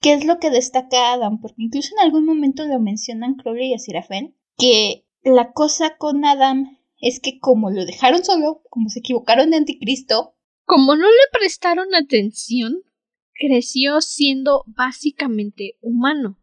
¿Qué 0.00 0.14
es 0.14 0.24
lo 0.24 0.38
que 0.38 0.50
destaca 0.50 1.12
Adam? 1.12 1.40
Porque 1.40 1.62
incluso 1.62 1.94
en 1.94 2.04
algún 2.04 2.26
momento 2.26 2.64
lo 2.64 2.78
mencionan 2.80 3.36
Crowley 3.36 3.72
y 3.72 3.78
Sirafel, 3.78 4.34
que 4.58 5.06
la 5.22 5.52
cosa 5.52 5.96
con 5.96 6.24
Adam 6.24 6.78
es 7.00 7.20
que 7.20 7.38
como 7.38 7.70
lo 7.70 7.84
dejaron 7.84 8.24
solo, 8.24 8.62
como 8.70 8.88
se 8.88 9.00
equivocaron 9.00 9.50
de 9.50 9.58
anticristo, 9.58 10.34
como 10.64 10.96
no 10.96 11.06
le 11.06 11.38
prestaron 11.38 11.94
atención, 11.94 12.82
creció 13.34 14.00
siendo 14.00 14.64
básicamente 14.66 15.78
humano. 15.80 16.40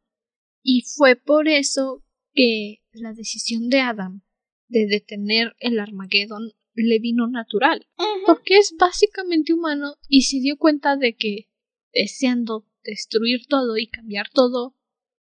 Y 0.63 0.83
fue 0.95 1.15
por 1.15 1.47
eso 1.47 2.03
que 2.33 2.83
la 2.91 3.13
decisión 3.13 3.69
de 3.69 3.79
Adam 3.79 4.21
de 4.67 4.87
detener 4.87 5.55
el 5.59 5.79
Armagedón 5.79 6.53
le 6.73 6.99
vino 6.99 7.27
natural. 7.27 7.87
Porque 8.25 8.57
es 8.57 8.73
básicamente 8.79 9.53
humano 9.53 9.95
y 10.07 10.23
se 10.23 10.39
dio 10.39 10.57
cuenta 10.57 10.95
de 10.95 11.15
que, 11.15 11.49
deseando 11.93 12.67
destruir 12.83 13.45
todo 13.47 13.77
y 13.77 13.87
cambiar 13.87 14.29
todo, 14.29 14.75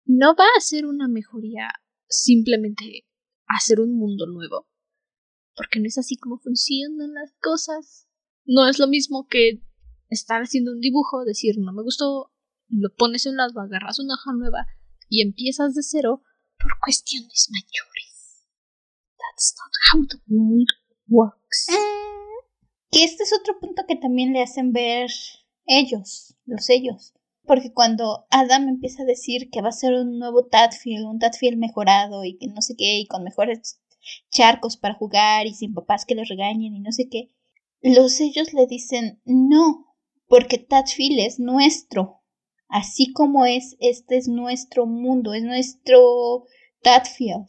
no 0.06 0.34
va 0.34 0.46
a 0.56 0.60
ser 0.60 0.86
una 0.86 1.08
mejoría 1.08 1.68
simplemente 2.08 3.06
hacer 3.46 3.80
un 3.80 3.96
mundo 3.96 4.26
nuevo. 4.26 4.68
Porque 5.56 5.78
no 5.78 5.86
es 5.86 5.98
así 5.98 6.16
como 6.16 6.38
funcionan 6.38 7.14
las 7.14 7.34
cosas. 7.40 8.08
No 8.44 8.68
es 8.68 8.78
lo 8.78 8.88
mismo 8.88 9.26
que 9.28 9.62
estar 10.08 10.42
haciendo 10.42 10.72
un 10.72 10.80
dibujo, 10.80 11.24
decir 11.24 11.56
no 11.58 11.72
me 11.72 11.82
gustó, 11.82 12.32
lo 12.68 12.94
pones 12.94 13.26
en 13.26 13.32
un 13.32 13.36
lado, 13.38 13.60
agarras 13.60 13.98
una 13.98 14.14
hoja 14.14 14.32
nueva 14.32 14.66
y 15.08 15.22
empiezas 15.22 15.74
de 15.74 15.82
cero 15.82 16.22
por 16.58 16.72
cuestiones 16.82 17.48
mayores. 17.50 18.46
That's 19.18 19.54
not 19.58 19.72
how 19.92 20.06
the 20.06 20.18
world 20.28 20.68
works. 21.08 21.66
Y 22.90 23.00
mm, 23.00 23.04
este 23.04 23.24
es 23.24 23.32
otro 23.38 23.58
punto 23.60 23.82
que 23.86 23.96
también 23.96 24.32
le 24.32 24.42
hacen 24.42 24.72
ver 24.72 25.10
ellos, 25.66 26.36
los 26.46 26.68
ellos. 26.70 27.14
Porque 27.46 27.72
cuando 27.72 28.26
Adam 28.30 28.68
empieza 28.68 29.02
a 29.02 29.06
decir 29.06 29.50
que 29.50 29.60
va 29.60 29.68
a 29.68 29.72
ser 29.72 29.94
un 29.94 30.18
nuevo 30.18 30.46
Tadfield, 30.46 31.04
un 31.04 31.18
Tadfield 31.18 31.58
mejorado 31.58 32.24
y 32.24 32.38
que 32.38 32.46
no 32.46 32.62
sé 32.62 32.74
qué, 32.76 32.98
y 32.98 33.06
con 33.06 33.22
mejores 33.22 33.80
charcos 34.30 34.76
para 34.76 34.94
jugar 34.94 35.46
y 35.46 35.54
sin 35.54 35.74
papás 35.74 36.04
que 36.06 36.14
los 36.14 36.28
regañen 36.28 36.74
y 36.74 36.80
no 36.80 36.92
sé 36.92 37.08
qué, 37.10 37.30
los 37.82 38.20
ellos 38.20 38.52
le 38.54 38.66
dicen 38.66 39.20
no, 39.24 39.93
porque 40.34 40.58
Tadfield 40.58 41.20
es 41.20 41.38
nuestro. 41.38 42.20
Así 42.68 43.12
como 43.12 43.46
es, 43.46 43.76
este 43.78 44.16
es 44.16 44.26
nuestro 44.26 44.84
mundo, 44.84 45.32
es 45.32 45.44
nuestro 45.44 46.46
Tadfield. 46.82 47.46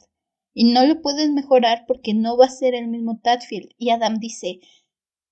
Y 0.54 0.66
no 0.66 0.86
lo 0.86 1.02
puedes 1.02 1.32
mejorar 1.32 1.86
porque 1.88 2.14
no 2.14 2.38
va 2.38 2.46
a 2.46 2.50
ser 2.52 2.76
el 2.76 2.88
mismo 2.88 3.20
Tadfield. 3.24 3.72
Y 3.80 3.90
Adam 3.90 4.20
dice, 4.20 4.60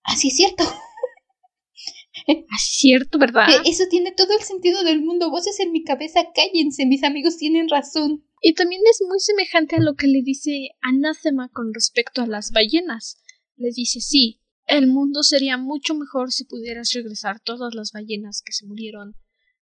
así 0.02 0.30
es 0.30 0.36
cierto. 0.36 0.64
Así 2.50 2.88
cierto, 2.88 3.20
¿verdad? 3.20 3.48
E, 3.50 3.70
eso 3.70 3.84
tiene 3.90 4.12
todo 4.12 4.36
el 4.36 4.44
sentido 4.44 4.84
del 4.84 5.04
mundo. 5.04 5.30
Voces 5.30 5.60
en 5.60 5.72
mi 5.72 5.84
cabeza, 5.84 6.32
cállense, 6.34 6.88
mis 6.88 7.04
amigos 7.04 7.38
tienen 7.38 7.70
razón. 7.70 8.26
Y 8.42 8.54
también 8.54 8.82
es 8.90 9.00
muy 9.08 9.20
semejante 9.20 9.76
a 9.76 9.80
lo 9.80 9.96
que 9.96 10.08
le 10.08 10.24
dice 10.24 10.70
Anathema 10.82 11.50
con 11.50 11.72
respecto 11.72 12.24
a 12.24 12.28
las 12.28 12.52
ballenas. 12.52 13.22
Le 13.58 13.70
dice, 13.76 14.00
sí, 14.00 14.43
el 14.66 14.88
mundo 14.88 15.24
sería 15.24 15.58
mucho 15.58 15.94
mejor 15.96 16.32
si 16.32 16.46
pudieras 16.46 16.92
regresar 16.94 17.40
todas 17.40 17.76
las 17.76 17.92
ballenas 17.92 18.42
que 18.42 18.54
se 18.54 18.66
murieron. 18.66 19.16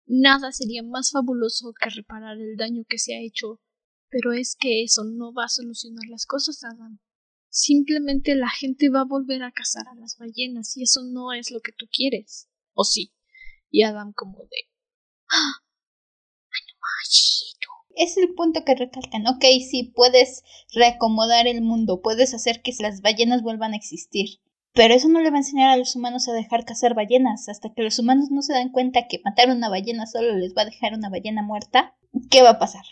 Nada 0.05 0.51
sería 0.51 0.83
más 0.83 1.11
fabuloso 1.11 1.73
que 1.79 1.89
reparar 1.89 2.37
el 2.37 2.55
daño 2.57 2.83
que 2.87 2.99
se 2.99 3.15
ha 3.15 3.21
hecho. 3.21 3.59
Pero 4.09 4.31
es 4.33 4.55
que 4.55 4.83
eso 4.83 5.03
no 5.03 5.33
va 5.33 5.45
a 5.45 5.49
solucionar 5.49 6.07
las 6.09 6.25
cosas, 6.25 6.63
Adam. 6.63 6.99
Simplemente 7.49 8.35
la 8.35 8.49
gente 8.49 8.89
va 8.89 9.01
a 9.01 9.05
volver 9.05 9.43
a 9.43 9.51
cazar 9.51 9.87
a 9.87 9.95
las 9.95 10.17
ballenas 10.17 10.75
y 10.77 10.83
eso 10.83 11.01
no 11.03 11.33
es 11.33 11.51
lo 11.51 11.59
que 11.61 11.71
tú 11.71 11.87
quieres. 11.91 12.47
¿O 12.73 12.83
sí? 12.83 13.13
Y 13.69 13.83
Adam 13.83 14.13
como 14.13 14.39
de... 14.39 14.69
¡Ah! 15.31 15.65
Es 17.95 18.17
el 18.17 18.33
punto 18.33 18.63
que 18.65 18.75
recalcan. 18.75 19.25
Ok, 19.27 19.45
sí, 19.69 19.91
puedes 19.95 20.43
reacomodar 20.73 21.47
el 21.47 21.61
mundo, 21.61 22.01
puedes 22.01 22.33
hacer 22.33 22.61
que 22.61 22.73
las 22.79 23.01
ballenas 23.01 23.41
vuelvan 23.41 23.73
a 23.73 23.77
existir. 23.77 24.41
Pero 24.75 24.93
eso 24.93 25.07
no 25.07 25.21
le 25.21 25.29
va 25.29 25.37
a 25.37 25.39
enseñar 25.39 25.69
a 25.69 25.77
los 25.77 25.95
humanos 25.95 26.27
a 26.27 26.33
dejar 26.33 26.65
cazar 26.65 26.95
ballenas. 26.95 27.47
Hasta 27.47 27.73
que 27.73 27.81
los 27.81 27.97
humanos 27.97 28.29
no 28.29 28.41
se 28.41 28.51
dan 28.51 28.71
cuenta 28.71 29.07
que 29.07 29.21
matar 29.23 29.49
una 29.49 29.69
ballena 29.69 30.05
solo 30.05 30.35
les 30.35 30.53
va 30.53 30.63
a 30.63 30.65
dejar 30.65 30.93
una 30.93 31.09
ballena 31.09 31.41
muerta, 31.41 31.95
¿qué 32.29 32.41
va 32.41 32.51
a 32.51 32.59
pasar? 32.59 32.83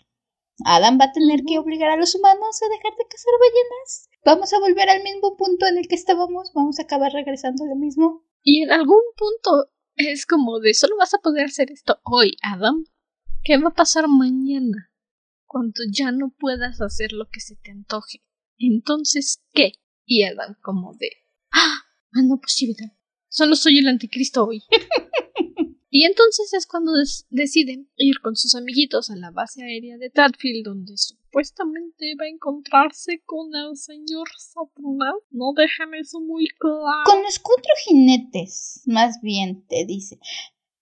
Adam 0.65 0.98
va 1.00 1.06
a 1.06 1.12
tener 1.12 1.41
que 1.46 1.60
obligar 1.60 1.89
a 1.89 1.98
los 1.98 2.15
humanos 2.15 2.62
a 2.62 2.69
dejar 2.69 2.93
de 2.98 3.06
cazar 3.10 3.34
ballenas. 3.38 4.10
Vamos 4.24 4.54
a 4.54 4.60
volver 4.60 4.89
al 4.89 5.04
mismo 5.04 5.36
punto 5.36 5.65
en 5.65 5.78
el 5.78 5.89
que 5.89 5.96
estábamos. 5.96 6.54
Vamos 6.54 6.80
a 6.80 6.84
acabar 6.84 7.12
regresando 7.12 7.65
a 7.65 7.67
lo 7.67 7.76
mismo. 7.76 8.24
Y 8.41 8.63
en 8.63 8.72
algún 8.72 9.02
punto 9.17 9.69
es 9.96 10.26
como 10.26 10.60
de 10.60 10.74
solo 10.74 10.96
vas 10.98 11.13
a 11.13 11.19
poder 11.19 11.48
hacer 11.48 11.69
esto 11.69 12.00
hoy, 12.04 12.38
Adam. 12.41 12.86
¿Qué 13.43 13.58
va 13.58 13.69
a 13.69 13.74
pasar 13.74 14.08
mañana? 14.08 14.89
Cuando 15.45 15.82
ya 15.91 16.14
no 16.14 16.34
puedas 16.39 16.80
hacer 16.80 17.12
lo 17.12 17.28
que 17.28 17.41
se 17.41 17.58
te 17.58 17.72
antoje. 17.72 18.24
Entonces, 18.58 19.43
¿qué? 19.51 19.74
Y 20.05 20.24
Adam 20.24 20.55
como 20.62 20.93
de 20.93 21.22
¡Ah! 21.54 21.84
no 22.22 22.39
posibilidad. 22.39 22.91
Solo 23.30 23.56
soy 23.56 23.80
el 23.80 23.88
anticristo 23.88 24.45
hoy. 24.45 24.62
y 25.89 26.06
entonces 26.06 26.54
es 26.54 26.68
cuando 26.68 26.91
deciden 27.30 27.89
ir 27.95 28.20
con 28.22 28.36
sus 28.36 28.54
amiguitos 28.56 29.10
a 29.10 29.16
la 29.16 29.32
base 29.32 29.64
aérea 29.64 29.97
de 29.97 30.10
Tadfield, 30.10 30.66
donde 30.66 30.97
supuestamente 30.97 32.14
va 32.20 32.26
a 32.26 32.30
encontrarse 32.30 33.24
con 33.26 33.47
el 33.56 33.76
señor 33.76 34.28
Satanás. 34.38 35.16
No 35.32 35.54
dejan 35.56 35.95
eso 35.95 36.20
muy 36.20 36.47
claro. 36.60 37.04
Con 37.06 37.24
los 37.24 37.39
cuatro 37.39 37.72
jinetes, 37.86 38.84
más 38.86 39.20
bien, 39.22 39.66
te 39.68 39.86
dice. 39.86 40.20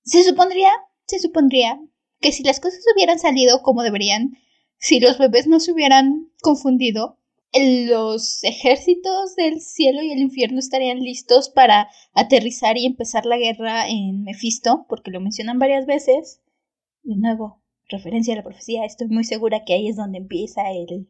Se 0.03 0.23
supondría, 0.23 0.71
se 1.05 1.19
supondría 1.19 1.79
que 2.19 2.31
si 2.31 2.43
las 2.43 2.59
cosas 2.59 2.83
hubieran 2.93 3.19
salido 3.19 3.61
como 3.61 3.83
deberían, 3.83 4.37
si 4.77 4.99
los 4.99 5.17
bebés 5.17 5.47
no 5.47 5.59
se 5.59 5.71
hubieran 5.71 6.31
confundido, 6.41 7.20
los 7.53 8.43
ejércitos 8.43 9.35
del 9.35 9.59
cielo 9.59 10.01
y 10.01 10.11
el 10.11 10.19
infierno 10.19 10.59
estarían 10.59 10.99
listos 10.99 11.49
para 11.49 11.89
aterrizar 12.13 12.77
y 12.77 12.85
empezar 12.85 13.25
la 13.25 13.37
guerra 13.37 13.89
en 13.89 14.23
Mephisto, 14.23 14.85
porque 14.87 15.11
lo 15.11 15.19
mencionan 15.19 15.59
varias 15.59 15.85
veces. 15.85 16.41
De 17.03 17.15
nuevo, 17.17 17.61
referencia 17.89 18.33
a 18.33 18.37
la 18.37 18.43
profecía, 18.43 18.85
estoy 18.85 19.07
muy 19.07 19.25
segura 19.25 19.65
que 19.65 19.73
ahí 19.73 19.89
es 19.89 19.97
donde 19.97 20.19
empieza 20.19 20.71
el, 20.71 21.09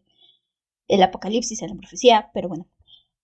el 0.87 1.03
apocalipsis, 1.03 1.61
en 1.61 1.69
la 1.69 1.75
profecía, 1.75 2.31
pero 2.33 2.49
bueno. 2.49 2.67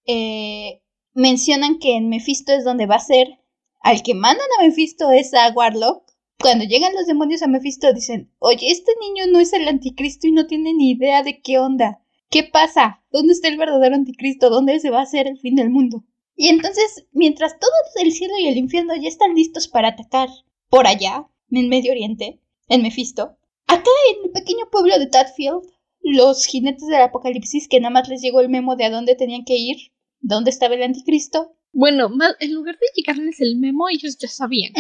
Eh, 0.06 0.82
mencionan 1.14 1.80
que 1.80 1.96
en 1.96 2.10
Mephisto 2.10 2.54
es 2.54 2.64
donde 2.64 2.86
va 2.86 2.96
a 2.96 3.00
ser. 3.00 3.40
Al 3.80 4.04
que 4.04 4.14
mandan 4.14 4.48
a 4.60 4.64
Mephisto 4.64 5.12
es 5.12 5.34
a 5.34 5.52
Warlock. 5.52 6.04
Cuando 6.40 6.66
llegan 6.66 6.94
los 6.94 7.08
demonios 7.08 7.42
a 7.42 7.48
Mephisto 7.48 7.92
dicen, 7.94 8.32
oye, 8.38 8.70
este 8.70 8.92
niño 9.02 9.26
no 9.32 9.40
es 9.40 9.54
el 9.54 9.68
anticristo 9.68 10.28
y 10.28 10.32
no 10.32 10.46
tiene 10.46 10.74
ni 10.74 10.92
idea 10.92 11.24
de 11.24 11.42
qué 11.42 11.58
onda. 11.58 12.04
¿Qué 12.30 12.44
pasa? 12.44 13.04
¿Dónde 13.12 13.34
está 13.34 13.48
el 13.48 13.58
verdadero 13.58 13.96
anticristo? 13.96 14.50
¿Dónde 14.50 14.80
se 14.80 14.90
va 14.90 15.00
a 15.00 15.04
hacer 15.04 15.28
el 15.28 15.40
fin 15.40 15.56
del 15.56 15.70
mundo? 15.70 16.04
Y 16.36 16.50
entonces, 16.50 17.08
mientras 17.14 17.58
todo 17.60 17.72
el 18.04 18.12
cielo 18.12 18.34
y 18.40 18.48
el 18.48 18.58
infierno 18.58 18.94
ya 18.96 19.08
están 19.08 19.34
listos 19.34 19.68
para 19.68 19.90
atacar 19.90 20.30
por 20.70 20.86
allá, 20.86 21.26
en 21.50 21.70
Medio 21.70 21.92
Oriente, 21.92 22.42
en 22.68 22.82
Mephisto, 22.84 23.38
acá 23.66 23.90
en 24.12 24.26
el 24.26 24.32
pequeño 24.32 24.70
pueblo 24.70 25.00
de 25.00 25.08
Tadfield, 25.08 25.64
los 26.02 26.46
jinetes 26.46 26.88
del 26.88 27.02
apocalipsis 27.02 27.68
que 27.68 27.80
nada 27.80 27.92
más 27.92 28.10
les 28.10 28.22
llegó 28.22 28.42
el 28.42 28.50
memo 28.50 28.76
de 28.76 28.86
a 28.86 28.90
dónde 28.90 29.16
tenían 29.16 29.46
que 29.46 29.56
ir, 29.56 29.78
dónde 30.20 30.52
estaba 30.52 30.76
el 30.76 30.84
anticristo. 30.84 31.56
Bueno, 31.72 32.10
en 32.40 32.54
lugar 32.54 32.76
de 32.76 32.88
llegarles 32.96 33.40
el 33.42 33.58
memo, 33.58 33.90
ellos 33.90 34.18
ya 34.18 34.28
sabían. 34.28 34.74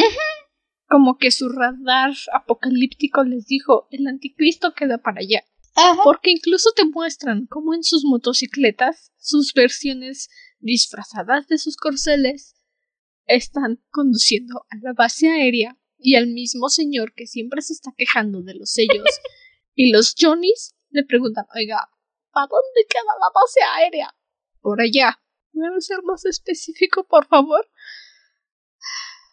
Como 0.87 1.17
que 1.17 1.31
su 1.31 1.49
radar 1.49 2.13
apocalíptico 2.33 3.23
les 3.23 3.45
dijo, 3.45 3.87
el 3.91 4.07
anticristo 4.07 4.73
queda 4.73 4.99
para 4.99 5.19
allá. 5.19 5.43
Porque 6.03 6.31
incluso 6.31 6.71
te 6.75 6.85
muestran 6.85 7.45
cómo 7.45 7.73
en 7.73 7.83
sus 7.83 8.03
motocicletas, 8.03 9.11
sus 9.17 9.53
versiones 9.53 10.29
disfrazadas 10.59 11.47
de 11.47 11.57
sus 11.57 11.77
corceles, 11.77 12.55
están 13.25 13.83
conduciendo 13.91 14.65
a 14.69 14.77
la 14.81 14.93
base 14.93 15.29
aérea 15.29 15.77
y 15.99 16.15
al 16.15 16.27
mismo 16.27 16.69
señor 16.69 17.13
que 17.13 17.27
siempre 17.27 17.61
se 17.61 17.73
está 17.73 17.91
quejando 17.95 18.41
de 18.41 18.55
los 18.55 18.71
sellos 18.71 19.05
y 19.75 19.91
los 19.91 20.15
Johnnies 20.17 20.75
le 20.89 21.03
preguntan, 21.03 21.45
oiga, 21.55 21.77
¿a 21.77 22.41
dónde 22.41 22.85
queda 22.89 23.13
la 23.19 23.31
base 23.33 23.59
aérea? 23.75 24.15
Por 24.61 24.81
allá. 24.81 25.19
¿Puedo 25.51 25.81
ser 25.81 26.03
más 26.03 26.25
específico, 26.25 27.05
por 27.07 27.25
favor? 27.27 27.67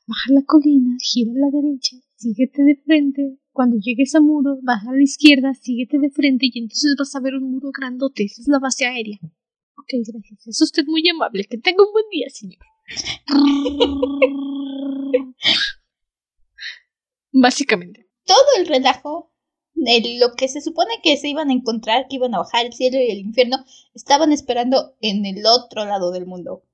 Baja 0.06 0.32
la 0.32 0.42
colina, 0.46 0.96
gira 1.00 1.32
a 1.32 1.46
la 1.46 1.50
derecha, 1.50 1.96
síguete 2.16 2.62
de 2.62 2.76
frente. 2.84 3.38
Cuando 3.54 3.78
llegues 3.78 4.14
a 4.16 4.20
muro, 4.20 4.58
baja 4.62 4.90
a 4.90 4.94
la 4.94 5.04
izquierda, 5.04 5.54
síguete 5.54 6.00
de 6.00 6.10
frente 6.10 6.46
y 6.52 6.58
entonces 6.58 6.96
vas 6.98 7.14
a 7.14 7.20
ver 7.20 7.36
un 7.36 7.52
muro 7.52 7.70
grandote. 7.72 8.24
Esa 8.24 8.42
es 8.42 8.48
la 8.48 8.58
base 8.58 8.84
aérea. 8.84 9.16
Ok, 9.78 9.92
gracias. 10.04 10.48
Es 10.48 10.60
usted 10.60 10.82
muy 10.88 11.08
amable. 11.08 11.44
Que 11.44 11.58
tenga 11.58 11.84
un 11.84 11.92
buen 11.92 12.04
día, 12.10 12.26
señor. 12.30 12.58
Básicamente. 17.32 18.10
Todo 18.24 18.44
el 18.58 18.66
relajo 18.66 19.32
de 19.74 20.18
lo 20.18 20.34
que 20.34 20.48
se 20.48 20.60
supone 20.60 20.94
que 21.04 21.16
se 21.16 21.28
iban 21.28 21.50
a 21.50 21.52
encontrar, 21.52 22.08
que 22.08 22.16
iban 22.16 22.34
a 22.34 22.38
bajar 22.38 22.66
el 22.66 22.72
cielo 22.72 22.98
y 22.98 23.08
el 23.08 23.18
infierno, 23.18 23.58
estaban 23.94 24.32
esperando 24.32 24.96
en 25.00 25.26
el 25.26 25.46
otro 25.46 25.84
lado 25.84 26.10
del 26.10 26.26
mundo. 26.26 26.64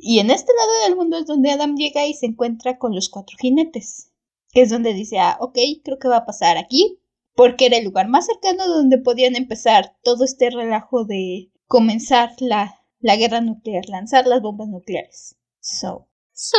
Y 0.00 0.18
en 0.18 0.32
este 0.32 0.50
lado 0.52 0.88
del 0.88 0.96
mundo 0.96 1.18
es 1.18 1.26
donde 1.26 1.52
Adam 1.52 1.76
llega 1.76 2.08
y 2.08 2.14
se 2.14 2.26
encuentra 2.26 2.76
con 2.76 2.92
los 2.92 3.08
cuatro 3.08 3.36
jinetes. 3.40 4.10
Es 4.56 4.70
donde 4.70 4.94
dice, 4.94 5.18
ah, 5.18 5.36
ok, 5.38 5.58
creo 5.84 5.98
que 5.98 6.08
va 6.08 6.16
a 6.16 6.24
pasar 6.24 6.56
aquí. 6.56 6.98
Porque 7.34 7.66
era 7.66 7.76
el 7.76 7.84
lugar 7.84 8.08
más 8.08 8.24
cercano 8.24 8.66
donde 8.66 8.96
podían 8.96 9.36
empezar 9.36 9.98
todo 10.02 10.24
este 10.24 10.48
relajo 10.48 11.04
de 11.04 11.52
comenzar 11.66 12.30
la, 12.40 12.80
la 13.00 13.16
guerra 13.16 13.42
nuclear, 13.42 13.86
lanzar 13.90 14.26
las 14.26 14.40
bombas 14.40 14.68
nucleares. 14.68 15.36
So. 15.60 16.08
So. 16.32 16.56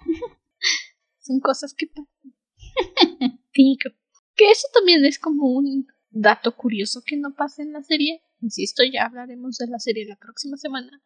Son 1.20 1.40
cosas 1.40 1.72
que 1.72 1.86
pasan. 1.86 2.34
Digo. 3.54 3.90
Que 4.36 4.50
eso 4.50 4.68
también 4.74 5.06
es 5.06 5.18
como 5.18 5.46
un 5.46 5.86
dato 6.10 6.54
curioso 6.54 7.00
que 7.04 7.16
no 7.16 7.34
pasa 7.34 7.62
en 7.62 7.72
la 7.72 7.82
serie. 7.82 8.22
Insisto, 8.42 8.82
ya 8.84 9.06
hablaremos 9.06 9.56
de 9.56 9.68
la 9.68 9.78
serie 9.78 10.04
la 10.04 10.16
próxima 10.16 10.58
semana. 10.58 11.02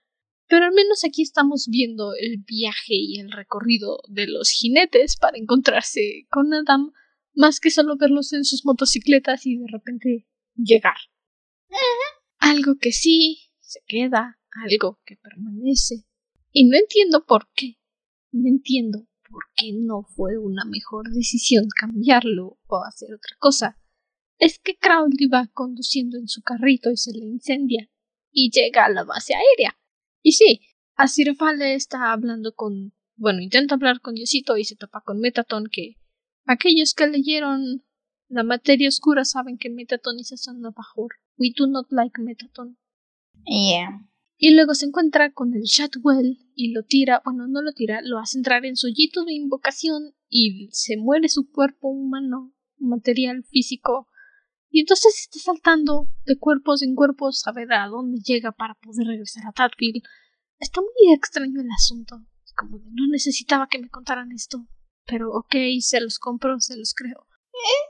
Pero 0.52 0.66
al 0.66 0.74
menos 0.74 1.02
aquí 1.02 1.22
estamos 1.22 1.66
viendo 1.70 2.12
el 2.12 2.44
viaje 2.46 2.92
y 2.92 3.18
el 3.20 3.32
recorrido 3.32 4.02
de 4.06 4.26
los 4.26 4.50
jinetes 4.50 5.16
para 5.16 5.38
encontrarse 5.38 6.26
con 6.30 6.52
Adam, 6.52 6.92
más 7.32 7.58
que 7.58 7.70
solo 7.70 7.96
verlos 7.96 8.34
en 8.34 8.44
sus 8.44 8.66
motocicletas 8.66 9.46
y 9.46 9.56
de 9.56 9.64
repente 9.72 10.28
llegar. 10.54 10.98
Algo 12.36 12.74
que 12.78 12.92
sí 12.92 13.50
se 13.60 13.80
queda, 13.86 14.38
algo 14.50 15.00
que 15.06 15.16
permanece. 15.16 16.04
Y 16.50 16.68
no 16.68 16.76
entiendo 16.76 17.24
por 17.24 17.48
qué. 17.54 17.78
No 18.30 18.46
entiendo 18.46 19.08
por 19.30 19.44
qué 19.56 19.72
no 19.72 20.02
fue 20.02 20.36
una 20.36 20.66
mejor 20.66 21.08
decisión 21.14 21.64
cambiarlo 21.80 22.58
o 22.66 22.84
hacer 22.84 23.08
otra 23.14 23.36
cosa. 23.38 23.80
Es 24.36 24.58
que 24.58 24.76
Crowley 24.76 25.28
va 25.32 25.48
conduciendo 25.54 26.18
en 26.18 26.28
su 26.28 26.42
carrito 26.42 26.90
y 26.90 26.98
se 26.98 27.12
le 27.12 27.24
incendia 27.24 27.88
y 28.30 28.50
llega 28.50 28.84
a 28.84 28.90
la 28.90 29.04
base 29.04 29.32
aérea. 29.34 29.78
Y 30.22 30.32
sí, 30.32 30.60
Asirfale 30.96 31.74
está 31.74 32.12
hablando 32.12 32.54
con. 32.54 32.92
Bueno, 33.16 33.40
intenta 33.40 33.74
hablar 33.74 34.00
con 34.00 34.14
Diosito 34.14 34.56
y 34.56 34.64
se 34.64 34.76
topa 34.76 35.02
con 35.02 35.20
Metaton, 35.20 35.66
que 35.70 35.96
aquellos 36.46 36.94
que 36.94 37.06
leyeron 37.06 37.84
la 38.28 38.42
materia 38.42 38.88
oscura 38.88 39.24
saben 39.24 39.58
que 39.58 39.68
Metaton 39.68 40.18
is 40.18 40.32
a 40.48 40.52
bajor. 40.74 41.12
We 41.36 41.52
do 41.56 41.66
not 41.66 41.86
like 41.90 42.20
Metaton. 42.20 42.78
Yeah. 43.44 44.08
Y 44.38 44.54
luego 44.54 44.74
se 44.74 44.86
encuentra 44.86 45.32
con 45.32 45.54
el 45.54 45.62
Shadwell 45.62 46.38
y 46.54 46.72
lo 46.72 46.82
tira, 46.82 47.22
bueno, 47.24 47.46
no 47.46 47.62
lo 47.62 47.72
tira, 47.72 48.00
lo 48.02 48.18
hace 48.18 48.38
entrar 48.38 48.64
en 48.64 48.76
su 48.76 48.88
hoyito 48.88 49.24
de 49.24 49.34
invocación 49.34 50.14
y 50.28 50.68
se 50.72 50.96
muere 50.96 51.28
su 51.28 51.50
cuerpo 51.50 51.88
humano, 51.88 52.52
material 52.78 53.44
físico. 53.44 54.08
Y 54.74 54.80
entonces 54.80 55.14
está 55.20 55.38
saltando 55.38 56.08
de 56.24 56.38
cuerpos 56.38 56.82
en 56.82 56.94
cuerpos 56.94 57.46
a 57.46 57.52
ver 57.52 57.70
a 57.74 57.88
dónde 57.88 58.20
llega 58.24 58.52
para 58.52 58.74
poder 58.74 59.06
regresar 59.06 59.46
a 59.46 59.52
Tadfield. 59.52 60.02
Está 60.58 60.80
muy 60.80 61.14
extraño 61.14 61.60
el 61.60 61.70
asunto. 61.70 62.22
Como 62.56 62.78
no 62.78 63.06
necesitaba 63.10 63.68
que 63.68 63.78
me 63.78 63.90
contaran 63.90 64.32
esto. 64.32 64.66
Pero 65.04 65.30
ok, 65.30 65.54
se 65.80 66.00
los 66.00 66.18
compro, 66.18 66.58
se 66.58 66.78
los 66.78 66.94
creo. 66.94 67.26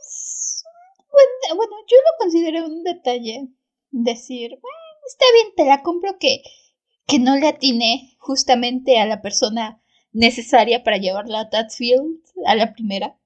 Es. 0.00 0.64
Bueno, 1.08 1.56
bueno 1.56 1.72
yo 1.88 1.96
lo 1.98 2.18
considero 2.18 2.66
un 2.66 2.82
detalle. 2.82 3.48
Decir, 3.92 4.58
está 5.06 5.24
bien, 5.34 5.54
te 5.56 5.64
la 5.64 5.82
compro 5.82 6.18
que, 6.18 6.42
que 7.06 7.20
no 7.20 7.36
le 7.36 7.46
atiné 7.46 8.16
justamente 8.18 8.98
a 8.98 9.06
la 9.06 9.22
persona 9.22 9.80
necesaria 10.10 10.82
para 10.82 10.96
llevarla 10.96 11.42
a 11.42 11.50
Tatfield 11.50 12.18
a 12.44 12.56
la 12.56 12.72
primera. 12.72 13.20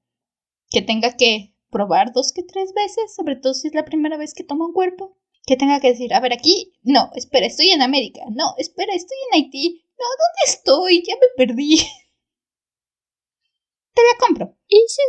Que 0.68 0.82
tenga 0.82 1.16
que 1.16 1.55
probar 1.70 2.12
dos 2.12 2.32
que 2.32 2.42
tres 2.42 2.72
veces, 2.74 3.14
sobre 3.14 3.36
todo 3.36 3.54
si 3.54 3.68
es 3.68 3.74
la 3.74 3.84
primera 3.84 4.16
vez 4.16 4.34
que 4.34 4.44
toma 4.44 4.66
un 4.66 4.72
cuerpo. 4.72 5.16
Que 5.46 5.56
tenga 5.56 5.78
que 5.78 5.92
decir, 5.92 6.12
a 6.12 6.18
ver, 6.18 6.32
aquí, 6.32 6.72
no, 6.82 7.12
espera, 7.14 7.46
estoy 7.46 7.70
en 7.70 7.80
América, 7.80 8.22
no, 8.30 8.54
espera, 8.58 8.92
estoy 8.94 9.16
en 9.30 9.36
Haití, 9.36 9.84
no, 9.96 10.04
¿dónde 10.04 10.42
estoy? 10.46 11.04
Ya 11.06 11.14
me 11.14 11.28
perdí. 11.36 11.76
Te 13.94 14.02
la 14.02 14.26
compro. 14.26 14.58
Y 14.68 14.84
sí, 14.88 15.02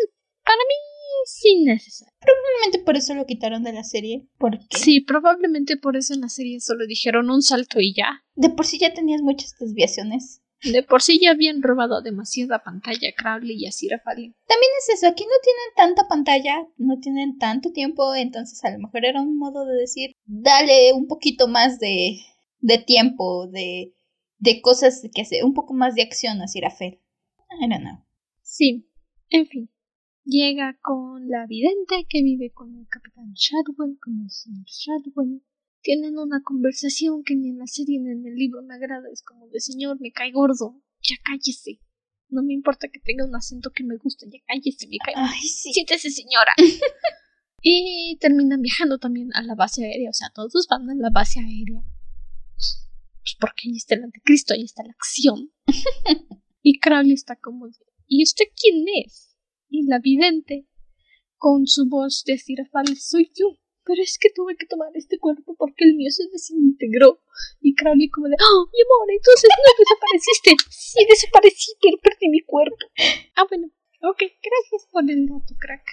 para 0.44 0.58
mí 0.58 0.76
es 1.26 1.46
innecesario. 1.46 2.14
Probablemente 2.20 2.80
por 2.86 2.96
eso 2.96 3.14
lo 3.14 3.26
quitaron 3.26 3.64
de 3.64 3.74
la 3.74 3.84
serie. 3.84 4.28
Porque 4.38 4.66
sí, 4.72 5.02
probablemente 5.02 5.76
por 5.76 5.98
eso 5.98 6.14
en 6.14 6.22
la 6.22 6.30
serie 6.30 6.62
solo 6.62 6.88
dijeron 6.88 7.30
un 7.30 7.42
salto 7.42 7.82
y 7.82 7.94
ya. 7.94 8.24
De 8.36 8.50
por 8.50 8.66
sí 8.66 8.80
ya 8.80 8.94
tenías 8.94 9.22
muchas 9.22 9.58
desviaciones. 9.60 10.42
De 10.64 10.82
por 10.84 11.02
sí 11.02 11.20
ya 11.22 11.32
habían 11.32 11.62
robado 11.62 12.02
demasiada 12.02 12.64
pantalla 12.64 13.10
a 13.10 13.14
Crowley 13.16 13.58
y 13.58 13.68
a 13.68 13.72
Sirafali. 13.72 14.34
También 14.48 14.72
es 14.80 14.96
eso, 14.96 15.08
aquí 15.08 15.24
no 15.24 15.36
tienen 15.44 15.76
tanta 15.76 16.08
pantalla, 16.08 16.68
no 16.78 17.00
tienen 17.00 17.38
tanto 17.38 17.72
tiempo, 17.72 18.16
entonces 18.16 18.64
a 18.66 18.72
lo 18.72 18.80
mejor 18.80 19.06
era 19.06 19.22
un 19.22 19.38
modo 19.38 19.66
de 19.66 19.76
decir, 19.76 20.12
dale 20.26 20.94
un 20.94 21.08
poquito 21.08 21.48
más 21.48 21.80
de, 21.80 22.20
de 22.60 22.78
tiempo, 22.80 23.48
de, 23.48 23.94
de 24.40 24.62
cosas 24.62 25.08
que 25.14 25.22
hacer, 25.22 25.44
un 25.44 25.54
poco 25.54 25.74
más 25.74 25.96
de 25.96 26.02
acción 26.02 26.42
a 26.42 26.48
Sirafel. 26.48 27.00
I 27.62 27.70
don't 27.70 27.82
know. 27.82 28.04
Sí, 28.42 28.90
en 29.30 29.46
fin. 29.46 29.70
Llega 30.26 30.78
con 30.82 31.30
la 31.30 31.46
vidente 31.48 32.06
que 32.10 32.22
vive 32.22 32.52
con 32.52 32.76
el 32.76 32.88
capitán 32.90 33.32
Shadwell, 33.34 33.98
con 34.00 34.20
el 34.22 34.30
señor 34.30 34.66
Shadwell. 34.66 35.42
Tienen 35.88 36.18
una 36.18 36.42
conversación 36.44 37.24
que 37.24 37.34
ni 37.38 37.50
en 37.52 37.60
la 37.60 37.68
serie 37.68 37.98
ni 38.02 38.12
en 38.12 38.26
el 38.26 38.36
libro 38.36 38.62
me 38.62 38.76
agrada. 38.76 39.08
Es 39.10 39.24
como 39.24 39.48
de 39.48 39.62
señor, 39.62 40.02
me 40.02 40.12
cae 40.12 40.34
gordo. 40.34 40.82
Ya 41.02 41.16
cállese. 41.24 41.80
No 42.28 42.44
me 42.44 42.54
importa 42.54 42.90
que 42.90 43.00
tenga 43.00 43.24
un 43.24 43.34
acento 43.34 43.72
que 43.72 43.86
me 43.86 43.96
guste. 43.96 44.28
Ya 44.30 44.40
cállese, 44.46 44.88
me 44.88 44.98
cae. 44.98 45.14
Ay, 45.16 45.40
sí. 45.40 45.72
Siéntese, 45.72 46.10
señora. 46.10 46.52
y 47.62 48.18
terminan 48.20 48.62
viajando 48.62 48.98
también 48.98 49.30
a 49.34 49.42
la 49.44 49.56
base 49.56 49.86
aérea. 49.86 50.10
O 50.10 50.14
sea, 50.14 50.28
todos 50.36 50.68
van 50.70 50.90
a 50.90 50.96
la 50.96 51.10
base 51.10 51.40
aérea. 51.40 51.82
Pues 53.22 53.38
porque 53.40 53.70
ahí 53.70 53.78
está 53.78 53.96
el 53.96 54.04
anticristo, 54.04 54.54
ahí 54.54 54.64
está 54.64 54.84
la 54.84 54.92
acción. 54.92 55.54
y 56.62 56.80
Crowley 56.80 57.14
está 57.14 57.38
como 57.38 57.68
de, 57.68 57.76
¿y 58.08 58.24
usted 58.24 58.46
quién 58.56 58.84
es? 59.06 59.28
y 59.70 59.86
la 59.86 60.00
vidente, 60.00 60.68
con 61.38 61.68
su 61.68 61.88
voz 61.88 62.24
de 62.26 62.38
Sirafal, 62.38 62.98
soy 62.98 63.32
yo. 63.36 63.58
Pero 63.88 64.04
es 64.04 64.20
que 64.20 64.30
tuve 64.36 64.58
que 64.58 64.68
tomar 64.68 64.92
este 64.96 65.18
cuerpo 65.18 65.56
porque 65.56 65.86
el 65.86 65.96
mío 65.96 66.12
se 66.12 66.28
desintegró. 66.28 67.22
Y 67.62 67.74
Crowley 67.74 68.10
como 68.10 68.28
de, 68.28 68.36
oh, 68.36 68.68
mi 68.68 68.82
amor, 68.84 69.08
entonces 69.10 69.50
no 69.50 69.72
desapareciste. 69.80 70.52
Sí, 70.70 71.00
desaparecí, 71.08 71.72
pero 71.82 71.98
perdí 72.04 72.28
mi 72.28 72.42
cuerpo. 72.42 72.76
Ah, 73.36 73.46
bueno, 73.48 73.72
ok, 74.04 74.20
gracias 74.20 74.88
por 74.92 75.10
el 75.10 75.26
dato, 75.26 75.56
crack. 75.58 75.88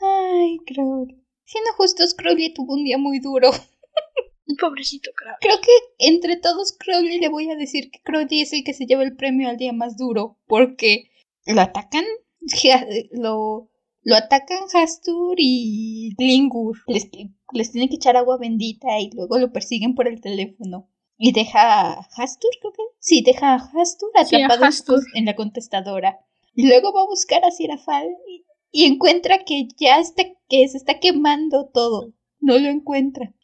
Ay, 0.00 0.58
Crowley. 0.64 1.26
Siendo 1.44 1.72
justos, 1.72 2.14
Crowley 2.14 2.54
tuvo 2.54 2.74
un 2.74 2.84
día 2.84 2.98
muy 2.98 3.18
duro. 3.18 3.50
Pobrecito 4.60 5.10
Crowley. 5.16 5.38
Creo 5.40 5.60
que 5.60 6.06
entre 6.06 6.36
todos 6.36 6.76
Crowley 6.78 7.18
le 7.18 7.28
voy 7.28 7.50
a 7.50 7.56
decir 7.56 7.90
que 7.90 8.00
Crowley 8.02 8.42
es 8.42 8.52
el 8.52 8.62
que 8.62 8.74
se 8.74 8.86
lleva 8.86 9.02
el 9.02 9.16
premio 9.16 9.48
al 9.48 9.56
día 9.56 9.72
más 9.72 9.96
duro. 9.96 10.38
Porque 10.46 11.10
lo 11.46 11.60
atacan, 11.60 12.04
lo, 13.10 13.70
lo 14.02 14.16
atacan 14.16 14.64
Hastur 14.72 15.36
y 15.38 16.14
Glingur. 16.16 16.78
Les, 16.86 17.08
les 17.52 17.72
tienen 17.72 17.88
que 17.88 17.96
echar 17.96 18.16
agua 18.16 18.38
bendita 18.38 18.98
y 18.98 19.10
luego 19.10 19.38
lo 19.38 19.52
persiguen 19.52 19.94
por 19.94 20.08
el 20.08 20.20
teléfono. 20.20 20.88
Y 21.18 21.32
deja 21.32 21.92
a 21.92 22.08
Hastur, 22.16 22.50
creo 22.60 22.72
que. 22.72 22.82
Sí, 22.98 23.22
deja 23.22 23.54
a 23.54 23.56
Hastur 23.56 24.10
atrapado 24.14 24.64
en 25.14 25.26
la 25.26 25.36
contestadora. 25.36 26.18
Y 26.54 26.66
luego 26.66 26.92
va 26.92 27.02
a 27.02 27.06
buscar 27.06 27.44
a 27.44 27.50
Sirafal 27.50 28.08
y, 28.26 28.44
y, 28.70 28.84
encuentra 28.86 29.44
que 29.44 29.68
ya 29.78 30.00
está, 30.00 30.24
que 30.48 30.66
se 30.68 30.78
está 30.78 30.98
quemando 30.98 31.68
todo. 31.68 32.14
No 32.40 32.58
lo 32.58 32.68
encuentra. 32.68 33.34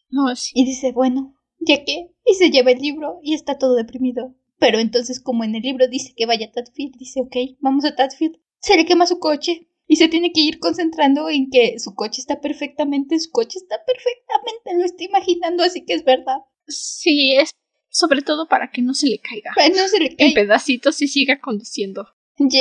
Y 0.55 0.65
dice, 0.65 0.93
bueno, 0.93 1.37
ya 1.59 1.85
que. 1.85 2.13
Y 2.25 2.35
se 2.35 2.51
lleva 2.51 2.73
el 2.73 2.79
libro 2.79 3.21
y 3.23 3.35
está 3.35 3.59
todo 3.59 3.75
deprimido. 3.75 4.35
Pero 4.59 4.79
entonces, 4.79 5.21
como 5.21 5.45
en 5.45 5.55
el 5.55 5.63
libro 5.63 5.87
dice 5.87 6.15
que 6.17 6.25
vaya 6.25 6.47
a 6.47 6.51
Tadfield, 6.51 6.97
dice, 6.97 7.21
ok, 7.21 7.37
vamos 7.61 7.85
a 7.85 7.95
Tadfield. 7.95 8.39
Se 8.59 8.77
le 8.77 8.87
quema 8.87 9.07
su 9.07 9.19
coche 9.19 9.69
y 9.87 9.97
se 9.97 10.09
tiene 10.09 10.33
que 10.33 10.41
ir 10.41 10.59
concentrando 10.59 11.29
en 11.29 11.49
que 11.51 11.79
su 11.79 11.95
coche 11.95 12.21
está 12.21 12.41
perfectamente, 12.41 13.19
su 13.21 13.31
coche 13.31 13.59
está 13.59 13.77
perfectamente, 13.85 14.79
lo 14.79 14.85
está 14.85 15.05
imaginando, 15.05 15.63
así 15.63 15.85
que 15.85 15.95
es 15.95 16.05
verdad. 16.05 16.39
Sí, 16.67 17.37
es 17.37 17.51
sobre 17.89 18.21
todo 18.23 18.47
para 18.47 18.71
que 18.71 18.83
no 18.83 18.93
se 18.93 19.07
le 19.07 19.19
caiga. 19.19 19.53
Para 19.55 19.69
no 19.71 19.89
se 19.89 19.99
le 19.99 20.17
caiga. 20.17 20.27
En 20.27 20.35
pedacitos 20.35 21.01
y 21.01 21.09
siga 21.09 21.41
conduciendo. 21.41 22.07
Ya, 22.39 22.61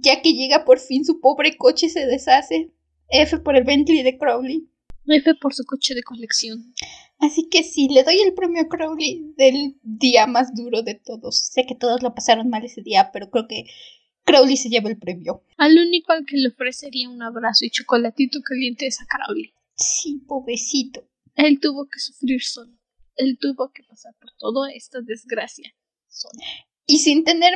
ya, 0.00 0.22
que 0.22 0.32
llega 0.32 0.64
por 0.64 0.78
fin 0.78 1.04
su 1.04 1.20
pobre 1.20 1.56
coche 1.56 1.90
se 1.90 2.06
deshace. 2.06 2.72
F 3.10 3.38
por 3.38 3.56
el 3.56 3.64
Bentley 3.64 4.02
de 4.02 4.16
Crowley. 4.16 4.70
F 5.06 5.34
por 5.34 5.52
su 5.52 5.64
coche 5.64 5.94
de 5.94 6.02
colección. 6.02 6.74
Así 7.18 7.48
que 7.50 7.62
sí, 7.62 7.88
le 7.90 8.02
doy 8.04 8.18
el 8.20 8.32
premio 8.32 8.62
a 8.62 8.68
Crowley 8.68 9.34
del 9.36 9.76
día 9.82 10.26
más 10.26 10.54
duro 10.54 10.82
de 10.82 10.94
todos. 10.94 11.50
Sé 11.52 11.66
que 11.66 11.74
todos 11.74 12.02
lo 12.02 12.14
pasaron 12.14 12.48
mal 12.48 12.64
ese 12.64 12.80
día, 12.80 13.10
pero 13.12 13.28
creo 13.28 13.46
que 13.46 13.64
Crowley 14.30 14.56
se 14.56 14.68
lleva 14.68 14.88
el 14.88 14.98
premio. 14.98 15.42
Al 15.56 15.76
único 15.76 16.12
al 16.12 16.24
que 16.24 16.36
le 16.36 16.48
ofrecería 16.48 17.08
un 17.08 17.20
abrazo 17.20 17.64
y 17.64 17.70
chocolatito 17.70 18.40
caliente 18.42 18.86
es 18.86 19.00
a 19.00 19.06
Crowley. 19.06 19.52
Sí, 19.74 20.22
pobrecito. 20.28 21.04
Él 21.34 21.58
tuvo 21.60 21.88
que 21.88 21.98
sufrir 21.98 22.40
solo. 22.40 22.72
Él 23.16 23.38
tuvo 23.40 23.72
que 23.72 23.82
pasar 23.82 24.14
por 24.20 24.30
toda 24.38 24.70
esta 24.72 25.00
desgracia 25.00 25.74
solo. 26.08 26.40
Y 26.86 26.98
sin 26.98 27.24
tener 27.24 27.54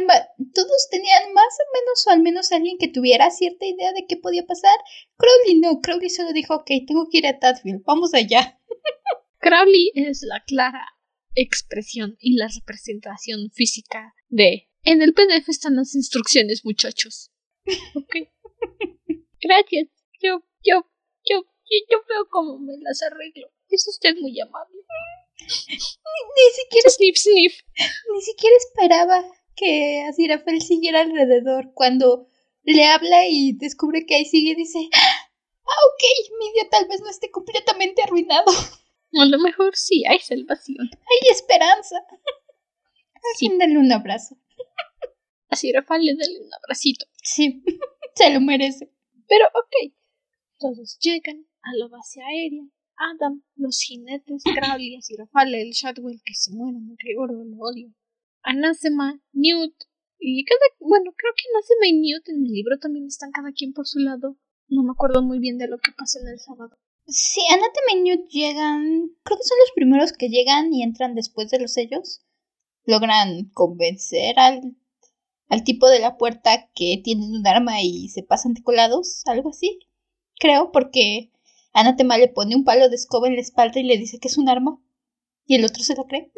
todos 0.53 0.89
tenían 0.91 1.33
más 1.33 1.55
o 1.61 1.67
menos 1.75 2.07
o 2.07 2.11
al 2.11 2.23
menos 2.23 2.51
alguien 2.51 2.77
que 2.79 2.89
tuviera 2.89 3.31
cierta 3.31 3.67
idea 3.67 3.93
de 3.93 4.07
qué 4.09 4.17
podía 4.17 4.45
pasar. 4.45 4.77
Crowley 5.17 5.61
no, 5.61 5.81
Crowley 5.81 6.11
solo 6.11 6.33
dijo, 6.33 6.55
ok, 6.57 6.71
tengo 6.87 7.09
que 7.09 7.19
ir 7.19 7.27
a 7.29 7.39
Tadfield, 7.39 7.85
vamos 7.85 8.15
allá. 8.15 8.61
Crowley 9.39 9.93
es 9.95 10.23
la 10.23 10.43
clara 10.45 10.89
expresión 11.37 12.17
y 12.19 12.37
la 12.37 12.49
representación 12.49 13.51
física 13.53 14.15
de 14.29 14.69
en 14.85 15.03
el 15.03 15.15
PDF 15.15 15.49
están 15.49 15.77
las 15.77 15.95
instrucciones, 15.95 16.65
muchachos. 16.65 17.31
Ok. 17.95 18.29
Gracias. 19.41 19.89
Yo, 20.21 20.43
yo, 20.63 20.85
yo, 21.29 21.43
yo 21.91 21.99
veo 22.09 22.29
cómo 22.31 22.59
me 22.59 22.75
las 22.81 23.03
arreglo. 23.03 23.49
Es 23.69 23.87
usted 23.89 24.17
muy 24.21 24.39
amable. 24.41 24.77
Ni, 25.39 26.47
siquiera. 26.55 26.91
Sniff, 26.91 27.17
sniff. 27.17 27.61
Ni 28.13 28.23
siquiera 28.23 28.57
esperaba 28.57 29.25
que 29.57 30.03
Azirafel 30.09 30.63
siguiera 30.63 31.01
alrededor. 31.01 31.73
Cuando 31.75 32.29
le 32.63 32.87
habla 32.87 33.27
y 33.29 33.53
descubre 33.53 34.07
que 34.07 34.15
ahí 34.15 34.25
sigue, 34.25 34.55
dice: 34.55 34.89
Ah, 34.93 35.81
ok, 35.93 36.03
mi 36.39 36.53
día 36.53 36.69
tal 36.71 36.89
vez 36.89 37.01
no 37.01 37.11
esté 37.11 37.31
completamente 37.31 38.03
arruinado. 38.03 38.51
A 39.17 39.25
lo 39.27 39.39
mejor 39.39 39.77
sí, 39.77 40.05
hay 40.07 40.19
salvación. 40.19 40.91
Hay 40.91 41.31
esperanza. 41.31 41.97
Sí. 43.39 43.51
Dale 43.59 43.79
un 43.79 43.91
abrazo. 43.93 44.37
A 45.51 45.57
Rafael 45.73 46.05
le 46.05 46.15
dale 46.17 46.41
un 46.41 46.53
abracito. 46.53 47.07
Sí, 47.23 47.63
se 48.15 48.33
lo 48.33 48.41
merece. 48.41 48.93
Pero 49.29 49.45
ok. 49.55 49.95
Todos 50.59 50.99
llegan 51.01 51.47
a 51.63 51.77
la 51.77 51.89
base 51.89 52.21
aérea. 52.23 52.65
Adam, 52.97 53.43
los 53.57 53.81
jinetes, 53.81 54.43
Crowley, 54.55 54.99
Rafael, 55.19 55.55
el 55.55 55.71
Shadwell 55.71 56.23
que 56.25 56.35
se 56.35 56.53
mueren, 56.53 56.87
me 56.87 57.15
gordo, 57.15 57.45
lo 57.45 57.57
odio. 57.59 57.93
Anasema, 58.43 59.21
Newt, 59.33 59.75
y 60.19 60.45
cada. 60.45 60.61
Bueno, 60.81 61.13
creo 61.17 61.33
que 61.37 61.45
Anasema 61.55 61.87
y 61.87 62.01
Newt 62.01 62.29
en 62.29 62.47
el 62.47 62.53
libro 62.53 62.79
también 62.79 63.07
están 63.07 63.31
cada 63.31 63.53
quien 63.53 63.73
por 63.73 63.87
su 63.87 63.99
lado. 63.99 64.39
No 64.69 64.83
me 64.83 64.93
acuerdo 64.93 65.23
muy 65.23 65.39
bien 65.39 65.59
de 65.59 65.69
lo 65.69 65.79
que 65.79 65.93
pasa 65.93 66.19
en 66.21 66.29
el 66.29 66.39
sábado. 66.39 66.79
Sí, 67.07 67.41
Anatema 67.51 67.93
y 67.93 68.01
Newt 68.03 68.29
llegan. 68.29 69.11
Creo 69.23 69.39
que 69.39 69.45
son 69.45 69.59
los 69.59 69.73
primeros 69.75 70.13
que 70.13 70.29
llegan 70.29 70.73
y 70.73 70.83
entran 70.83 71.15
después 71.15 71.51
de 71.51 71.61
los 71.61 71.75
sellos. 71.75 72.24
Logran 72.87 73.51
convencer 73.53 74.39
al 74.39 74.77
al 75.49 75.65
tipo 75.65 75.89
de 75.89 76.01
la 76.01 76.17
puerta 76.17 76.69
que 76.75 77.01
tienen 77.03 77.33
un 77.33 77.47
arma 77.47 77.81
y 77.83 78.09
se 78.09 78.23
pasan 78.23 78.55
de 78.55 78.63
colados, 78.63 79.23
algo 79.27 79.51
así. 79.51 79.79
Creo, 80.39 80.73
porque 80.73 81.31
Anatema 81.73 82.19
le 82.19 82.29
pone 82.29 82.57
un 82.57 82.65
palo 82.65 82.89
de 82.89 82.97
escoba 82.97 83.29
en 83.29 83.37
la 83.37 83.41
espalda 83.41 83.81
y 83.81 83.85
le 83.85 83.99
dice 83.99 84.19
que 84.19 84.29
es 84.29 84.39
un 84.39 84.49
arma. 84.49 84.81
Y 85.47 85.57
el 85.57 85.65
otro 85.65 85.83
se 85.83 85.95
la 85.95 86.05
cree. 86.05 86.33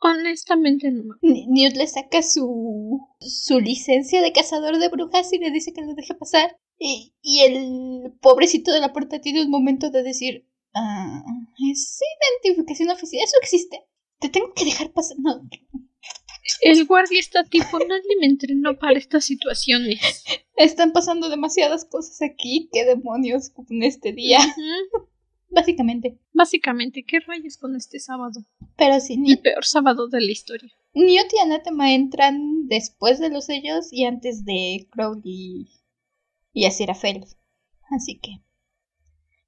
Honestamente 0.00 0.90
no. 0.90 1.14
Newt 1.22 1.76
le 1.76 1.86
saca 1.86 2.22
su, 2.22 3.00
su 3.20 3.60
licencia 3.60 4.20
de 4.20 4.32
cazador 4.32 4.78
de 4.78 4.88
brujas 4.88 5.32
y 5.32 5.38
le 5.38 5.50
dice 5.50 5.72
que 5.72 5.82
lo 5.82 5.94
deje 5.94 6.14
pasar. 6.14 6.56
Y, 6.78 7.14
y 7.22 7.40
el 7.40 8.12
pobrecito 8.20 8.72
de 8.72 8.80
la 8.80 8.92
puerta 8.92 9.20
tiene 9.20 9.42
un 9.42 9.50
momento 9.50 9.90
de 9.90 10.02
decir, 10.02 10.48
ah, 10.74 11.22
es 11.72 12.00
identificación 12.42 12.90
oficial, 12.90 13.22
eso 13.24 13.36
existe. 13.40 13.86
Te 14.22 14.30
tengo 14.30 14.54
que 14.54 14.64
dejar 14.64 14.90
pasar. 14.92 15.18
No, 15.20 15.42
el 16.62 16.86
guardia 16.86 17.20
está 17.20 17.44
tipo, 17.44 17.78
nadie 17.78 18.16
me 18.20 18.26
entrenó 18.26 18.78
para 18.78 18.98
estas 18.98 19.24
situaciones. 19.24 20.24
Están 20.56 20.92
pasando 20.92 21.28
demasiadas 21.28 21.84
cosas 21.84 22.22
aquí, 22.22 22.68
qué 22.72 22.84
demonios 22.84 23.52
en 23.68 23.82
este 23.82 24.12
día. 24.12 24.38
Básicamente. 25.50 26.18
Básicamente, 26.32 27.04
¿qué 27.06 27.20
rayos 27.20 27.58
con 27.58 27.76
este 27.76 27.98
sábado? 27.98 28.44
Pero 28.76 29.00
sí, 29.00 29.18
El 29.26 29.40
peor 29.40 29.64
sábado 29.64 30.08
de 30.08 30.20
la 30.20 30.30
historia. 30.30 30.72
Newt 30.94 31.32
y 31.34 31.40
Anatema 31.40 31.92
entran 31.92 32.66
después 32.68 33.18
de 33.18 33.30
los 33.30 33.46
sellos 33.46 33.92
y 33.92 34.04
antes 34.04 34.44
de 34.44 34.88
Crowley 34.90 35.68
y 36.52 36.64
Aziraphale. 36.64 37.26
Así 37.90 38.18
que. 38.18 38.42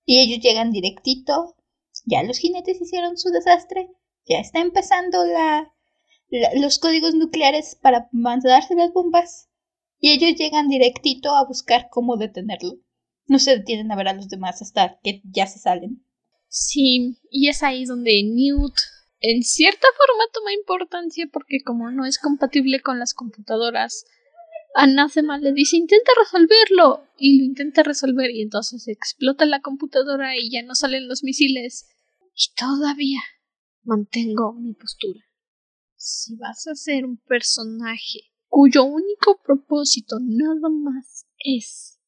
Y 0.05 0.21
ellos 0.21 0.43
llegan 0.43 0.73
directito. 0.73 1.57
Ya 2.05 2.23
los 2.23 2.39
jinetes 2.39 2.81
hicieron 2.81 3.17
su 3.17 3.31
desastre. 3.31 3.89
Ya 4.27 4.39
está 4.39 4.61
empezando 4.61 5.25
la 5.27 5.71
los 6.57 6.79
códigos 6.79 7.15
nucleares 7.15 7.77
para 7.81 8.09
mandarse 8.13 8.75
las 8.75 8.93
bombas 8.93 9.49
y 10.01 10.11
ellos 10.11 10.39
llegan 10.39 10.69
directito 10.69 11.31
a 11.31 11.47
buscar 11.47 11.89
cómo 11.91 12.17
detenerlo. 12.17 12.79
No 13.27 13.39
se 13.39 13.57
detienen 13.57 13.93
a 13.93 13.97
ver 13.97 14.09
a 14.09 14.15
los 14.15 14.29
demás 14.29 14.61
hasta 14.61 14.99
que 15.03 15.23
ya 15.25 15.47
se 15.47 15.59
salen. 15.59 16.05
Sí, 16.49 17.19
y 17.31 17.49
es 17.49 17.63
ahí 17.63 17.85
donde 17.85 18.23
Newt 18.25 18.75
en 19.21 19.43
cierta 19.43 19.89
forma 19.97 20.25
toma 20.33 20.53
importancia 20.53 21.27
porque 21.33 21.63
como 21.65 21.91
no 21.91 22.05
es 22.05 22.19
compatible 22.19 22.81
con 22.81 22.99
las 22.99 23.15
computadoras, 23.15 24.05
Anathema 24.75 25.39
le 25.39 25.53
dice 25.53 25.77
intenta 25.77 26.13
resolverlo 26.19 27.07
y 27.17 27.39
lo 27.39 27.45
intenta 27.45 27.83
resolver 27.83 28.31
y 28.31 28.43
entonces 28.43 28.89
explota 28.89 29.47
la 29.47 29.63
computadora 29.63 30.37
y 30.37 30.51
ya 30.51 30.63
no 30.63 30.75
salen 30.75 31.09
los 31.09 31.23
misiles 31.23 31.89
y 32.35 32.55
todavía 32.55 33.21
mantengo 33.85 34.53
mi 34.55 34.75
postura. 34.75 35.21
Si 35.97 36.37
vas 36.37 36.67
a 36.67 36.75
ser 36.75 37.05
un 37.05 37.19
personaje 37.19 38.33
cuyo 38.49 38.85
único 38.85 39.41
propósito 39.43 40.17
nada 40.21 40.69
más 40.69 41.27
es 41.39 42.01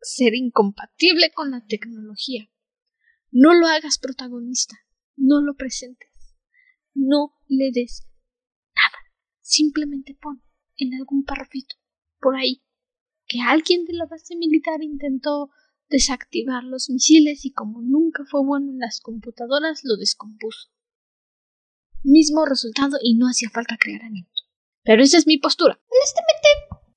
ser 0.00 0.34
incompatible 0.34 1.30
con 1.34 1.50
la 1.50 1.64
tecnología, 1.66 2.48
no 3.30 3.54
lo 3.54 3.66
hagas 3.66 3.98
protagonista, 3.98 4.76
no 5.16 5.40
lo 5.40 5.54
presentes, 5.54 6.10
no 6.94 7.34
le 7.48 7.70
des 7.72 8.06
nada, 8.74 8.98
simplemente 9.40 10.16
pon 10.20 10.42
en 10.76 10.94
algún 10.94 11.24
parrafito 11.24 11.76
por 12.20 12.36
ahí 12.36 12.62
que 13.26 13.40
alguien 13.40 13.84
de 13.84 13.92
la 13.92 14.06
base 14.06 14.36
militar 14.36 14.82
intentó 14.82 15.50
desactivar 15.88 16.64
los 16.64 16.88
misiles 16.88 17.44
y 17.44 17.52
como 17.52 17.82
nunca 17.82 18.24
fue 18.24 18.44
bueno 18.44 18.72
en 18.72 18.78
las 18.78 19.00
computadoras 19.00 19.80
lo 19.84 19.96
descompuso 19.96 20.70
mismo 22.02 22.44
resultado 22.44 22.98
y 23.02 23.14
no 23.14 23.26
hacía 23.28 23.50
falta 23.50 23.76
crear 23.78 24.02
a 24.02 24.10
Newt. 24.10 24.28
Pero 24.82 25.02
esa 25.02 25.18
es 25.18 25.26
mi 25.26 25.38
postura. 25.38 25.78
Honestamente, 25.88 26.48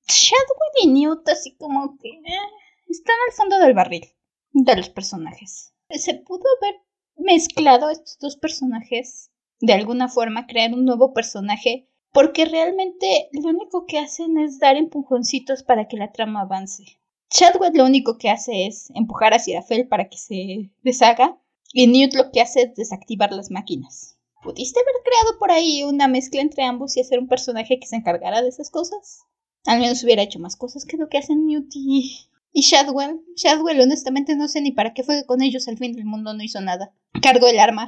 Shadwell 0.08 0.82
y 0.82 0.86
Newt 0.88 1.28
así 1.28 1.54
como 1.56 1.96
que 1.98 2.08
eh, 2.08 2.48
están 2.88 3.16
al 3.26 3.34
fondo 3.34 3.58
del 3.58 3.74
barril 3.74 4.06
de 4.52 4.76
los 4.76 4.88
personajes. 4.88 5.74
Se 5.90 6.14
pudo 6.14 6.44
haber 6.60 6.80
mezclado 7.16 7.90
estos 7.90 8.18
dos 8.18 8.36
personajes 8.36 9.30
de 9.60 9.72
alguna 9.72 10.08
forma, 10.08 10.46
crear 10.46 10.74
un 10.74 10.84
nuevo 10.84 11.14
personaje, 11.14 11.88
porque 12.12 12.44
realmente 12.44 13.28
lo 13.32 13.50
único 13.50 13.86
que 13.86 13.98
hacen 13.98 14.36
es 14.36 14.58
dar 14.58 14.76
empujoncitos 14.76 15.62
para 15.62 15.86
que 15.86 15.96
la 15.96 16.12
trama 16.12 16.42
avance. 16.42 16.84
Chadwell 17.30 17.72
lo 17.74 17.86
único 17.86 18.18
que 18.18 18.28
hace 18.28 18.66
es 18.66 18.90
empujar 18.94 19.32
a 19.32 19.38
Sirafel 19.38 19.88
para 19.88 20.08
que 20.08 20.18
se 20.18 20.70
deshaga 20.82 21.38
Y 21.72 21.86
Newt 21.86 22.12
lo 22.14 22.30
que 22.30 22.42
hace 22.42 22.62
es 22.62 22.74
desactivar 22.74 23.32
las 23.32 23.50
máquinas. 23.50 24.18
¿Pudiste 24.42 24.80
haber 24.80 25.02
creado 25.04 25.38
por 25.38 25.52
ahí 25.52 25.84
una 25.84 26.08
mezcla 26.08 26.40
entre 26.40 26.64
ambos 26.64 26.96
y 26.96 27.00
hacer 27.00 27.20
un 27.20 27.28
personaje 27.28 27.78
que 27.78 27.86
se 27.86 27.96
encargara 27.96 28.42
de 28.42 28.48
esas 28.48 28.70
cosas? 28.70 29.20
Al 29.66 29.78
menos 29.78 30.02
hubiera 30.02 30.22
hecho 30.22 30.40
más 30.40 30.56
cosas 30.56 30.84
que 30.84 30.96
lo 30.96 31.08
que 31.08 31.18
hacen 31.18 31.46
Newt 31.46 31.70
y, 31.74 32.28
y 32.52 32.62
Shadwell. 32.62 33.20
Shadwell, 33.36 33.80
honestamente, 33.80 34.34
no 34.34 34.48
sé 34.48 34.60
ni 34.60 34.72
para 34.72 34.94
qué 34.94 35.04
fue 35.04 35.24
con 35.26 35.42
ellos 35.42 35.68
al 35.68 35.78
fin 35.78 35.92
del 35.92 36.04
mundo, 36.06 36.34
no 36.34 36.42
hizo 36.42 36.60
nada. 36.60 36.92
Cargó 37.22 37.46
el 37.46 37.60
arma. 37.60 37.86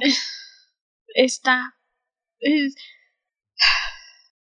Está. 1.13 1.75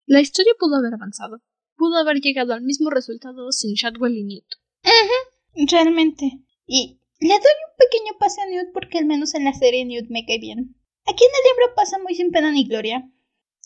La 0.05 0.19
historia 0.19 0.53
pudo 0.59 0.75
haber 0.75 0.93
avanzado. 0.95 1.41
Pudo 1.77 1.97
haber 1.97 2.19
llegado 2.19 2.53
al 2.53 2.61
mismo 2.61 2.89
resultado 2.89 3.51
sin 3.53 3.75
Shadwell 3.75 4.17
y 4.17 4.23
Newt. 4.25 5.69
realmente. 5.71 6.41
Y 6.67 6.99
le 7.19 7.29
doy 7.29 7.37
un 7.37 7.77
pequeño 7.77 8.17
pase 8.19 8.41
a 8.41 8.45
Newt 8.47 8.73
porque 8.73 8.97
al 8.97 9.05
menos 9.05 9.33
en 9.35 9.45
la 9.45 9.53
serie 9.53 9.85
Newt 9.85 10.09
me 10.09 10.25
cae 10.25 10.39
bien. 10.39 10.75
Aquí 11.05 11.23
en 11.23 11.31
el 11.31 11.51
libro 11.51 11.75
pasa 11.75 11.99
muy 11.99 12.15
sin 12.15 12.31
pena 12.31 12.51
ni 12.51 12.65
gloria. 12.65 13.09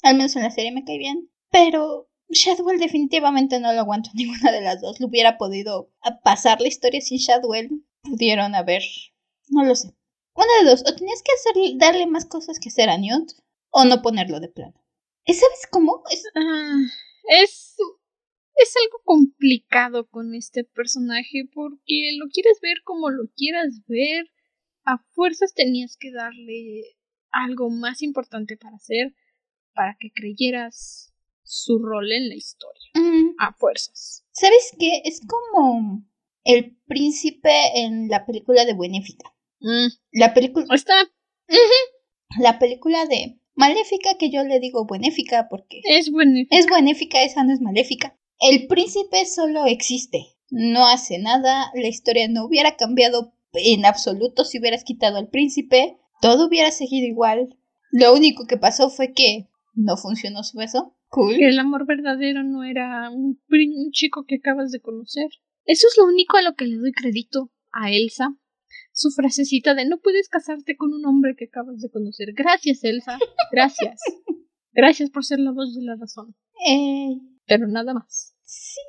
Al 0.04 0.16
menos 0.16 0.36
en 0.36 0.44
la 0.44 0.52
serie 0.52 0.72
me 0.72 0.84
cae 0.84 0.98
bien. 0.98 1.30
Pero 1.52 2.10
Shadwell 2.30 2.80
definitivamente 2.80 3.60
no 3.60 3.74
lo 3.74 3.80
aguanto 3.80 4.10
ninguna 4.14 4.52
de 4.52 4.62
las 4.62 4.82
dos. 4.82 5.00
Lo 5.00 5.08
hubiera 5.08 5.38
podido 5.38 5.92
pasar 6.24 6.62
la 6.62 6.68
historia 6.68 7.02
sin 7.02 7.18
Shadwell. 7.18 7.70
Pudieron 8.02 8.56
haber. 8.56 8.82
No 9.50 9.64
lo 9.64 9.76
sé. 9.76 9.94
Una 10.34 10.48
de 10.62 10.70
dos. 10.70 10.82
O 10.82 10.96
tenías 10.96 11.22
que 11.24 11.78
darle 11.78 12.08
más 12.08 12.26
cosas 12.26 12.60
que 12.60 12.70
hacer 12.70 12.90
a 12.90 12.98
Newt. 12.98 13.32
O 13.70 13.86
no 13.86 14.02
ponerlo 14.02 14.40
de 14.40 14.50
plano. 14.50 14.74
¿Sabes 15.26 15.68
cómo? 15.70 16.04
Es, 16.10 16.24
ah, 16.36 16.80
es, 17.42 17.76
es 18.56 18.74
algo 18.84 19.02
complicado 19.04 20.08
con 20.08 20.34
este 20.34 20.64
personaje 20.64 21.50
porque 21.54 22.16
lo 22.18 22.28
quieres 22.30 22.60
ver 22.62 22.78
como 22.84 23.10
lo 23.10 23.30
quieras 23.36 23.82
ver. 23.88 24.32
A 24.86 25.00
fuerzas 25.12 25.54
tenías 25.54 25.98
que 25.98 26.12
darle 26.12 26.97
algo 27.32 27.70
más 27.70 28.02
importante 28.02 28.58
para 28.58 28.76
hacer 28.76 29.14
para 29.74 29.96
que 30.00 30.12
creyeras 30.12 31.14
su 31.44 31.80
rol 31.80 32.12
en 32.12 32.30
la 32.30 32.36
historia. 32.36 32.92
A 33.40 33.54
fuerzas. 33.54 34.26
¿Sabes 34.32 34.76
qué? 34.80 35.02
Es 35.06 35.22
como 35.26 36.04
el 36.44 36.76
príncipe 36.88 37.52
en 37.76 38.10
la 38.10 38.26
película 38.26 38.66
de 38.66 38.74
Buenífica. 38.74 39.34
Mm. 39.60 39.88
La 40.12 40.34
película. 40.34 40.66
Está. 40.74 40.96
La 42.40 42.60
película 42.60 43.06
de 43.06 43.40
Maléfica, 43.54 44.18
que 44.20 44.30
yo 44.30 44.44
le 44.44 44.60
digo 44.60 44.86
buenífica 44.86 45.48
porque. 45.50 45.82
Es 45.84 46.12
buenífica. 46.12 46.58
Es 46.58 46.68
buenífica, 46.68 47.24
esa 47.24 47.44
no 47.44 47.54
es 47.54 47.62
maléfica. 47.62 48.18
El 48.40 48.68
príncipe 48.68 49.26
solo 49.26 49.66
existe. 49.66 50.36
No 50.50 50.86
hace 50.88 51.18
nada. 51.18 51.72
La 51.74 51.88
historia 51.88 52.28
no 52.28 52.46
hubiera 52.46 52.76
cambiado 52.76 53.34
en 53.54 53.86
absoluto 53.86 54.46
si 54.46 54.60
hubieras 54.60 54.84
quitado 54.84 55.18
al 55.18 55.30
príncipe 55.30 55.98
todo 56.22 56.48
hubiera 56.48 56.72
seguido 56.72 57.08
igual. 57.08 57.56
Lo 57.92 58.14
único 58.14 58.46
que 58.48 58.58
pasó 58.58 58.90
fue 58.90 59.14
que 59.14 59.48
no 59.74 59.98
funcionó 59.98 60.44
su 60.44 60.58
beso. 60.58 60.96
Cool. 61.10 61.36
El 61.36 61.60
amor 61.60 61.86
verdadero 61.86 62.44
no 62.44 62.64
era 62.64 63.10
un, 63.10 63.40
chico 63.92 64.26
que 64.26 64.36
acabas 64.36 64.72
de 64.72 64.82
conocer. 64.82 65.30
Eso 65.66 65.88
es 65.88 65.98
lo 65.98 66.06
único 66.06 66.38
a 66.38 66.42
lo 66.42 66.56
que 66.56 66.66
le 66.66 66.78
doy 66.78 66.92
crédito 66.92 67.52
a 67.72 67.92
Elsa. 67.92 68.36
Su 68.92 69.12
frasecita 69.12 69.74
de 69.74 69.86
no 69.88 70.00
puedes 70.00 70.28
casarte 70.28 70.76
con 70.76 70.94
un 70.94 71.06
hombre 71.06 71.36
que 71.38 71.46
acabas 71.46 71.80
de 71.82 71.90
conocer. 71.90 72.34
Gracias, 72.34 72.84
Elsa. 72.84 73.18
Gracias. 73.52 74.02
Gracias 74.74 75.10
por 75.10 75.24
ser 75.24 75.40
la 75.40 75.52
voz 75.52 75.76
de 75.76 75.84
la 75.84 75.96
razón. 75.96 76.36
Eh, 76.68 77.18
Pero 77.46 77.68
nada 77.68 77.94
más. 77.94 78.36
Sí. 78.44 78.82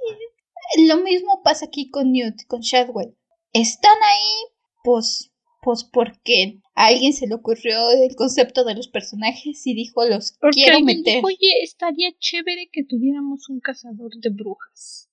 Lo 0.87 0.99
mismo 0.99 1.43
pasa 1.43 1.67
aquí 1.67 1.91
con 1.91 2.13
Newt, 2.13 2.47
con 2.47 2.61
Shadwell. 2.61 3.17
Están 3.53 3.97
ahí, 4.03 4.53
pues 4.85 5.33
pues 5.61 5.85
porque 5.85 6.61
a 6.75 6.87
alguien 6.87 7.13
se 7.13 7.27
le 7.27 7.35
ocurrió 7.35 7.91
el 7.91 8.15
concepto 8.15 8.65
de 8.65 8.75
los 8.75 8.89
personajes 8.89 9.67
y 9.67 9.75
dijo 9.75 10.05
los 10.07 10.33
quiero 10.53 10.81
meter. 10.81 11.25
Oye, 11.25 11.63
estaría 11.63 12.11
chévere 12.19 12.69
que 12.73 12.85
tuviéramos 12.85 13.49
un 13.49 13.61
cazador 13.61 14.13
de 14.21 14.31
brujas. 14.31 15.11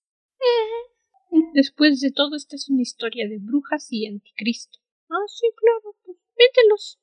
Después 1.54 2.00
de 2.00 2.12
todo, 2.12 2.36
esta 2.36 2.56
es 2.56 2.70
una 2.70 2.82
historia 2.82 3.28
de 3.28 3.40
brujas 3.40 3.88
y 3.90 4.08
anticristo. 4.08 4.80
Ah, 5.10 5.26
sí, 5.28 5.48
claro, 5.56 5.96
pues 6.04 6.18
mételos. 6.38 7.00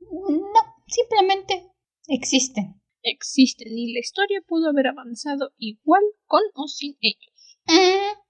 No, 0.00 0.60
simplemente 0.86 1.72
existen. 2.08 2.80
Existen 3.02 3.76
y 3.76 3.92
la 3.92 4.00
historia 4.00 4.40
pudo 4.46 4.70
haber 4.70 4.86
avanzado 4.86 5.52
igual 5.58 6.02
con 6.26 6.42
o 6.54 6.68
sin 6.68 6.96
ellos. 7.00 7.58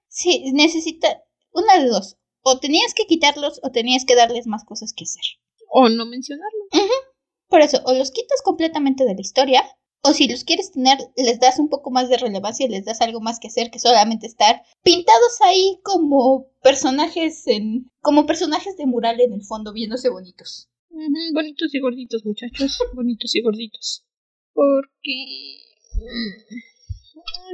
sí, 0.07 0.51
necesita 0.51 1.23
una 1.51 1.79
de 1.79 1.87
dos 1.87 2.17
o 2.45 2.59
tenías 2.59 2.93
que 2.93 3.07
quitarlos 3.07 3.59
o 3.63 3.71
tenías 3.71 4.05
que 4.05 4.15
darles 4.15 4.45
más 4.45 4.63
cosas 4.63 4.93
que 4.93 5.03
hacer. 5.03 5.23
O 5.67 5.89
no 5.89 6.05
mencionarlos. 6.05 6.67
Por 7.49 7.61
eso, 7.61 7.81
o 7.85 7.93
los 7.93 8.11
quitas 8.11 8.41
completamente 8.43 9.03
de 9.03 9.15
la 9.15 9.21
historia, 9.21 9.63
o 10.03 10.13
si 10.13 10.27
los 10.27 10.43
quieres 10.43 10.71
tener, 10.71 10.99
les 11.17 11.39
das 11.39 11.57
un 11.57 11.69
poco 11.69 11.89
más 11.89 12.07
de 12.07 12.17
relevancia 12.17 12.67
y 12.67 12.69
les 12.69 12.85
das 12.85 13.01
algo 13.01 13.19
más 13.19 13.39
que 13.39 13.47
hacer 13.47 13.71
que 13.71 13.79
solamente 13.79 14.27
estar 14.27 14.61
pintados 14.83 15.41
ahí 15.41 15.79
como 15.83 16.51
personajes 16.61 17.47
en. 17.47 17.89
como 18.01 18.27
personajes 18.27 18.77
de 18.77 18.85
mural 18.85 19.19
en 19.19 19.33
el 19.33 19.43
fondo, 19.43 19.73
viéndose 19.73 20.09
bonitos. 20.09 20.69
Bonitos 21.33 21.73
y 21.73 21.79
gorditos, 21.79 22.25
muchachos. 22.25 22.77
bonitos 22.93 23.35
y 23.35 23.41
gorditos. 23.41 24.05
Porque. 24.53 25.57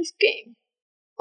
Es 0.02 0.14
que 0.18 0.52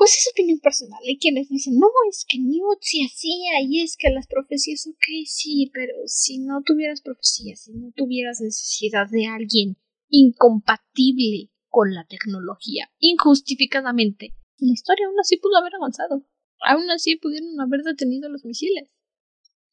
pues 0.01 0.17
es 0.17 0.31
opinión 0.31 0.57
personal. 0.57 0.99
Hay 1.07 1.19
quienes 1.19 1.47
dicen, 1.47 1.77
no, 1.77 1.85
es 2.09 2.25
que 2.27 2.39
Newt 2.39 2.79
sí 2.81 3.05
hacía 3.05 3.61
y 3.61 3.81
es 3.83 3.95
que 3.95 4.09
las 4.09 4.25
profecías, 4.25 4.87
ok, 4.87 5.27
sí, 5.27 5.69
pero 5.71 5.93
si 6.07 6.39
no 6.39 6.63
tuvieras 6.65 7.01
profecías, 7.01 7.65
si 7.65 7.73
no 7.73 7.91
tuvieras 7.95 8.41
necesidad 8.41 9.05
de 9.11 9.27
alguien 9.27 9.77
incompatible 10.09 11.51
con 11.69 11.93
la 11.93 12.03
tecnología, 12.07 12.91
injustificadamente, 12.97 14.33
la 14.57 14.73
historia 14.73 15.05
aún 15.05 15.19
así 15.19 15.37
pudo 15.37 15.57
haber 15.57 15.75
avanzado. 15.75 16.25
Aún 16.67 16.89
así 16.89 17.17
pudieron 17.17 17.61
haber 17.61 17.83
detenido 17.83 18.27
los 18.27 18.43
misiles. 18.43 18.89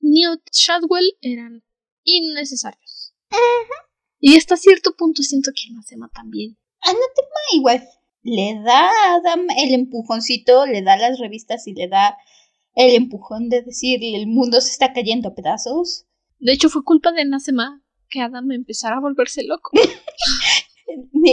Newt 0.00 0.42
Shadwell 0.52 1.10
eran 1.22 1.64
innecesarios. 2.04 3.14
Y 4.20 4.36
hasta 4.36 4.58
cierto 4.58 4.94
punto 4.94 5.22
siento 5.22 5.52
que 5.54 5.72
Anatema 5.72 6.10
también. 6.14 6.58
Anatema 6.82 7.40
igual 7.54 7.88
le 8.28 8.60
da 8.62 8.88
a 8.88 9.14
Adam 9.16 9.46
el 9.56 9.74
empujoncito, 9.74 10.66
le 10.66 10.82
da 10.82 10.96
las 10.96 11.18
revistas 11.18 11.66
y 11.66 11.74
le 11.74 11.88
da 11.88 12.16
el 12.74 12.94
empujón 12.94 13.48
de 13.48 13.62
decir 13.62 14.00
el 14.02 14.26
mundo 14.26 14.60
se 14.60 14.70
está 14.70 14.92
cayendo 14.92 15.28
a 15.28 15.34
pedazos. 15.34 16.06
De 16.38 16.52
hecho, 16.52 16.68
fue 16.68 16.84
culpa 16.84 17.12
de 17.12 17.24
Nasema 17.24 17.82
que 18.08 18.20
Adam 18.20 18.50
empezara 18.52 18.96
a 18.96 19.00
volverse 19.00 19.42
loco. 19.42 19.70
me, 21.12 21.30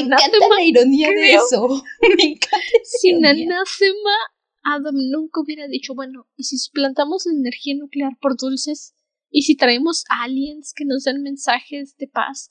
encanta 0.00 0.38
la 0.56 0.62
ironía 0.62 1.10
de 1.10 1.34
eso. 1.34 1.68
me 2.16 2.24
encanta 2.24 2.78
Sin 2.84 3.26
Anasema, 3.26 4.16
Adam 4.62 4.94
nunca 5.10 5.40
hubiera 5.40 5.66
dicho, 5.66 5.94
bueno, 5.94 6.28
¿y 6.36 6.44
si 6.44 6.58
suplantamos 6.58 7.26
la 7.26 7.32
energía 7.32 7.74
nuclear 7.76 8.12
por 8.20 8.36
dulces? 8.36 8.94
¿Y 9.30 9.42
si 9.42 9.56
traemos 9.56 10.04
aliens 10.08 10.72
que 10.74 10.84
nos 10.84 11.04
den 11.04 11.22
mensajes 11.22 11.96
de 11.96 12.06
paz? 12.06 12.50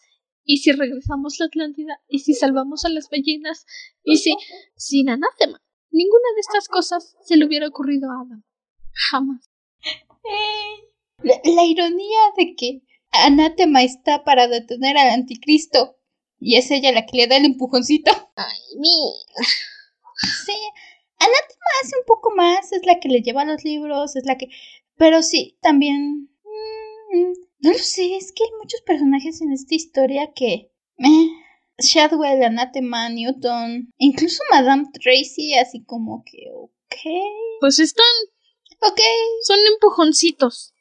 ¿Y 0.50 0.60
si 0.60 0.72
regresamos 0.72 1.39
a 1.39 1.43
la 1.43 1.48
Atlántida? 1.48 2.00
¿Y 2.08 2.20
si 2.20 2.34
salvamos 2.34 2.86
a 2.86 2.89
las 2.89 3.10
ballenas? 3.10 3.66
¿Y 4.02 4.16
si... 4.16 4.34
sin 4.78 5.10
anátema? 5.10 5.62
Ninguna 5.91 6.24
de 6.36 6.39
estas 6.39 6.70
cosas 6.70 7.18
se 7.22 7.36
le 7.36 7.45
hubiera 7.45 7.68
ocurrido 7.68 8.10
a 8.10 8.22
Adam. 8.22 8.43
Jamás. 9.12 9.52
La, 11.22 11.64
ironía 11.66 12.20
de 12.38 12.56
que 12.56 12.82
Anátema 13.12 13.84
está 13.84 14.24
para 14.24 14.48
detener 14.48 14.98
al 14.98 15.10
anticristo 15.10 15.98
y 16.39 16.56
es 16.56 16.72
ella 16.72 16.93
la 16.93 17.06
que 17.06 17.18
le 17.18 17.28
da 17.28 17.36
el 17.36 17.45
empujoncito. 17.45 18.12
Ay, 18.38 18.60
mira. 18.78 19.50
Sí, 20.45 20.54
Anátema 21.18 21.66
hace 21.84 21.98
un 21.98 22.06
poco 22.06 22.32
más, 22.36 22.72
es 22.72 22.86
la 22.86 23.02
que 23.02 23.10
le 23.10 23.22
lleva 23.22 23.43
los 23.43 23.66
libros, 23.66 24.16
es 24.16 24.26
la 24.26 24.38
que... 24.38 24.48
Pero 24.95 25.22
sí, 25.22 25.58
también... 25.62 26.30
Mm, 27.12 27.47
no 27.60 27.72
lo 27.72 27.78
sé, 27.80 28.16
es 28.16 28.32
que 28.32 28.43
hay 28.43 28.49
muchos 28.60 28.82
personajes 28.82 29.41
en 29.41 29.51
esta 29.51 29.76
historia 29.76 30.32
que... 30.36 30.72
Eh, 30.99 31.30
Shadwell, 31.80 32.43
Anathema, 32.43 33.10
Newton, 33.10 33.93
incluso 33.97 34.41
Madame 34.51 34.86
Tracy, 34.93 35.53
así 35.55 35.84
como 35.84 36.24
que, 36.26 36.49
ok. 36.55 36.95
Pues 37.60 37.80
están. 37.80 38.05
Ok. 38.82 38.99
Son 39.43 39.60
empujoncitos. 39.74 40.74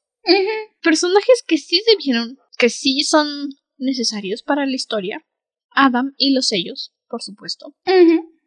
Personajes 0.83 1.45
que 1.47 1.59
sí 1.59 1.83
debieron, 1.87 2.39
que 2.59 2.71
sí 2.71 3.03
son 3.03 3.51
necesarios 3.77 4.43
para 4.43 4.67
la 4.67 4.75
historia. 4.75 5.25
Adam 5.71 6.15
y 6.17 6.33
los 6.33 6.49
sellos, 6.49 6.95
por 7.09 7.23
supuesto. 7.23 7.77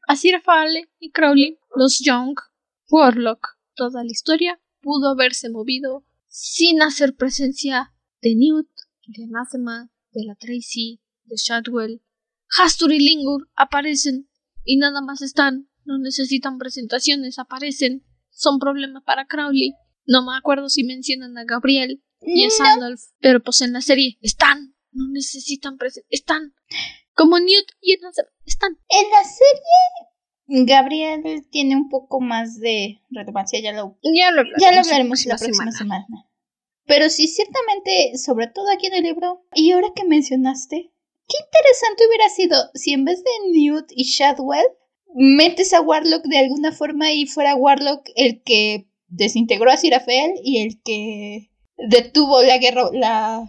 Así 0.07 0.31
Fale 0.43 0.89
y 0.99 1.11
Crowley, 1.11 1.59
los 1.75 1.99
Young, 1.99 2.35
Warlock, 2.89 3.47
toda 3.75 4.03
la 4.03 4.11
historia 4.11 4.59
pudo 4.81 5.09
haberse 5.09 5.49
movido 5.49 6.03
sin 6.27 6.81
hacer 6.81 7.15
presencia 7.15 7.93
de 8.21 8.35
Newt, 8.35 8.69
de 9.07 9.23
Anathema, 9.23 9.91
de 10.11 10.25
la 10.25 10.35
Tracy, 10.35 11.01
de 11.23 11.35
Shadwell, 11.35 12.01
Hastur 12.57 12.91
y 12.91 12.99
Lingur 12.99 13.49
aparecen 13.55 14.29
y 14.63 14.77
nada 14.77 15.01
más 15.01 15.21
están, 15.21 15.69
no 15.85 15.97
necesitan 15.97 16.57
presentaciones, 16.57 17.39
aparecen, 17.39 18.05
son 18.29 18.59
problemas 18.59 19.03
para 19.03 19.25
Crowley. 19.25 19.73
No 20.05 20.23
me 20.23 20.37
acuerdo 20.37 20.69
si 20.69 20.83
mencionan 20.83 21.37
a 21.37 21.43
Gabriel, 21.43 22.03
y 22.21 22.45
es 22.45 22.59
Andolf. 22.59 23.01
Pero 23.19 23.41
pues 23.41 23.61
en 23.61 23.73
la 23.73 23.81
serie 23.81 24.17
están, 24.21 24.75
no 24.91 25.07
necesitan 25.11 25.77
presencia, 25.77 26.07
están. 26.09 26.53
Como 27.13 27.37
Newt 27.39 27.71
y 27.81 27.93
Elazar, 27.93 28.25
están. 28.45 28.77
En 28.89 29.11
la 29.11 29.23
serie, 29.23 30.65
Gabriel 30.65 31.47
tiene 31.51 31.75
un 31.75 31.89
poco 31.89 32.21
más 32.21 32.59
de 32.59 33.01
relevancia, 33.09 33.59
ya 33.61 33.73
lo, 33.73 33.97
ya 34.03 34.31
lo 34.31 34.43
ya 34.59 34.71
lo 34.71 34.79
hablaremos 34.79 35.25
la 35.25 35.37
próxima 35.37 35.71
semana. 35.71 36.05
Pero 36.89 37.07
sí, 37.11 37.27
ciertamente, 37.27 38.17
sobre 38.17 38.47
todo 38.47 38.65
aquí 38.71 38.87
en 38.87 38.95
el 38.95 39.03
libro, 39.03 39.45
y 39.53 39.71
ahora 39.71 39.89
que 39.95 40.05
mencionaste, 40.05 40.91
qué 41.27 41.37
interesante 41.45 42.03
hubiera 42.07 42.29
sido 42.29 42.57
si 42.73 42.93
en 42.93 43.05
vez 43.05 43.23
de 43.23 43.51
Newt 43.51 43.91
y 43.91 44.05
Shadwell, 44.05 44.65
metes 45.13 45.71
a 45.73 45.81
Warlock 45.81 46.23
de 46.23 46.39
alguna 46.39 46.71
forma 46.71 47.11
y 47.13 47.27
fuera 47.27 47.55
Warlock 47.55 48.09
el 48.15 48.41
que 48.41 48.87
desintegró 49.07 49.69
a 49.69 49.77
Sirafel 49.77 50.31
y 50.43 50.63
el 50.63 50.81
que 50.81 51.51
detuvo 51.77 52.41
la 52.41 52.57
guerra, 52.57 52.89
la, 52.91 53.43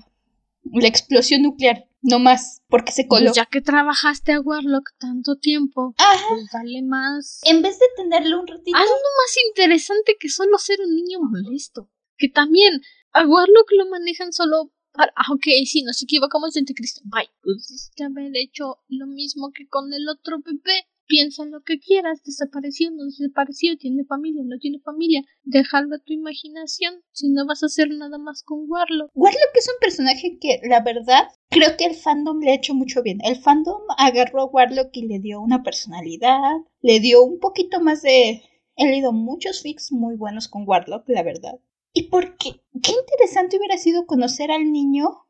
la 0.65 0.87
explosión 0.87 1.41
nuclear. 1.41 1.87
No 2.03 2.19
más, 2.19 2.63
porque 2.69 2.93
se 2.93 3.07
coló. 3.07 3.27
Pues 3.27 3.37
ya 3.37 3.47
que 3.47 3.63
trabajaste 3.63 4.33
a 4.33 4.41
Warlock 4.41 4.91
tanto 4.99 5.37
tiempo, 5.37 5.95
pues 5.97 6.47
dale 6.53 6.83
más. 6.83 7.41
En 7.45 7.63
vez 7.63 7.79
de 7.79 7.87
tenerlo 7.97 8.41
un 8.41 8.47
ratito. 8.47 8.77
Algo 8.77 8.93
más 8.93 9.37
interesante 9.49 10.17
que 10.21 10.29
solo 10.29 10.59
ser 10.59 10.79
un 10.81 10.95
niño 10.95 11.21
molesto. 11.23 11.91
Que 12.17 12.29
también 12.29 12.81
a 13.13 13.27
Warlock 13.27 13.71
lo 13.73 13.87
manejan 13.91 14.33
solo 14.33 14.73
para. 14.93 15.13
Ah, 15.17 15.33
ok, 15.33 15.45
sí, 15.67 15.83
nos 15.83 16.03
equivocamos 16.03 16.53
de 16.53 16.61
Anticristo. 16.61 17.01
Bye. 17.05 17.31
Pues 17.43 17.91
que 17.95 18.05
haber 18.05 18.33
hecho 18.37 18.79
lo 18.89 19.07
mismo 19.07 19.53
que 19.53 19.69
con 19.69 19.93
el 19.93 20.09
otro 20.09 20.39
bebé 20.45 20.87
piensa 21.11 21.43
en 21.43 21.51
lo 21.51 21.63
que 21.63 21.81
quieras, 21.81 22.23
desapareció, 22.25 22.91
no 22.93 23.05
desapareció, 23.05 23.77
tiene 23.77 24.05
familia, 24.05 24.43
no 24.47 24.59
tiene 24.59 24.79
familia, 24.79 25.23
déjalo 25.43 25.97
a 25.97 25.99
tu 25.99 26.13
imaginación, 26.13 27.03
si 27.11 27.29
no 27.31 27.45
vas 27.47 27.65
a 27.65 27.67
hacer 27.67 27.89
nada 27.91 28.17
más 28.17 28.45
con 28.45 28.65
Warlock. 28.69 29.11
Warlock 29.15 29.57
es 29.57 29.69
un 29.69 29.81
personaje 29.81 30.39
que, 30.41 30.61
la 30.69 30.81
verdad, 30.83 31.27
creo 31.51 31.77
que 31.77 31.87
el 31.87 31.97
fandom 31.97 32.39
le 32.39 32.53
ha 32.53 32.55
hecho 32.55 32.75
mucho 32.75 33.03
bien. 33.03 33.19
El 33.25 33.37
fandom 33.37 33.83
agarró 33.99 34.43
a 34.43 34.47
Warlock 34.47 34.97
y 34.97 35.09
le 35.09 35.19
dio 35.19 35.41
una 35.41 35.65
personalidad, 35.65 36.59
le 36.81 37.01
dio 37.01 37.25
un 37.25 37.41
poquito 37.41 37.81
más 37.81 38.03
de... 38.03 38.43
He 38.77 38.87
leído 38.87 39.13
muchos 39.13 39.63
fics 39.63 39.91
muy 39.91 40.17
buenos 40.17 40.47
con 40.47 40.63
Warlock, 40.67 41.09
la 41.09 41.25
verdad. 41.25 41.59
Y 41.93 42.09
porque, 42.09 42.63
qué 42.83 42.93
interesante 42.93 43.57
hubiera 43.57 43.79
sido 43.79 44.07
conocer 44.07 44.51
al 44.51 44.71
niño 44.73 45.27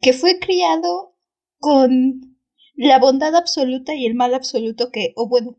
que 0.00 0.12
fue 0.12 0.38
criado 0.38 1.16
con 1.58 2.38
la 2.74 2.98
bondad 2.98 3.34
absoluta 3.36 3.94
y 3.94 4.06
el 4.06 4.14
mal 4.14 4.34
absoluto 4.34 4.90
que, 4.90 5.12
o 5.16 5.28
bueno, 5.28 5.58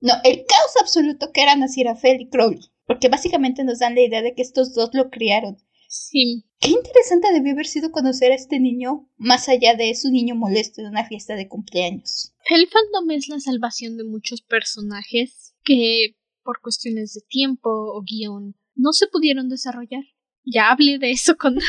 no, 0.00 0.12
el 0.24 0.44
caos 0.46 0.76
absoluto 0.80 1.32
que 1.32 1.42
eran 1.42 1.62
Asirafel 1.62 2.20
y 2.20 2.28
Crowley, 2.28 2.70
porque 2.86 3.08
básicamente 3.08 3.64
nos 3.64 3.80
dan 3.80 3.94
la 3.94 4.02
idea 4.02 4.22
de 4.22 4.34
que 4.34 4.42
estos 4.42 4.74
dos 4.74 4.90
lo 4.92 5.10
criaron. 5.10 5.58
Sí. 5.88 6.44
Qué 6.60 6.70
interesante 6.70 7.32
debió 7.32 7.52
haber 7.52 7.66
sido 7.66 7.90
conocer 7.90 8.32
a 8.32 8.34
este 8.34 8.60
niño, 8.60 9.08
más 9.16 9.48
allá 9.48 9.74
de 9.74 9.94
su 9.94 10.10
niño 10.10 10.34
molesto 10.34 10.82
de 10.82 10.88
una 10.88 11.06
fiesta 11.06 11.34
de 11.34 11.48
cumpleaños. 11.48 12.34
El 12.50 12.68
fandom 12.68 13.10
es 13.10 13.28
la 13.28 13.40
salvación 13.40 13.96
de 13.96 14.04
muchos 14.04 14.42
personajes 14.42 15.54
que, 15.64 16.16
por 16.42 16.60
cuestiones 16.60 17.14
de 17.14 17.20
tiempo 17.28 17.70
o 17.70 18.02
guion, 18.02 18.56
no 18.78 18.92
se 18.92 19.08
pudieron 19.08 19.48
desarrollar. 19.48 20.04
Ya 20.44 20.70
hablé 20.70 20.98
de 20.98 21.10
eso 21.10 21.36
con 21.36 21.54
Marta 21.54 21.66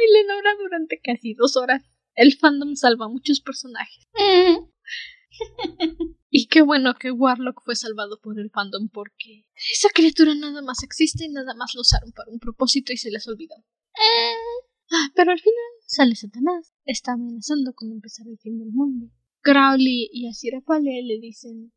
Milenora 0.00 0.54
durante 0.58 1.00
casi 1.00 1.34
dos 1.34 1.56
horas 1.56 1.82
el 2.14 2.36
fandom 2.36 2.74
salva 2.74 3.06
a 3.06 3.08
muchos 3.08 3.40
personajes. 3.40 4.08
Y 6.30 6.48
qué 6.48 6.62
bueno 6.62 6.94
que 6.94 7.10
Warlock 7.10 7.62
fue 7.64 7.74
salvado 7.74 8.20
por 8.20 8.38
el 8.38 8.50
fandom 8.50 8.90
porque 8.90 9.46
esa 9.72 9.88
criatura 9.94 10.34
nada 10.34 10.60
más 10.62 10.82
existe 10.82 11.24
y 11.24 11.28
nada 11.28 11.54
más 11.54 11.74
lo 11.74 11.80
usaron 11.80 12.12
para 12.12 12.30
un 12.30 12.38
propósito 12.38 12.92
y 12.92 12.98
se 12.98 13.10
les 13.10 13.26
olvidó. 13.28 13.56
Mm. 13.56 14.90
Ah, 14.90 15.08
pero 15.14 15.32
al 15.32 15.38
final 15.38 15.54
sale 15.86 16.16
Satanás, 16.16 16.74
está 16.84 17.12
amenazando 17.12 17.72
con 17.72 17.92
empezar 17.92 18.26
el 18.26 18.38
fin 18.38 18.58
del 18.58 18.72
mundo. 18.72 19.10
Crowley 19.40 20.10
y 20.12 20.28
Asirapale 20.28 21.02
le 21.02 21.18
dicen 21.18 21.72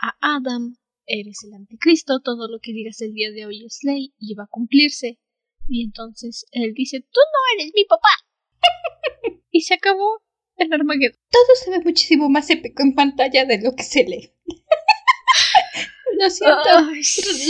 a 0.00 0.36
Adam, 0.36 0.76
eres 1.10 1.42
el 1.44 1.54
anticristo, 1.54 2.20
todo 2.20 2.48
lo 2.48 2.60
que 2.60 2.72
digas 2.72 3.00
el 3.00 3.12
día 3.12 3.30
de 3.32 3.46
hoy 3.46 3.64
es 3.66 3.80
ley 3.82 4.14
y 4.18 4.34
va 4.34 4.44
a 4.44 4.50
cumplirse. 4.50 5.18
Y 5.68 5.84
entonces 5.84 6.46
él 6.52 6.72
dice, 6.74 7.00
tú 7.00 7.20
no 7.20 7.60
eres 7.60 7.72
mi 7.74 7.84
papá 7.84 8.08
y 9.50 9.62
se 9.62 9.74
acabó 9.74 10.22
el 10.56 10.72
Armageddon. 10.72 11.18
Todo 11.30 11.54
se 11.62 11.70
ve 11.70 11.80
muchísimo 11.80 12.28
más 12.28 12.48
épico 12.50 12.82
en 12.82 12.94
pantalla 12.94 13.44
de 13.44 13.60
lo 13.60 13.74
que 13.74 13.82
se 13.82 14.04
lee. 14.04 14.32
lo 16.18 16.30
siento, 16.30 16.80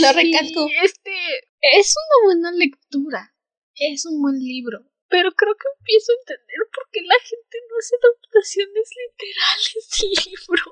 lo 0.01 0.13
recalco. 0.13 0.67
Este 0.83 1.13
es 1.61 1.95
una 1.95 2.25
buena 2.25 2.51
lectura, 2.57 3.35
es 3.75 4.05
un 4.05 4.21
buen 4.21 4.39
libro, 4.39 4.79
pero 5.07 5.31
creo 5.33 5.53
que 5.55 5.67
empiezo 5.79 6.11
a 6.11 6.15
entender 6.21 6.57
por 6.73 6.89
qué 6.91 7.01
la 7.01 7.15
gente 7.23 7.57
no 7.69 7.75
hace 7.77 7.95
adaptaciones 7.95 8.89
literales 8.97 9.89
del 9.99 10.11
libro. 10.31 10.63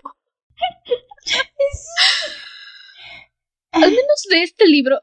Al 3.71 3.89
menos 3.89 4.27
de 4.29 4.43
este 4.43 4.67
libro, 4.67 5.01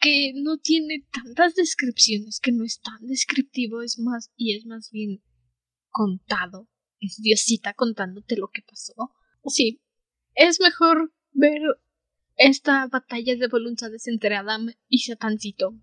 que 0.00 0.32
no 0.34 0.58
tiene 0.58 1.06
tantas 1.10 1.54
descripciones, 1.54 2.40
que 2.40 2.52
no 2.52 2.64
es 2.64 2.80
tan 2.80 3.06
descriptivo, 3.06 3.82
es 3.82 3.98
más, 3.98 4.30
y 4.36 4.56
es 4.56 4.66
más 4.66 4.90
bien 4.90 5.22
contado. 5.90 6.68
Es 7.00 7.20
Diosita 7.20 7.74
contándote 7.74 8.36
lo 8.36 8.48
que 8.48 8.62
pasó. 8.62 8.94
Sí, 9.46 9.82
es 10.34 10.60
mejor 10.60 11.12
ver 11.32 11.60
esta 12.36 12.86
batalla 12.86 13.36
de 13.36 13.48
voluntades 13.48 14.06
entre 14.08 14.34
Adam 14.36 14.72
y 14.88 14.98
Satancito. 15.00 15.74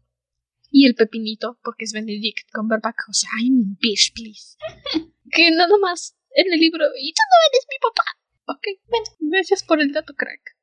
Y 0.69 0.85
el 0.87 0.95
pepinito, 0.95 1.59
porque 1.63 1.83
es 1.85 1.93
Benedict 1.93 2.49
Cumberbatch. 2.53 3.09
O 3.09 3.13
sea, 3.13 3.29
I 3.41 3.51
mean, 3.51 3.77
bitch, 3.79 4.13
please. 4.13 4.57
que 5.31 5.51
nada 5.51 5.77
más 5.81 6.15
en 6.33 6.53
el 6.53 6.59
libro. 6.59 6.85
Y 6.97 7.13
tú 7.13 7.21
no 7.29 7.37
eres 7.49 7.67
mi 7.69 7.77
papá. 7.81 8.05
Ok, 8.45 8.67
bueno, 8.89 9.05
gracias 9.19 9.63
por 9.63 9.81
el 9.81 9.91
dato, 9.91 10.13
crack. 10.15 10.60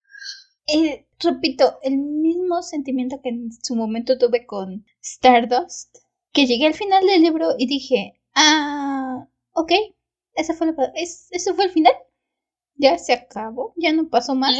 Eh, 0.68 1.06
repito, 1.18 1.78
el 1.82 1.96
mismo 1.96 2.62
sentimiento 2.62 3.20
que 3.22 3.30
en 3.30 3.50
su 3.62 3.74
momento 3.74 4.18
tuve 4.18 4.46
con 4.46 4.84
Stardust. 5.02 5.96
Que 6.32 6.46
llegué 6.46 6.66
al 6.66 6.74
final 6.74 7.06
del 7.06 7.22
libro 7.22 7.54
y 7.58 7.66
dije, 7.66 8.20
ah, 8.34 9.26
ok, 9.52 9.72
ese 10.34 10.54
fue, 10.54 10.68
eso 10.94 11.54
fue 11.54 11.64
el 11.64 11.70
final. 11.70 11.94
Ya 12.74 12.98
se 12.98 13.14
acabó, 13.14 13.72
ya 13.76 13.92
no 13.92 14.08
pasó 14.08 14.34
más. 14.34 14.54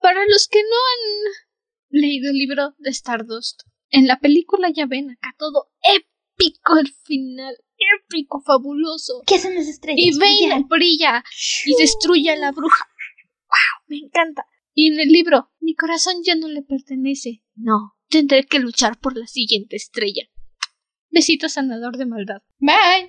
Para 0.00 0.24
los 0.26 0.48
que 0.48 0.62
no 0.62 0.76
han 0.76 1.32
leído 1.90 2.30
el 2.30 2.38
libro 2.38 2.74
de 2.78 2.90
Stardust, 2.90 3.62
en 3.90 4.06
la 4.06 4.20
película 4.20 4.70
ya 4.74 4.86
ven 4.86 5.10
acá 5.10 5.34
todo 5.38 5.70
épico 5.82 6.78
el 6.78 6.88
final, 7.04 7.54
épico, 7.76 8.40
fabuloso. 8.40 9.22
¿Qué 9.26 9.38
son 9.38 9.54
las 9.54 9.68
estrellas? 9.68 10.00
Y 10.00 10.18
Bane 10.18 10.64
brilla 10.68 11.22
y 11.66 11.74
destruye 11.78 12.30
a 12.30 12.36
la 12.36 12.52
bruja. 12.52 12.88
¡Wow! 13.48 13.86
Me 13.88 13.96
encanta. 13.98 14.46
Y 14.74 14.92
en 14.92 15.00
el 15.00 15.08
libro, 15.08 15.50
mi 15.60 15.74
corazón 15.74 16.22
ya 16.24 16.34
no 16.34 16.48
le 16.48 16.62
pertenece. 16.62 17.42
No, 17.54 17.94
tendré 18.08 18.46
que 18.46 18.58
luchar 18.58 18.98
por 18.98 19.16
la 19.16 19.26
siguiente 19.26 19.76
estrella. 19.76 20.28
Besito 21.10 21.48
sanador 21.50 21.98
de 21.98 22.06
maldad. 22.06 22.42
Bye. 22.58 23.08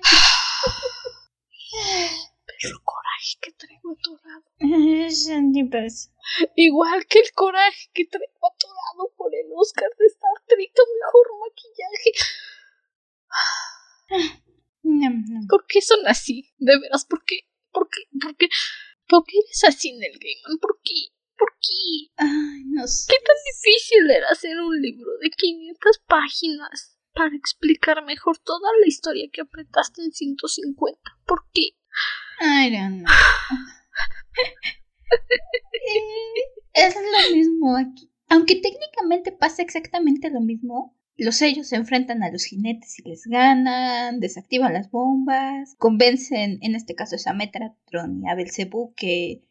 Pero 2.60 2.80
coraje 2.84 3.38
que 3.40 3.52
traigo 3.52 3.92
atorado. 3.92 4.44
Igual 6.56 7.06
que 7.06 7.20
el 7.20 7.32
coraje 7.32 7.90
que 7.94 8.04
traigo 8.04 8.46
atorado 8.46 9.14
por 9.16 9.34
el 9.34 9.46
Oscar 9.56 9.88
de 9.98 10.06
Star 10.06 10.42
Trek, 10.46 10.72
mejor 11.02 11.26
maquillaje. 11.40 12.12
¿Por 15.48 15.66
qué 15.66 15.80
son 15.80 16.06
así? 16.06 16.52
De 16.58 16.78
veras, 16.78 17.06
¿por 17.06 17.24
qué? 17.24 17.48
¿Por 17.72 17.88
qué? 17.88 18.02
¿Por 18.20 18.36
qué? 18.36 18.48
¿Por 19.08 19.24
qué 19.24 19.38
eres 19.38 19.64
así, 19.64 19.90
el 19.90 20.18
Gaiman? 20.18 20.58
¿Por 20.60 20.80
qué? 20.82 21.13
¿Por 21.36 21.52
qué? 21.60 22.12
Ay, 22.16 22.64
no 22.66 22.86
sé. 22.86 23.12
¿Qué 23.12 23.18
tan 23.24 23.36
difícil 23.52 24.10
era 24.10 24.26
hacer 24.30 24.58
un 24.60 24.80
libro 24.80 25.10
de 25.20 25.30
500 25.30 25.98
páginas? 26.06 26.94
para 27.14 27.34
explicar 27.36 28.04
mejor 28.04 28.38
toda 28.38 28.68
la 28.80 28.88
historia 28.88 29.28
que 29.32 29.42
apretaste 29.42 30.02
en 30.02 30.12
150. 30.12 31.00
¿Por 31.24 31.44
qué? 31.52 31.70
I 32.40 32.70
don't 32.70 33.04
know. 33.04 33.14
es 36.74 36.94
lo 36.94 37.36
mismo 37.36 37.76
aquí. 37.76 38.10
Aunque 38.28 38.56
técnicamente 38.56 39.32
pasa 39.32 39.62
exactamente 39.62 40.30
lo 40.30 40.40
mismo, 40.40 40.96
los 41.16 41.36
sellos 41.36 41.68
se 41.68 41.76
enfrentan 41.76 42.24
a 42.24 42.32
los 42.32 42.44
jinetes 42.44 42.98
y 42.98 43.08
les 43.08 43.24
ganan, 43.26 44.18
desactivan 44.18 44.72
las 44.72 44.90
bombas, 44.90 45.76
convencen, 45.78 46.58
en 46.62 46.74
este 46.74 46.96
caso 46.96 47.14
a 47.26 47.32
Metatron 47.32 48.24
y 48.24 48.28
a 48.28 48.34
Belzebú, 48.34 48.92
que, 48.96 49.42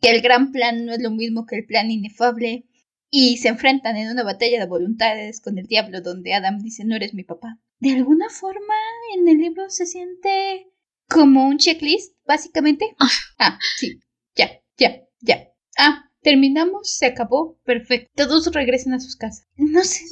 que 0.00 0.10
el 0.10 0.22
gran 0.22 0.52
plan 0.52 0.86
no 0.86 0.92
es 0.92 1.00
lo 1.00 1.10
mismo 1.10 1.46
que 1.46 1.56
el 1.56 1.66
plan 1.66 1.90
inefable, 1.90 2.66
y 3.10 3.38
se 3.38 3.48
enfrentan 3.48 3.96
en 3.96 4.10
una 4.10 4.22
batalla 4.22 4.60
de 4.60 4.66
voluntades 4.66 5.40
con 5.40 5.58
el 5.58 5.66
diablo 5.66 6.00
donde 6.00 6.32
Adam 6.32 6.58
dice 6.58 6.84
no 6.84 6.94
eres 6.94 7.12
mi 7.12 7.24
papá. 7.24 7.58
De 7.80 7.92
alguna 7.92 8.28
forma 8.28 8.74
en 9.16 9.28
el 9.28 9.38
libro 9.38 9.68
se 9.68 9.86
siente 9.86 10.68
como 11.08 11.48
un 11.48 11.58
checklist, 11.58 12.14
básicamente. 12.24 12.94
Ah, 12.98 13.10
ah 13.38 13.58
sí, 13.78 14.00
ya, 14.36 14.62
ya, 14.78 15.02
ya. 15.20 15.48
Ah, 15.76 16.08
terminamos, 16.22 16.96
se 16.96 17.06
acabó, 17.06 17.58
perfecto. 17.64 18.10
Todos 18.14 18.46
regresen 18.52 18.92
a 18.92 19.00
sus 19.00 19.16
casas. 19.16 19.48
No 19.56 19.82
sé. 19.82 20.04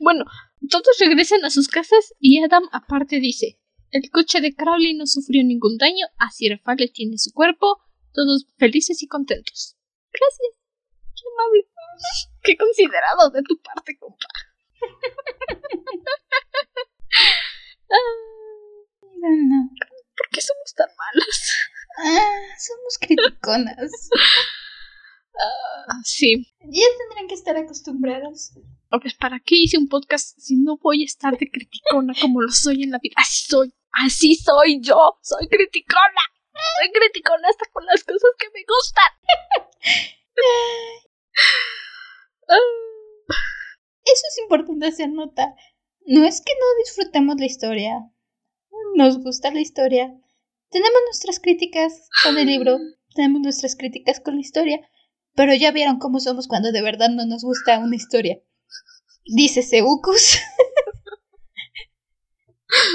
Bueno, 0.00 0.24
todos 0.68 0.96
regresan 0.98 1.44
a 1.44 1.50
sus 1.50 1.68
casas 1.68 2.14
y 2.18 2.42
Adam 2.42 2.64
aparte 2.72 3.20
dice, 3.20 3.60
el 3.90 4.10
coche 4.10 4.40
de 4.40 4.54
Crowley 4.54 4.94
no 4.94 5.06
sufrió 5.06 5.44
ningún 5.44 5.76
daño, 5.78 6.06
así 6.18 6.48
Rafale 6.48 6.88
tiene 6.88 7.18
su 7.18 7.32
cuerpo, 7.32 7.78
todos 8.14 8.46
felices 8.56 9.02
y 9.02 9.08
contentos. 9.08 9.76
Gracias. 10.12 10.54
Qué 11.14 11.22
amable. 11.34 11.68
Qué 12.42 12.56
considerado 12.56 13.30
de 13.30 13.42
tu 13.42 13.60
parte, 13.60 13.96
compa. 13.98 14.28
no, 19.20 19.70
¿Por 20.16 20.28
qué 20.30 20.40
somos 20.40 20.74
tan 20.74 20.88
malos? 20.96 21.52
Ah, 21.96 22.40
somos 22.58 22.98
criticonas. 22.98 23.90
Ah, 25.36 26.00
sí. 26.04 26.54
Ya 26.60 26.86
tendrán 26.98 27.28
que 27.28 27.34
estar 27.34 27.56
acostumbrados. 27.56 28.52
Pues, 28.90 29.14
¿para 29.14 29.40
qué 29.40 29.56
hice 29.56 29.78
un 29.78 29.88
podcast 29.88 30.38
si 30.38 30.56
no 30.56 30.76
voy 30.76 31.02
a 31.02 31.06
estar 31.06 31.36
de 31.36 31.50
criticona 31.50 32.14
como 32.20 32.40
lo 32.40 32.52
soy 32.52 32.84
en 32.84 32.90
la 32.90 32.98
vida? 32.98 33.14
Así 33.16 33.44
soy. 33.48 33.74
Así 33.90 34.36
soy 34.36 34.80
yo. 34.80 35.18
Soy 35.22 35.48
criticona. 35.48 36.22
Soy 36.54 36.92
criticona 36.92 37.48
hasta 37.48 37.66
con 37.72 37.84
las 37.86 38.04
cosas 38.04 38.30
que 38.38 38.50
me 38.50 38.64
gustan. 38.66 39.12
Eso 44.04 44.22
es 44.28 44.38
importante 44.42 44.86
hacer 44.86 45.10
nota. 45.10 45.54
No 46.06 46.26
es 46.26 46.40
que 46.40 46.52
no 46.52 46.84
disfrutemos 46.84 47.36
la 47.38 47.46
historia. 47.46 48.10
Nos 48.94 49.18
gusta 49.22 49.50
la 49.50 49.60
historia. 49.60 50.14
Tenemos 50.70 51.00
nuestras 51.06 51.40
críticas 51.40 52.08
con 52.22 52.38
el 52.38 52.46
libro. 52.46 52.78
Tenemos 53.14 53.40
nuestras 53.40 53.76
críticas 53.76 54.20
con 54.20 54.34
la 54.34 54.42
historia. 54.42 54.88
Pero 55.34 55.54
ya 55.54 55.72
vieron 55.72 55.98
cómo 55.98 56.20
somos 56.20 56.46
cuando 56.46 56.70
de 56.70 56.82
verdad 56.82 57.08
no 57.10 57.26
nos 57.26 57.42
gusta 57.42 57.78
una 57.78 57.96
historia. 57.96 58.40
Dice 59.24 59.62
Seucus. 59.62 60.38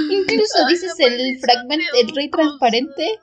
Incluso 0.10 0.66
dices 0.68 0.94
el 1.00 1.40
fragmento, 1.40 1.86
el 1.96 2.16
rey 2.16 2.30
transparente. 2.30 3.20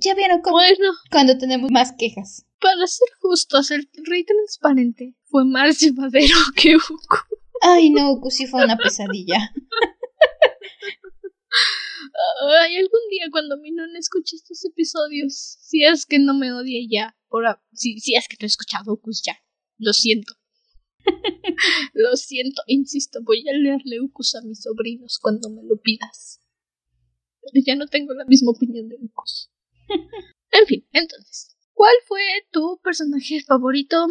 Ya 0.00 0.14
vieron 0.14 0.40
cómo 0.42 0.56
Bueno, 0.56 0.92
cuando 1.10 1.36
tenemos 1.38 1.70
más 1.70 1.92
quejas. 1.98 2.44
para 2.60 2.86
ser 2.86 3.08
justos, 3.20 3.70
el 3.70 3.88
rey 4.04 4.24
transparente 4.24 5.14
fue 5.24 5.44
más 5.44 5.80
llevadero 5.80 6.36
que 6.56 6.76
Uku. 6.76 7.16
Ay, 7.62 7.90
no, 7.90 8.12
Uku 8.12 8.30
sí 8.30 8.46
fue 8.46 8.64
una 8.64 8.76
pesadilla. 8.76 9.52
Ay, 12.60 12.76
algún 12.76 13.00
día 13.10 13.26
cuando 13.30 13.56
mi 13.58 13.70
nona 13.72 13.98
escuche 13.98 14.36
estos 14.36 14.64
episodios, 14.64 15.34
si 15.60 15.84
es 15.84 16.06
que 16.06 16.18
no 16.18 16.34
me 16.34 16.52
odie 16.52 16.88
ya, 16.90 17.16
por 17.28 17.46
a- 17.46 17.62
si, 17.72 18.00
si 18.00 18.14
es 18.16 18.26
que 18.28 18.36
te 18.36 18.46
he 18.46 18.48
escuchado, 18.48 18.92
Ucus 18.94 19.22
ya, 19.24 19.36
lo 19.78 19.92
siento. 19.92 20.34
lo 21.94 22.16
siento, 22.16 22.62
insisto, 22.66 23.20
voy 23.22 23.48
a 23.48 23.52
leerle 23.52 24.00
Ucus 24.00 24.34
a 24.34 24.42
mis 24.42 24.62
sobrinos 24.62 25.18
cuando 25.20 25.50
me 25.50 25.62
lo 25.64 25.80
pidas. 25.80 26.40
Pero 27.42 27.64
ya 27.66 27.76
no 27.76 27.86
tengo 27.86 28.14
la 28.14 28.24
misma 28.24 28.52
opinión 28.52 28.88
de 28.88 28.96
Ucus. 29.00 29.50
En 29.88 30.66
fin, 30.66 30.86
entonces, 30.92 31.56
¿cuál 31.72 31.94
fue 32.06 32.22
tu 32.50 32.80
personaje 32.82 33.40
favorito 33.42 34.06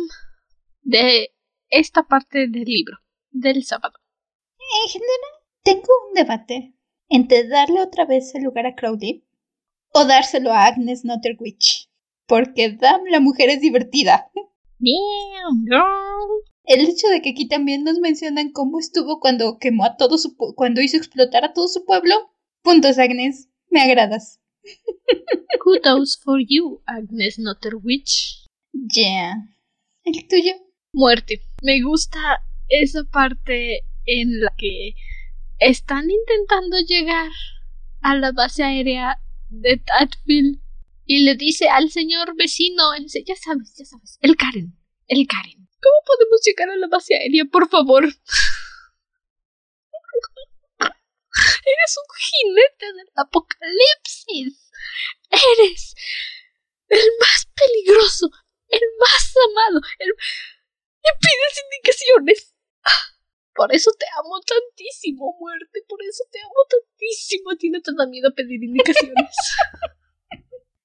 de 0.81 1.33
esta 1.69 2.03
parte 2.03 2.47
del 2.47 2.63
libro, 2.63 2.97
del 3.29 3.63
sábado? 3.63 3.99
En 4.57 4.89
general, 4.89 5.41
tengo 5.63 5.87
un 6.07 6.13
debate 6.13 6.73
entre 7.09 7.47
darle 7.47 7.81
otra 7.81 8.05
vez 8.05 8.33
el 8.35 8.43
lugar 8.43 8.65
a 8.65 8.75
Crowley 8.75 9.25
o 9.93 10.05
dárselo 10.05 10.51
a 10.51 10.65
Agnes 10.65 11.03
Notterwich. 11.05 11.89
Porque 12.25 12.71
Dam, 12.71 13.03
la 13.09 13.19
mujer, 13.19 13.49
es 13.49 13.61
divertida. 13.61 14.31
Damn, 14.79 15.65
girl. 15.65 16.51
El 16.63 16.87
hecho 16.87 17.07
de 17.07 17.21
que 17.21 17.31
aquí 17.31 17.47
también 17.47 17.83
nos 17.83 17.99
mencionan 17.99 18.51
cómo 18.51 18.79
estuvo 18.79 19.19
cuando 19.19 19.57
quemó 19.57 19.83
a 19.83 19.97
todo 19.97 20.17
su 20.17 20.35
cuando 20.55 20.81
hizo 20.81 20.97
explotar 20.97 21.43
a 21.43 21.53
todo 21.53 21.67
su 21.67 21.83
pueblo. 21.85 22.15
Puntos, 22.61 22.97
Agnes. 22.97 23.49
Me 23.69 23.81
agradas. 23.81 24.40
Kudos 25.63 26.19
for 26.23 26.39
you, 26.39 26.81
Agnes 26.85 27.39
Notterwich. 27.39 28.45
Yeah. 28.73 29.35
¿El 30.03 30.27
tuyo? 30.27 30.53
Muerte. 30.93 31.41
Me 31.61 31.81
gusta 31.81 32.43
esa 32.67 33.03
parte 33.03 33.85
en 34.05 34.39
la 34.41 34.53
que 34.57 34.95
están 35.59 36.09
intentando 36.09 36.79
llegar 36.79 37.31
a 38.01 38.15
la 38.15 38.31
base 38.31 38.63
aérea 38.63 39.21
de 39.49 39.77
Tadfield 39.77 40.59
y 41.05 41.23
le 41.23 41.35
dice 41.35 41.69
al 41.69 41.91
señor 41.91 42.35
vecino, 42.35 42.93
ese, 42.93 43.23
ya 43.23 43.35
sabes, 43.35 43.75
ya 43.77 43.85
sabes, 43.85 44.17
el 44.21 44.35
Karen, 44.35 44.77
el 45.07 45.27
Karen. 45.27 45.67
¿Cómo 45.81 45.97
podemos 46.05 46.41
llegar 46.45 46.69
a 46.69 46.77
la 46.77 46.87
base 46.87 47.15
aérea, 47.15 47.45
por 47.45 47.67
favor? 47.69 48.05
Eres 51.63 51.97
un 51.97 52.09
jinete 52.17 52.93
del 52.93 53.11
apocalipsis. 53.15 54.71
Eres 55.29 55.95
el 56.89 57.09
más 57.19 57.47
peligroso, 57.55 58.29
el 58.67 58.81
más 58.99 59.33
amado, 59.49 59.81
el... 59.99 60.09
y 60.09 61.11
pides 61.19 61.63
indicaciones. 61.65 62.55
Por 63.53 63.75
eso 63.75 63.91
te 63.99 64.05
amo 64.17 64.39
tantísimo, 64.41 65.35
muerte. 65.39 65.83
Por 65.87 66.01
eso 66.03 66.23
te 66.31 66.39
amo 66.39 66.65
tantísimo. 66.69 67.55
Tiene 67.57 67.81
te 67.81 67.91
da 67.97 68.07
miedo 68.07 68.29
a 68.29 68.35
pedir 68.35 68.63
indicaciones. 68.63 69.35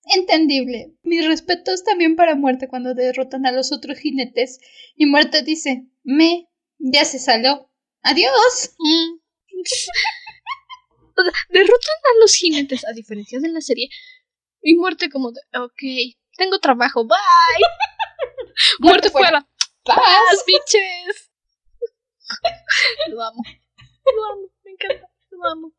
Entendible. 0.15 0.93
Mis 1.03 1.27
respetos 1.27 1.85
también 1.85 2.17
para 2.17 2.35
Muerte 2.35 2.69
cuando 2.69 2.95
derrotan 2.95 3.47
a 3.47 3.53
los 3.53 3.73
otros 3.73 3.99
jinetes. 3.99 4.59
Y 4.97 5.07
Muerte 5.07 5.43
dice, 5.43 5.87
me, 6.03 6.49
ya 6.79 7.05
se 7.05 7.19
salió. 7.19 7.71
Adiós. 8.03 8.75
Mm. 8.79 9.19
O 11.19 11.23
sea, 11.23 11.33
Derrotan 11.49 11.97
a 12.15 12.21
los 12.21 12.35
jinetes, 12.35 12.85
a 12.87 12.93
diferencia 12.93 13.41
de 13.41 13.49
la 13.49 13.61
serie. 13.61 13.89
Y 14.63 14.75
muerte 14.77 15.09
como 15.11 15.33
de, 15.33 15.41
ok, 15.59 16.17
tengo 16.37 16.59
trabajo, 16.59 17.05
bye. 17.07 17.17
muerte 18.81 19.11
fuera. 19.11 19.47
Paz. 19.85 19.97
Paz, 19.97 20.45
bitches. 20.47 21.31
Lo 23.09 23.23
amo. 23.23 23.43
Lo 24.15 24.25
amo, 24.33 24.51
me 24.65 24.71
encanta. 24.73 25.09
Lo 25.31 25.45
amo. 25.49 25.73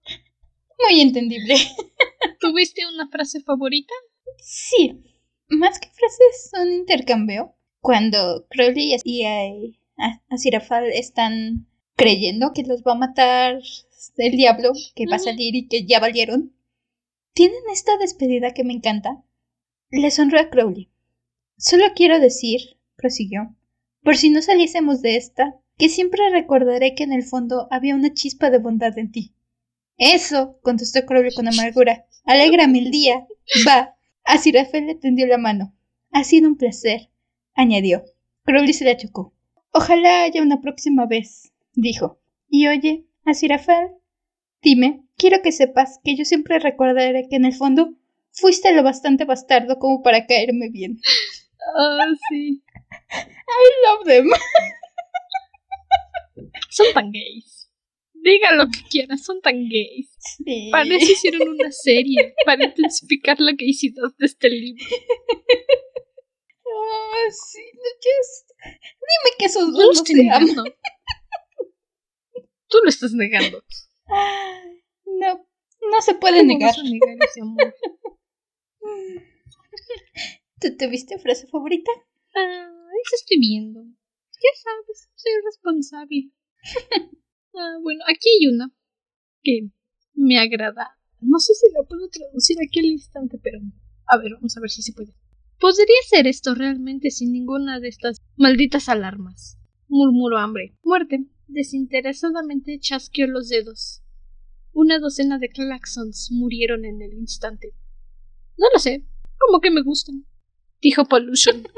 Muy 0.79 1.01
entendible. 1.01 1.55
¿Tuviste 2.39 2.85
una 2.87 3.07
frase 3.09 3.41
favorita? 3.41 3.93
Sí. 4.39 5.03
Más 5.49 5.79
que 5.79 5.89
frases, 5.89 6.51
un 6.61 6.71
intercambio. 6.73 7.55
Cuando 7.79 8.45
Crowley 8.49 8.95
y 9.03 9.25
eh, 9.25 9.79
a- 9.97 10.21
Aziraphale 10.33 10.97
están 10.97 11.67
creyendo 11.95 12.51
que 12.53 12.63
los 12.63 12.81
va 12.83 12.91
a 12.93 12.95
matar 12.95 13.59
el 14.17 14.31
diablo, 14.37 14.71
que 14.95 15.05
va 15.05 15.15
a 15.15 15.19
salir 15.19 15.55
y 15.55 15.67
que 15.67 15.85
ya 15.85 15.99
valieron, 15.99 16.53
tienen 17.33 17.61
esta 17.71 17.97
despedida 17.97 18.53
que 18.53 18.63
me 18.63 18.73
encanta. 18.73 19.23
Le 19.89 20.11
sonrió 20.11 20.39
a 20.41 20.49
Crowley. 20.49 20.89
Solo 21.57 21.85
quiero 21.95 22.19
decir, 22.19 22.61
prosiguió, 22.95 23.55
por 24.03 24.17
si 24.17 24.29
no 24.29 24.41
saliésemos 24.41 25.01
de 25.01 25.17
esta, 25.17 25.55
que 25.77 25.89
siempre 25.89 26.29
recordaré 26.29 26.95
que 26.95 27.03
en 27.03 27.13
el 27.13 27.23
fondo 27.23 27.67
había 27.71 27.95
una 27.95 28.13
chispa 28.13 28.49
de 28.49 28.59
bondad 28.59 28.97
en 28.97 29.11
ti. 29.11 29.35
Eso, 29.97 30.59
contestó 30.61 31.05
Crowley 31.05 31.33
con 31.33 31.47
amargura. 31.47 32.05
Alégrame 32.23 32.79
el 32.79 32.91
día. 32.91 33.27
Va. 33.67 33.95
A 34.23 34.37
Sirafel 34.37 34.87
le 34.87 34.95
tendió 34.95 35.25
la 35.25 35.37
mano. 35.37 35.73
Ha 36.11 36.23
sido 36.23 36.47
un 36.47 36.57
placer, 36.57 37.09
añadió. 37.53 38.03
Crowley 38.43 38.73
se 38.73 38.85
la 38.85 38.97
chocó. 38.97 39.33
Ojalá 39.71 40.23
haya 40.23 40.41
una 40.41 40.61
próxima 40.61 41.05
vez, 41.05 41.51
dijo. 41.73 42.19
Y 42.49 42.67
oye, 42.67 43.06
a 43.27 43.33
Sirafel, 43.33 43.89
dime, 44.61 45.03
quiero 45.17 45.41
que 45.41 45.51
sepas 45.51 45.99
que 46.03 46.15
yo 46.15 46.25
siempre 46.25 46.59
recordaré 46.59 47.27
que 47.29 47.35
en 47.35 47.45
el 47.45 47.53
fondo 47.53 47.93
fuiste 48.31 48.73
lo 48.73 48.83
bastante 48.83 49.25
bastardo 49.25 49.77
como 49.79 50.01
para 50.01 50.25
caerme 50.25 50.69
bien. 50.69 50.99
Ah, 51.77 52.07
sí. 52.29 52.61
Love 53.85 54.05
them. 54.05 54.27
Son 56.69 56.87
tan 56.93 57.11
gays. 57.11 57.69
Diga 58.13 58.51
lo 58.53 58.65
que 58.67 58.79
quieras, 58.89 59.23
son 59.23 59.41
tan 59.41 59.69
gays. 59.69 60.09
Sí. 60.19 60.69
Para 60.71 60.83
eso 60.95 61.11
hicieron 61.11 61.47
una 61.49 61.71
serie, 61.71 62.33
para 62.45 62.65
intensificar 62.65 63.39
la 63.39 63.53
gaysidad 63.57 64.11
de 64.17 64.25
este 64.25 64.49
libro. 64.49 64.83
Ah, 66.89 67.29
sí, 67.31 67.61
no, 67.73 67.89
just- 68.03 68.51
Dime 68.63 69.35
que 69.39 69.45
esos 69.45 69.73
dos 69.73 69.97
no 69.97 70.05
se 70.05 70.29
aman. 70.29 70.73
Tú 72.69 72.77
lo 72.83 72.89
estás 72.89 73.13
negando. 73.13 73.63
No, 75.19 75.35
no 75.89 76.01
se 76.01 76.13
puede 76.15 76.39
¿Cómo 76.39 76.49
negar. 76.53 76.69
vas 76.69 76.79
a 76.79 76.83
negar 76.83 77.17
ese 77.27 77.41
amor? 77.41 77.73
¿Tú 80.61 80.67
tuviste 80.77 81.17
frase 81.19 81.47
favorita? 81.47 81.91
Ah, 82.35 82.69
eso 83.03 83.15
estoy 83.15 83.39
viendo. 83.39 83.83
Ya 83.83 84.61
sabes, 84.61 85.09
soy 85.15 85.31
responsable. 85.45 86.31
Ah, 87.59 87.77
bueno, 87.81 88.01
aquí 88.07 88.29
hay 88.29 88.47
una 88.53 88.71
que 89.41 89.69
me 90.13 90.37
agrada. 90.37 90.95
No 91.21 91.39
sé 91.39 91.55
si 91.55 91.65
la 91.73 91.81
puedo 91.81 92.07
traducir 92.07 92.55
aquí 92.63 92.81
al 92.81 92.85
instante, 92.85 93.39
pero 93.41 93.57
a 94.05 94.17
ver, 94.19 94.33
vamos 94.35 94.55
a 94.55 94.59
ver 94.59 94.69
si 94.69 94.83
se 94.83 94.93
puede. 94.93 95.15
¿Podría 95.59 96.01
ser 96.07 96.27
esto 96.27 96.53
realmente 96.53 97.09
sin 97.09 97.31
ninguna 97.31 97.79
de 97.79 97.87
estas 97.87 98.17
malditas 98.35 98.89
alarmas? 98.89 99.57
Murmuró 99.87 100.37
hambre. 100.37 100.75
Muerte. 100.83 101.25
Desinteresadamente 101.47 102.79
chasqueó 102.79 103.27
los 103.27 103.49
dedos. 103.49 104.01
Una 104.73 104.99
docena 104.99 105.39
de 105.39 105.49
claxons 105.49 106.29
murieron 106.31 106.85
en 106.85 107.01
el 107.01 107.13
instante. 107.13 107.73
No 108.57 108.67
lo 108.73 108.79
sé, 108.79 109.05
como 109.37 109.59
que 109.59 109.71
me 109.71 109.81
gustan, 109.81 110.25
dijo 110.81 111.05
Pollution. 111.05 111.63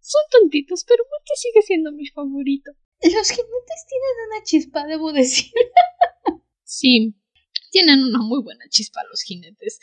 Son 0.00 0.22
tontitos, 0.30 0.84
pero 0.84 1.02
Monty 1.04 1.32
sigue 1.36 1.62
siendo 1.62 1.90
mi 1.92 2.06
favorito. 2.06 2.72
Los 3.02 3.30
jinetes 3.30 3.86
tienen 3.88 4.16
una 4.28 4.42
chispa, 4.44 4.86
debo 4.86 5.12
decir. 5.12 5.52
sí, 6.62 7.14
tienen 7.70 8.04
una 8.04 8.18
muy 8.20 8.42
buena 8.42 8.68
chispa 8.68 9.00
los 9.10 9.22
jinetes. 9.22 9.80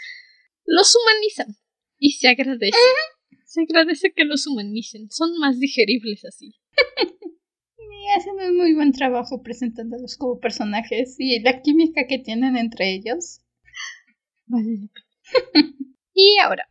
Los 0.65 0.95
humanizan 0.95 1.57
y 1.99 2.13
se 2.13 2.28
agradece. 2.30 2.78
Se 3.45 3.61
agradece 3.61 4.13
que 4.13 4.24
los 4.24 4.47
humanicen. 4.47 5.11
Son 5.11 5.38
más 5.39 5.59
digeribles 5.59 6.24
así. 6.26 6.55
y 7.78 8.07
hacen 8.17 8.36
un 8.36 8.57
muy 8.57 8.74
buen 8.74 8.91
trabajo 8.91 9.41
presentándolos 9.41 10.17
como 10.17 10.39
personajes 10.39 11.15
y 11.19 11.39
la 11.39 11.61
química 11.61 12.07
que 12.07 12.19
tienen 12.19 12.57
entre 12.57 12.93
ellos. 12.93 13.41
Vale. 14.45 14.89
y 16.13 16.38
ahora, 16.43 16.69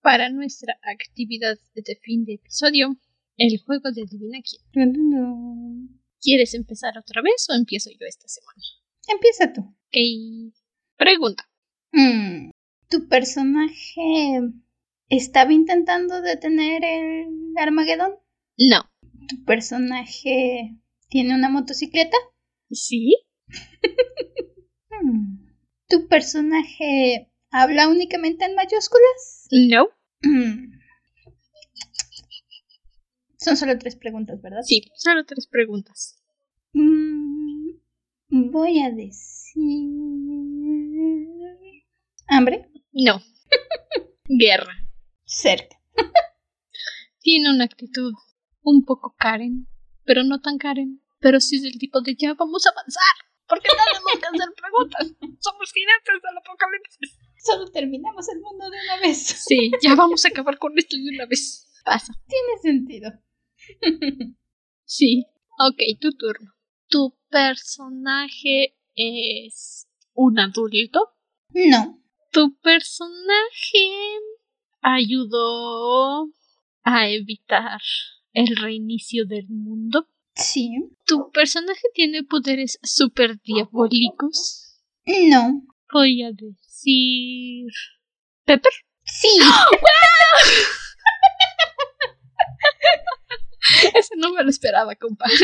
para 0.00 0.30
nuestra 0.30 0.74
actividad 0.82 1.58
de 1.74 1.98
fin 2.02 2.24
de 2.24 2.34
episodio, 2.34 2.96
el 3.36 3.58
juego 3.58 3.90
de 3.92 4.02
Adivina 4.02 4.38
quién. 4.42 6.00
¿Quieres 6.20 6.54
empezar 6.54 6.98
otra 6.98 7.22
vez 7.22 7.46
o 7.48 7.54
empiezo 7.54 7.90
yo 7.90 8.06
esta 8.06 8.28
semana? 8.28 8.62
Empieza 9.08 9.52
tú. 9.52 9.62
Ok. 9.62 10.54
Pregunta. 10.96 11.48
Mm, 11.92 12.50
¿Tu 12.88 13.08
personaje 13.08 14.40
estaba 15.08 15.52
intentando 15.52 16.20
detener 16.20 16.84
el 16.84 17.54
Armagedón? 17.56 18.12
No. 18.58 18.82
¿Tu 19.28 19.44
personaje 19.44 20.76
tiene 21.08 21.34
una 21.34 21.48
motocicleta? 21.48 22.16
Sí. 22.70 23.16
Hmm. 25.02 25.46
¿Tu 25.88 26.06
personaje 26.08 27.30
habla 27.50 27.88
únicamente 27.88 28.44
en 28.44 28.54
mayúsculas? 28.54 29.48
No. 29.50 29.88
Hmm. 30.22 30.72
Son 33.38 33.56
solo 33.56 33.78
tres 33.78 33.96
preguntas, 33.96 34.40
¿verdad? 34.42 34.60
Sí, 34.62 34.82
solo 34.94 35.24
tres 35.24 35.46
preguntas. 35.46 36.22
Mm, 36.74 37.70
voy 38.28 38.80
a 38.80 38.90
decir... 38.90 39.56
¿Hambre? 42.28 42.70
No. 42.92 43.22
Guerra. 44.28 44.74
Cerca. 45.24 45.80
Tiene 47.20 47.50
una 47.50 47.64
actitud 47.64 48.12
un 48.62 48.84
poco 48.84 49.14
Karen, 49.18 49.66
pero 50.04 50.24
no 50.24 50.40
tan 50.40 50.58
Karen. 50.58 51.02
Pero 51.20 51.40
sí 51.40 51.56
es 51.56 51.62
del 51.62 51.78
tipo 51.78 52.00
de 52.00 52.16
ya 52.16 52.34
vamos 52.34 52.66
a 52.66 52.70
avanzar. 52.70 53.30
Porque 53.46 53.68
tenemos 53.68 54.12
que 54.12 54.26
hacer 54.26 54.54
preguntas. 54.54 55.06
Somos 55.40 55.72
gigantes 55.72 56.22
del 56.22 56.38
apocalipsis. 56.38 57.18
Solo 57.44 57.70
terminamos 57.70 58.28
el 58.28 58.40
mundo 58.40 58.70
de 58.70 58.78
una 58.84 59.00
vez. 59.00 59.18
Sí, 59.18 59.72
ya 59.82 59.94
vamos 59.96 60.24
a 60.24 60.28
acabar 60.28 60.58
con 60.58 60.78
esto 60.78 60.96
de 60.96 61.10
una 61.14 61.26
vez. 61.26 61.68
Pasa. 61.84 62.12
Tiene 62.28 62.58
sentido. 62.62 63.10
sí. 64.84 65.26
Ok, 65.58 65.98
tu 66.00 66.12
turno. 66.12 66.52
¿Tu 66.88 67.16
personaje 67.28 68.76
es 68.94 69.88
un 70.14 70.38
adulto? 70.38 71.10
No. 71.52 72.02
¿Tu 72.30 72.56
personaje 72.60 73.90
ayudó 74.80 76.30
a 76.82 77.08
evitar 77.08 77.80
el 78.32 78.56
reinicio 78.56 79.26
del 79.26 79.46
mundo? 79.48 80.08
Sí. 80.34 80.72
¿Tu 81.06 81.30
personaje 81.32 81.82
tiene 81.94 82.24
poderes 82.24 82.78
super 82.82 83.38
diabólicos? 83.40 84.78
No. 85.06 85.62
Voy 85.92 86.22
a 86.22 86.30
decir. 86.32 87.66
¿Pepper? 88.44 88.72
Sí. 89.04 89.28
Ese 93.94 94.16
no 94.16 94.32
me 94.32 94.42
lo 94.42 94.50
esperaba, 94.50 94.96
compadre. 94.96 95.34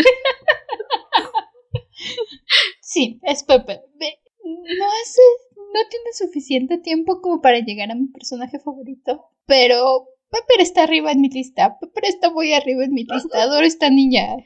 Sí, 2.81 3.21
es 3.23 3.43
Pepper. 3.43 3.83
No 3.99 4.87
hace. 5.03 5.23
No 5.57 5.81
tiene 5.91 6.13
suficiente 6.15 6.79
tiempo 6.79 7.21
como 7.21 7.43
para 7.43 7.59
llegar 7.59 7.91
a 7.91 7.95
mi 7.95 8.07
personaje 8.09 8.59
favorito. 8.59 9.27
Pero 9.45 10.09
Pepper 10.31 10.61
está 10.61 10.83
arriba 10.85 11.13
en 11.13 11.21
mi 11.21 11.29
lista. 11.29 11.79
Pepper 11.81 12.05
está 12.07 12.31
muy 12.31 12.53
arriba 12.53 12.85
en 12.85 12.93
mi 12.93 13.05
lista. 13.05 13.43
Adoro 13.43 13.65
esta 13.67 13.91
niña. 13.91 14.37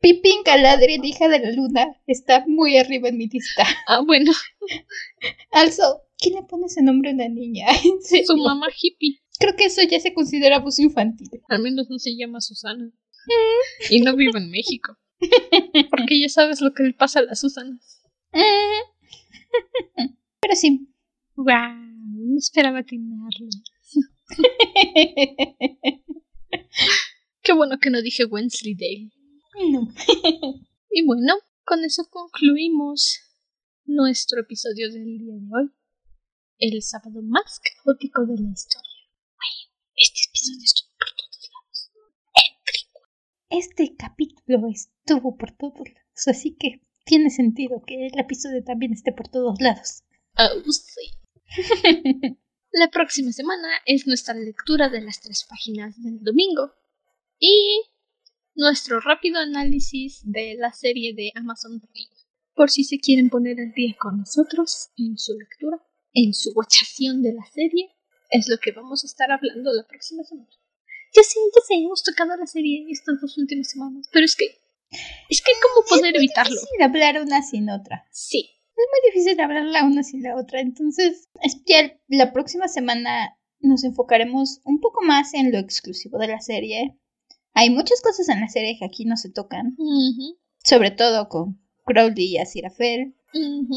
Pipin 0.00 0.42
Galadriel, 0.44 1.04
hija 1.04 1.28
de 1.28 1.38
la 1.38 1.52
luna, 1.52 1.96
está 2.08 2.44
muy 2.46 2.76
arriba 2.76 3.08
en 3.08 3.18
mi 3.18 3.28
lista. 3.28 3.64
Ah, 3.86 4.00
bueno. 4.04 4.32
Also, 5.52 6.02
¿quién 6.18 6.34
le 6.34 6.42
pone 6.42 6.66
ese 6.66 6.82
nombre 6.82 7.10
a 7.10 7.14
una 7.14 7.28
niña? 7.28 7.66
Su 8.26 8.36
mamá 8.36 8.66
hippie. 8.76 9.20
Creo 9.38 9.54
que 9.54 9.66
eso 9.66 9.80
ya 9.82 10.00
se 10.00 10.12
considera 10.12 10.56
abuso 10.56 10.82
infantil. 10.82 11.28
Al 11.48 11.62
menos 11.62 11.88
no 11.88 11.98
se 11.98 12.16
llama 12.16 12.40
Susana. 12.40 12.90
y 13.90 14.00
no 14.00 14.16
vive 14.16 14.38
en 14.38 14.50
México. 14.50 14.96
Porque 15.90 16.20
ya 16.20 16.28
sabes 16.28 16.60
lo 16.60 16.74
que 16.74 16.82
le 16.82 16.94
pasa 16.94 17.20
a 17.20 17.22
las 17.22 17.40
Susanas. 17.40 18.02
Pero 20.40 20.54
sí. 20.54 20.88
Wow, 21.36 21.91
no 22.22 22.38
esperaba 22.38 22.78
atinarlo. 22.80 23.48
Qué 27.42 27.52
bueno 27.52 27.78
que 27.80 27.90
no 27.90 28.00
dije 28.02 28.24
Wensleydale. 28.24 29.10
No. 29.70 29.88
y 30.90 31.04
bueno, 31.04 31.34
con 31.64 31.84
eso 31.84 32.08
concluimos 32.10 33.20
nuestro 33.84 34.40
episodio 34.40 34.90
del 34.90 35.18
día 35.18 35.34
de 35.34 35.48
hoy. 35.52 35.70
El 36.58 36.80
sábado 36.82 37.20
más 37.22 37.60
caótico 37.60 38.24
de 38.26 38.40
la 38.40 38.50
historia. 38.50 38.88
este 39.96 40.20
episodio 40.28 40.64
estuvo 40.64 40.90
por 40.98 41.08
todos 41.16 41.50
lados. 41.52 41.90
Este 43.50 43.96
capítulo 43.96 44.68
estuvo 44.68 45.36
por 45.36 45.52
todos 45.56 45.88
lados, 45.88 46.28
así 46.28 46.56
que 46.56 46.82
tiene 47.04 47.30
sentido 47.30 47.82
que 47.84 48.06
el 48.06 48.18
episodio 48.18 48.62
también 48.62 48.92
esté 48.92 49.12
por 49.12 49.28
todos 49.28 49.60
lados. 49.60 50.04
Oh, 50.38 50.62
sí. 50.70 51.21
La 52.72 52.90
próxima 52.90 53.32
semana 53.32 53.68
es 53.84 54.06
nuestra 54.06 54.34
lectura 54.34 54.88
de 54.88 55.02
las 55.02 55.20
tres 55.20 55.44
páginas 55.48 56.02
del 56.02 56.22
domingo 56.24 56.72
y 57.38 57.82
nuestro 58.54 59.00
rápido 59.00 59.38
análisis 59.38 60.20
de 60.24 60.54
la 60.58 60.72
serie 60.72 61.14
de 61.14 61.32
Amazon 61.34 61.80
Prime. 61.80 62.08
Por 62.54 62.70
si 62.70 62.84
se 62.84 62.98
quieren 62.98 63.28
poner 63.28 63.60
al 63.60 63.72
día 63.72 63.94
con 63.98 64.18
nosotros 64.18 64.90
en 64.96 65.18
su 65.18 65.36
lectura, 65.38 65.82
en 66.14 66.32
su 66.32 66.52
watchación 66.52 67.22
de 67.22 67.34
la 67.34 67.44
serie, 67.52 67.90
es 68.30 68.48
lo 68.48 68.58
que 68.58 68.72
vamos 68.72 69.04
a 69.04 69.06
estar 69.06 69.30
hablando 69.30 69.72
la 69.72 69.86
próxima 69.86 70.24
semana. 70.24 70.48
Ya 71.14 71.22
sé, 71.22 71.38
ya 71.54 71.60
sé, 71.66 71.74
hemos 71.74 72.02
tocado 72.02 72.34
la 72.36 72.46
serie 72.46 72.86
estas 72.88 73.20
dos 73.20 73.36
últimas 73.36 73.70
semanas, 73.70 74.08
pero 74.12 74.24
es 74.24 74.34
que. 74.34 74.46
Es 75.28 75.42
que, 75.42 75.52
¿cómo 75.62 75.86
poder 75.86 76.16
evitarlo? 76.16 76.54
Es 76.54 76.60
difícil 76.60 76.82
hablar 76.82 77.22
una 77.22 77.42
sin 77.42 77.70
otra. 77.70 78.06
Sí, 78.10 78.50
es 78.82 78.88
muy 78.90 79.10
difícil 79.10 79.40
hablar 79.40 79.64
la 79.64 79.84
una 79.84 80.02
sin 80.02 80.22
la 80.22 80.36
otra. 80.36 80.60
Entonces, 80.60 81.28
es 81.42 81.56
que 81.64 82.00
la 82.08 82.32
próxima 82.32 82.68
semana 82.68 83.36
nos 83.60 83.84
enfocaremos 83.84 84.60
un 84.64 84.80
poco 84.80 85.02
más 85.02 85.34
en 85.34 85.52
lo 85.52 85.58
exclusivo 85.58 86.18
de 86.18 86.28
la 86.28 86.40
serie. 86.40 86.98
Hay 87.54 87.70
muchas 87.70 88.00
cosas 88.00 88.28
en 88.28 88.40
la 88.40 88.48
serie 88.48 88.76
que 88.78 88.84
aquí 88.84 89.04
no 89.04 89.16
se 89.16 89.30
tocan. 89.30 89.76
Sobre 90.64 90.90
todo 90.90 91.28
con 91.28 91.60
Crowley 91.84 92.34
y 92.34 92.38
Aziraphale. 92.38 93.14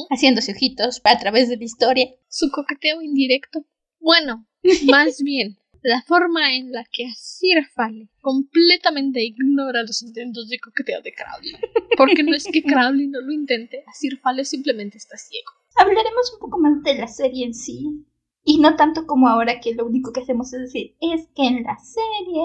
Haciéndose 0.09 0.51
ojitos 0.51 1.01
a 1.03 1.17
través 1.17 1.49
de 1.49 1.57
la 1.57 1.63
historia. 1.63 2.09
Su 2.27 2.49
coqueteo 2.51 3.01
indirecto. 3.01 3.65
Bueno, 3.99 4.47
más 4.91 5.21
bien, 5.21 5.57
la 5.85 6.01
forma 6.01 6.55
en 6.55 6.71
la 6.71 6.83
que 6.91 7.05
Aziraphale 7.05 8.09
completamente 8.19 9.21
ignora 9.21 9.83
los 9.83 10.01
intentos 10.01 10.49
de 10.49 10.59
coqueteo 10.59 10.99
de 11.03 11.13
Crowley. 11.13 11.53
Porque 11.95 12.23
no 12.23 12.35
es 12.35 12.45
que 12.45 12.63
Crowley 12.63 13.07
no 13.07 13.21
lo 13.21 13.31
intente, 13.31 13.83
Aziraphale 13.85 14.45
simplemente 14.45 14.97
está 14.97 15.15
ciego. 15.15 15.51
Hablaremos 15.75 16.33
un 16.33 16.39
poco 16.39 16.57
más 16.57 16.81
de 16.81 16.95
la 16.95 17.07
serie 17.07 17.45
en 17.45 17.53
sí. 17.53 18.03
Y 18.43 18.57
no 18.57 18.75
tanto 18.75 19.05
como 19.05 19.27
ahora 19.27 19.59
que 19.59 19.75
lo 19.75 19.85
único 19.85 20.11
que 20.11 20.21
hacemos 20.21 20.51
es 20.53 20.61
decir, 20.61 20.95
es 21.01 21.27
que 21.35 21.43
en 21.43 21.63
la 21.63 21.77
serie... 21.77 22.43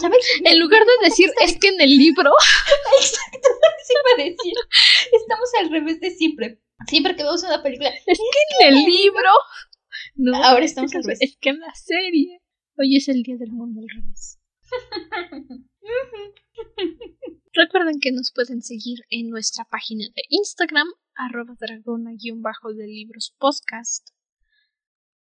¿Sabes? 0.00 0.26
En 0.44 0.58
lugar 0.58 0.82
de 0.84 1.06
decir, 1.08 1.30
es 1.42 1.58
que 1.58 1.68
en 1.68 1.80
el 1.80 1.96
libro... 1.96 2.30
Exacto, 3.00 3.48
eso 3.80 3.92
iba 3.92 4.24
a 4.24 4.28
decir. 4.28 4.54
Estamos 5.12 5.50
al 5.60 5.70
revés 5.70 6.00
de 6.00 6.10
siempre. 6.10 6.60
Siempre 6.88 7.14
que 7.14 7.22
vemos 7.22 7.44
una 7.44 7.62
película... 7.62 7.90
Es 8.06 8.18
que 8.18 8.66
en 8.66 8.74
el 8.74 8.84
libro... 8.84 9.30
No, 10.16 10.36
ahora 10.42 10.64
estamos 10.64 10.92
al 10.96 11.04
revés. 11.04 11.18
Es 11.20 11.36
que 11.40 11.50
en 11.50 11.60
la 11.60 11.72
serie... 11.74 12.40
Hoy 12.78 12.94
es 12.96 13.08
el 13.08 13.22
día 13.22 13.38
del 13.38 13.52
mundo 13.52 13.80
al 13.80 13.88
revés. 13.88 14.38
Recuerden 17.54 18.00
que 18.00 18.12
nos 18.12 18.32
pueden 18.34 18.60
seguir 18.60 18.98
en 19.08 19.30
nuestra 19.30 19.64
página 19.64 20.04
de 20.14 20.22
Instagram, 20.28 20.86
arroba 21.14 21.54
dragona-de 21.58 22.86
libros 22.86 23.34
podcast. 23.38 24.10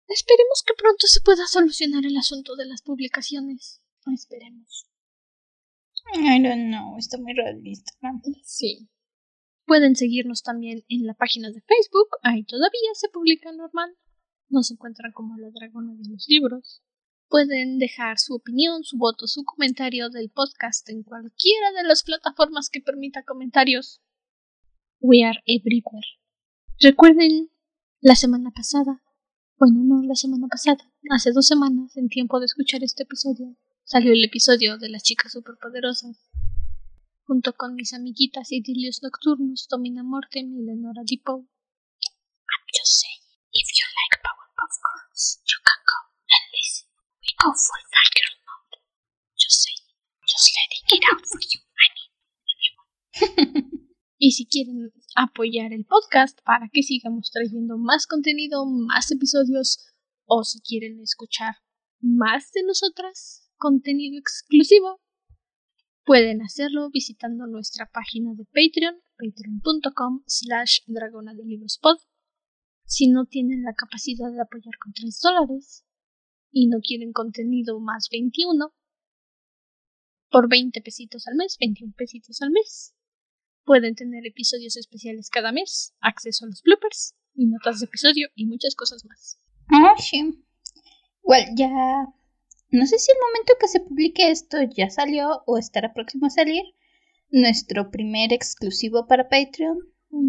Esperemos 0.09 0.64
que 0.66 0.72
pronto 0.78 1.07
se 1.07 1.20
pueda 1.20 1.47
solucionar 1.47 2.07
el 2.07 2.16
asunto 2.16 2.57
de 2.57 2.64
las 2.64 2.80
publicaciones. 2.80 3.82
Esperemos. 4.14 4.87
I 6.14 6.43
don't 6.43 6.68
know, 6.68 6.97
está 6.97 7.18
muy 7.18 7.34
realista. 7.34 7.93
Sí. 8.45 8.89
Pueden 9.66 9.95
seguirnos 9.95 10.43
también 10.43 10.87
en 10.89 11.05
la 11.05 11.12
página 11.12 11.51
de 11.51 11.61
Facebook, 11.61 12.09
ahí 12.22 12.45
todavía 12.45 12.95
se 12.95 13.11
publica 13.11 13.53
normal. 13.53 13.95
Nos 14.49 14.70
encuentran 14.70 15.12
como 15.12 15.37
la 15.37 15.51
dragona 15.51 15.93
de 15.97 16.09
los 16.09 16.26
libros. 16.28 16.82
Pueden 17.29 17.79
dejar 17.79 18.18
su 18.18 18.35
opinión, 18.35 18.85
su 18.85 18.99
voto, 18.99 19.27
su 19.27 19.45
comentario 19.45 20.11
del 20.11 20.31
podcast 20.31 20.89
en 20.89 21.03
cualquiera 21.03 21.72
de 21.72 21.83
las 21.85 22.03
plataformas 22.03 22.70
que 22.70 22.81
permita 22.81 23.24
comentarios. 23.24 24.01
We 25.01 25.24
are 25.24 25.41
everywhere. 25.47 26.07
Recuerden 26.81 27.51
la 28.01 28.14
semana 28.14 28.51
pasada, 28.51 29.03
bueno, 29.59 29.81
no 29.83 30.03
la 30.03 30.14
semana 30.14 30.47
pasada, 30.49 30.93
hace 31.11 31.33
dos 31.33 31.47
semanas, 31.47 31.97
en 31.97 32.09
tiempo 32.09 32.39
de 32.41 32.47
escuchar 32.47 32.85
este 32.85 33.03
episodio, 33.03 33.57
salió 33.85 34.12
el 34.12 34.24
episodio 34.24 34.79
de 34.79 34.89
las 34.89 35.03
chicas 35.03 35.33
superpoderosas 35.33 36.31
junto 37.27 37.55
con 37.55 37.74
mis 37.74 37.93
amiguitas 37.93 38.53
idilios 38.53 39.03
nocturnos 39.03 39.66
Domina 39.68 40.03
Mortem 40.05 40.55
y 40.55 40.62
Lenora 40.62 41.03
Depot. 41.05 41.43
I'm 41.43 42.66
just 42.70 43.03
saying, 43.03 43.27
if 43.53 43.66
you 43.74 43.87
like 43.99 44.22
Powerpuff 44.22 44.74
Girls, 44.79 45.43
you 45.43 45.59
can 45.66 45.81
go 45.91 45.99
and 46.31 46.45
listen. 46.55 46.87
We 47.20 47.26
go 47.43 47.53
for 47.53 47.78
y 54.18 54.32
si 54.32 54.47
quieren 54.47 54.93
apoyar 55.14 55.72
el 55.72 55.87
podcast 55.87 56.39
para 56.45 56.68
que 56.70 56.82
sigamos 56.82 57.30
trayendo 57.32 57.78
más 57.78 58.07
contenido, 58.07 58.66
más 58.66 59.11
episodios, 59.11 59.78
o 60.26 60.45
si 60.45 60.61
quieren 60.61 61.01
escuchar 61.01 61.55
más 62.01 62.53
de 62.53 62.62
nosotras, 62.62 63.49
contenido 63.57 64.18
exclusivo, 64.18 65.01
Pueden 66.07 66.41
hacerlo 66.41 66.89
visitando 66.91 67.49
nuestra 67.49 67.91
página 67.93 68.32
de 68.34 68.45
Patreon, 68.45 68.95
patreon.com 69.18 70.22
slash 70.24 70.82
dragona 70.87 71.34
de 71.34 71.43
librospod. 71.45 71.97
Si 72.84 73.09
no 73.09 73.26
tienen 73.26 73.64
la 73.64 73.74
capacidad 73.74 74.30
de 74.30 74.41
apoyar 74.41 74.78
con 74.78 74.93
3 74.93 75.18
dólares 75.20 75.84
y 76.59 76.68
no 76.68 76.78
quieren 76.80 77.12
contenido 77.12 77.78
más 77.80 78.09
21, 78.11 78.72
por 80.30 80.48
20 80.48 80.80
pesitos 80.80 81.26
al 81.26 81.34
mes, 81.34 81.59
21 81.61 81.92
pesitos 81.94 82.40
al 82.40 82.50
mes, 82.50 82.94
pueden 83.66 83.94
tener 83.94 84.26
episodios 84.26 84.78
especiales 84.78 85.28
cada 85.28 85.52
mes, 85.52 85.94
acceso 86.00 86.46
a 86.46 86.48
los 86.48 86.62
bloopers 86.62 87.14
y 87.34 87.44
notas 87.44 87.80
de 87.80 87.84
episodio 87.84 88.28
y 88.34 88.46
muchas 88.46 88.74
cosas 88.74 89.04
más. 89.04 89.38
Ah, 89.68 89.96
sí. 89.98 90.46
Well, 91.22 91.44
ya 91.59 91.68
no 92.70 92.86
sé 92.86 92.98
si 93.00 93.12
el 93.12 93.18
momento 93.20 93.52
que 93.61 93.68
se 93.68 93.80
publique 93.80 94.30
esto 94.30 94.57
ya 94.62 94.88
salió 94.88 95.42
o 95.44 95.59
estará 95.59 95.92
próximo 95.92 96.24
a 96.24 96.30
salir. 96.30 96.62
Nuestro 97.28 97.90
primer 97.90 98.32
exclusivo 98.32 99.07
para 99.07 99.28
Patreon. 99.28 99.76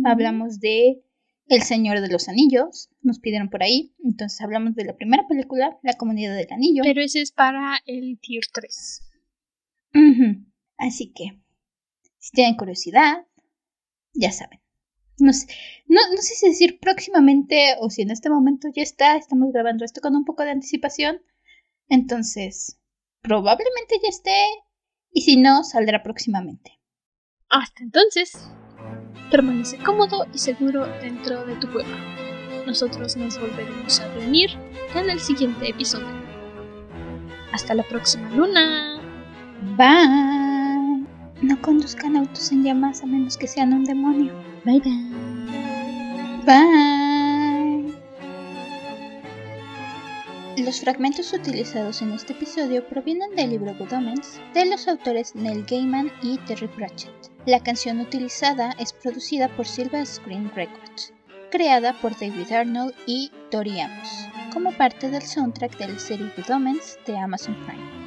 Hablamos 0.03 0.59
de 0.59 1.05
El 1.47 1.63
Señor 1.63 2.01
de 2.01 2.09
los 2.09 2.27
Anillos. 2.27 2.89
Nos 3.01 3.19
pidieron 3.19 3.49
por 3.49 3.63
ahí. 3.63 3.93
Entonces 4.03 4.39
hablamos 4.41 4.75
de 4.75 4.85
la 4.85 4.95
primera 4.95 5.27
película, 5.27 5.77
La 5.83 5.93
Comunidad 5.93 6.35
del 6.35 6.51
Anillo. 6.51 6.83
Pero 6.83 7.01
ese 7.01 7.21
es 7.21 7.31
para 7.31 7.79
el 7.85 8.19
Tier 8.19 8.43
3. 8.53 9.03
Así 10.77 11.11
que, 11.13 11.41
si 12.19 12.31
tienen 12.31 12.55
curiosidad, 12.55 13.25
ya 14.13 14.31
saben. 14.31 14.59
No 15.19 15.33
sé, 15.33 15.47
no, 15.87 15.99
no 16.11 16.21
sé 16.21 16.35
si 16.35 16.47
decir 16.47 16.79
próximamente 16.79 17.75
o 17.79 17.89
si 17.89 18.03
en 18.03 18.11
este 18.11 18.29
momento 18.29 18.67
ya 18.75 18.83
está. 18.83 19.17
Estamos 19.17 19.51
grabando 19.51 19.83
esto 19.83 20.01
con 20.01 20.15
un 20.15 20.25
poco 20.25 20.43
de 20.43 20.51
anticipación. 20.51 21.21
Entonces, 21.89 22.79
probablemente 23.21 23.95
ya 24.03 24.09
esté 24.09 24.45
y 25.11 25.21
si 25.21 25.37
no, 25.37 25.63
saldrá 25.63 26.03
próximamente. 26.03 26.79
Hasta 27.49 27.81
entonces, 27.81 28.47
permanece 29.29 29.77
cómodo 29.77 30.25
y 30.33 30.37
seguro 30.37 30.85
dentro 31.01 31.45
de 31.45 31.55
tu 31.55 31.71
cueva. 31.71 31.89
Nosotros 32.65 33.15
nos 33.17 33.39
volveremos 33.39 33.99
a 33.99 34.07
reunir 34.13 34.51
en 34.95 35.09
el 35.09 35.19
siguiente 35.19 35.69
episodio. 35.69 36.07
Hasta 37.51 37.73
la 37.73 37.83
próxima 37.83 38.29
luna. 38.31 38.99
Bye. 39.77 41.05
No 41.41 41.61
conduzcan 41.61 42.17
autos 42.17 42.51
en 42.51 42.63
llamas 42.63 43.03
a 43.03 43.05
menos 43.05 43.37
que 43.37 43.47
sean 43.47 43.73
un 43.73 43.83
demonio. 43.83 44.33
Bye 44.65 44.79
bye. 44.79 45.17
Bye. 46.45 46.87
Los 50.57 50.81
fragmentos 50.81 51.31
utilizados 51.33 52.01
en 52.01 52.11
este 52.11 52.33
episodio 52.33 52.85
provienen 52.87 53.35
del 53.35 53.51
libro 53.51 53.75
Good 53.77 53.93
Omens 53.93 54.41
de 54.53 54.65
los 54.65 54.87
autores 54.87 55.35
Neil 55.35 55.63
Gaiman 55.69 56.11
y 56.23 56.37
Terry 56.39 56.67
Pratchett. 56.67 57.36
La 57.47 57.61
canción 57.61 58.01
utilizada 58.01 58.75
es 58.77 58.91
producida 58.91 59.47
por 59.47 59.65
Silva 59.65 60.05
Screen 60.05 60.51
Records, 60.53 61.13
creada 61.49 61.93
por 61.93 62.11
David 62.19 62.51
Arnold 62.51 62.93
y 63.05 63.31
Tori 63.49 63.79
Amos, 63.79 64.09
como 64.51 64.73
parte 64.73 65.09
del 65.09 65.21
soundtrack 65.21 65.77
de 65.77 65.87
la 65.87 65.97
serie 65.97 66.29
Good 66.35 66.53
Omens 66.53 66.99
de 67.07 67.17
Amazon 67.17 67.55
Prime. 67.65 68.06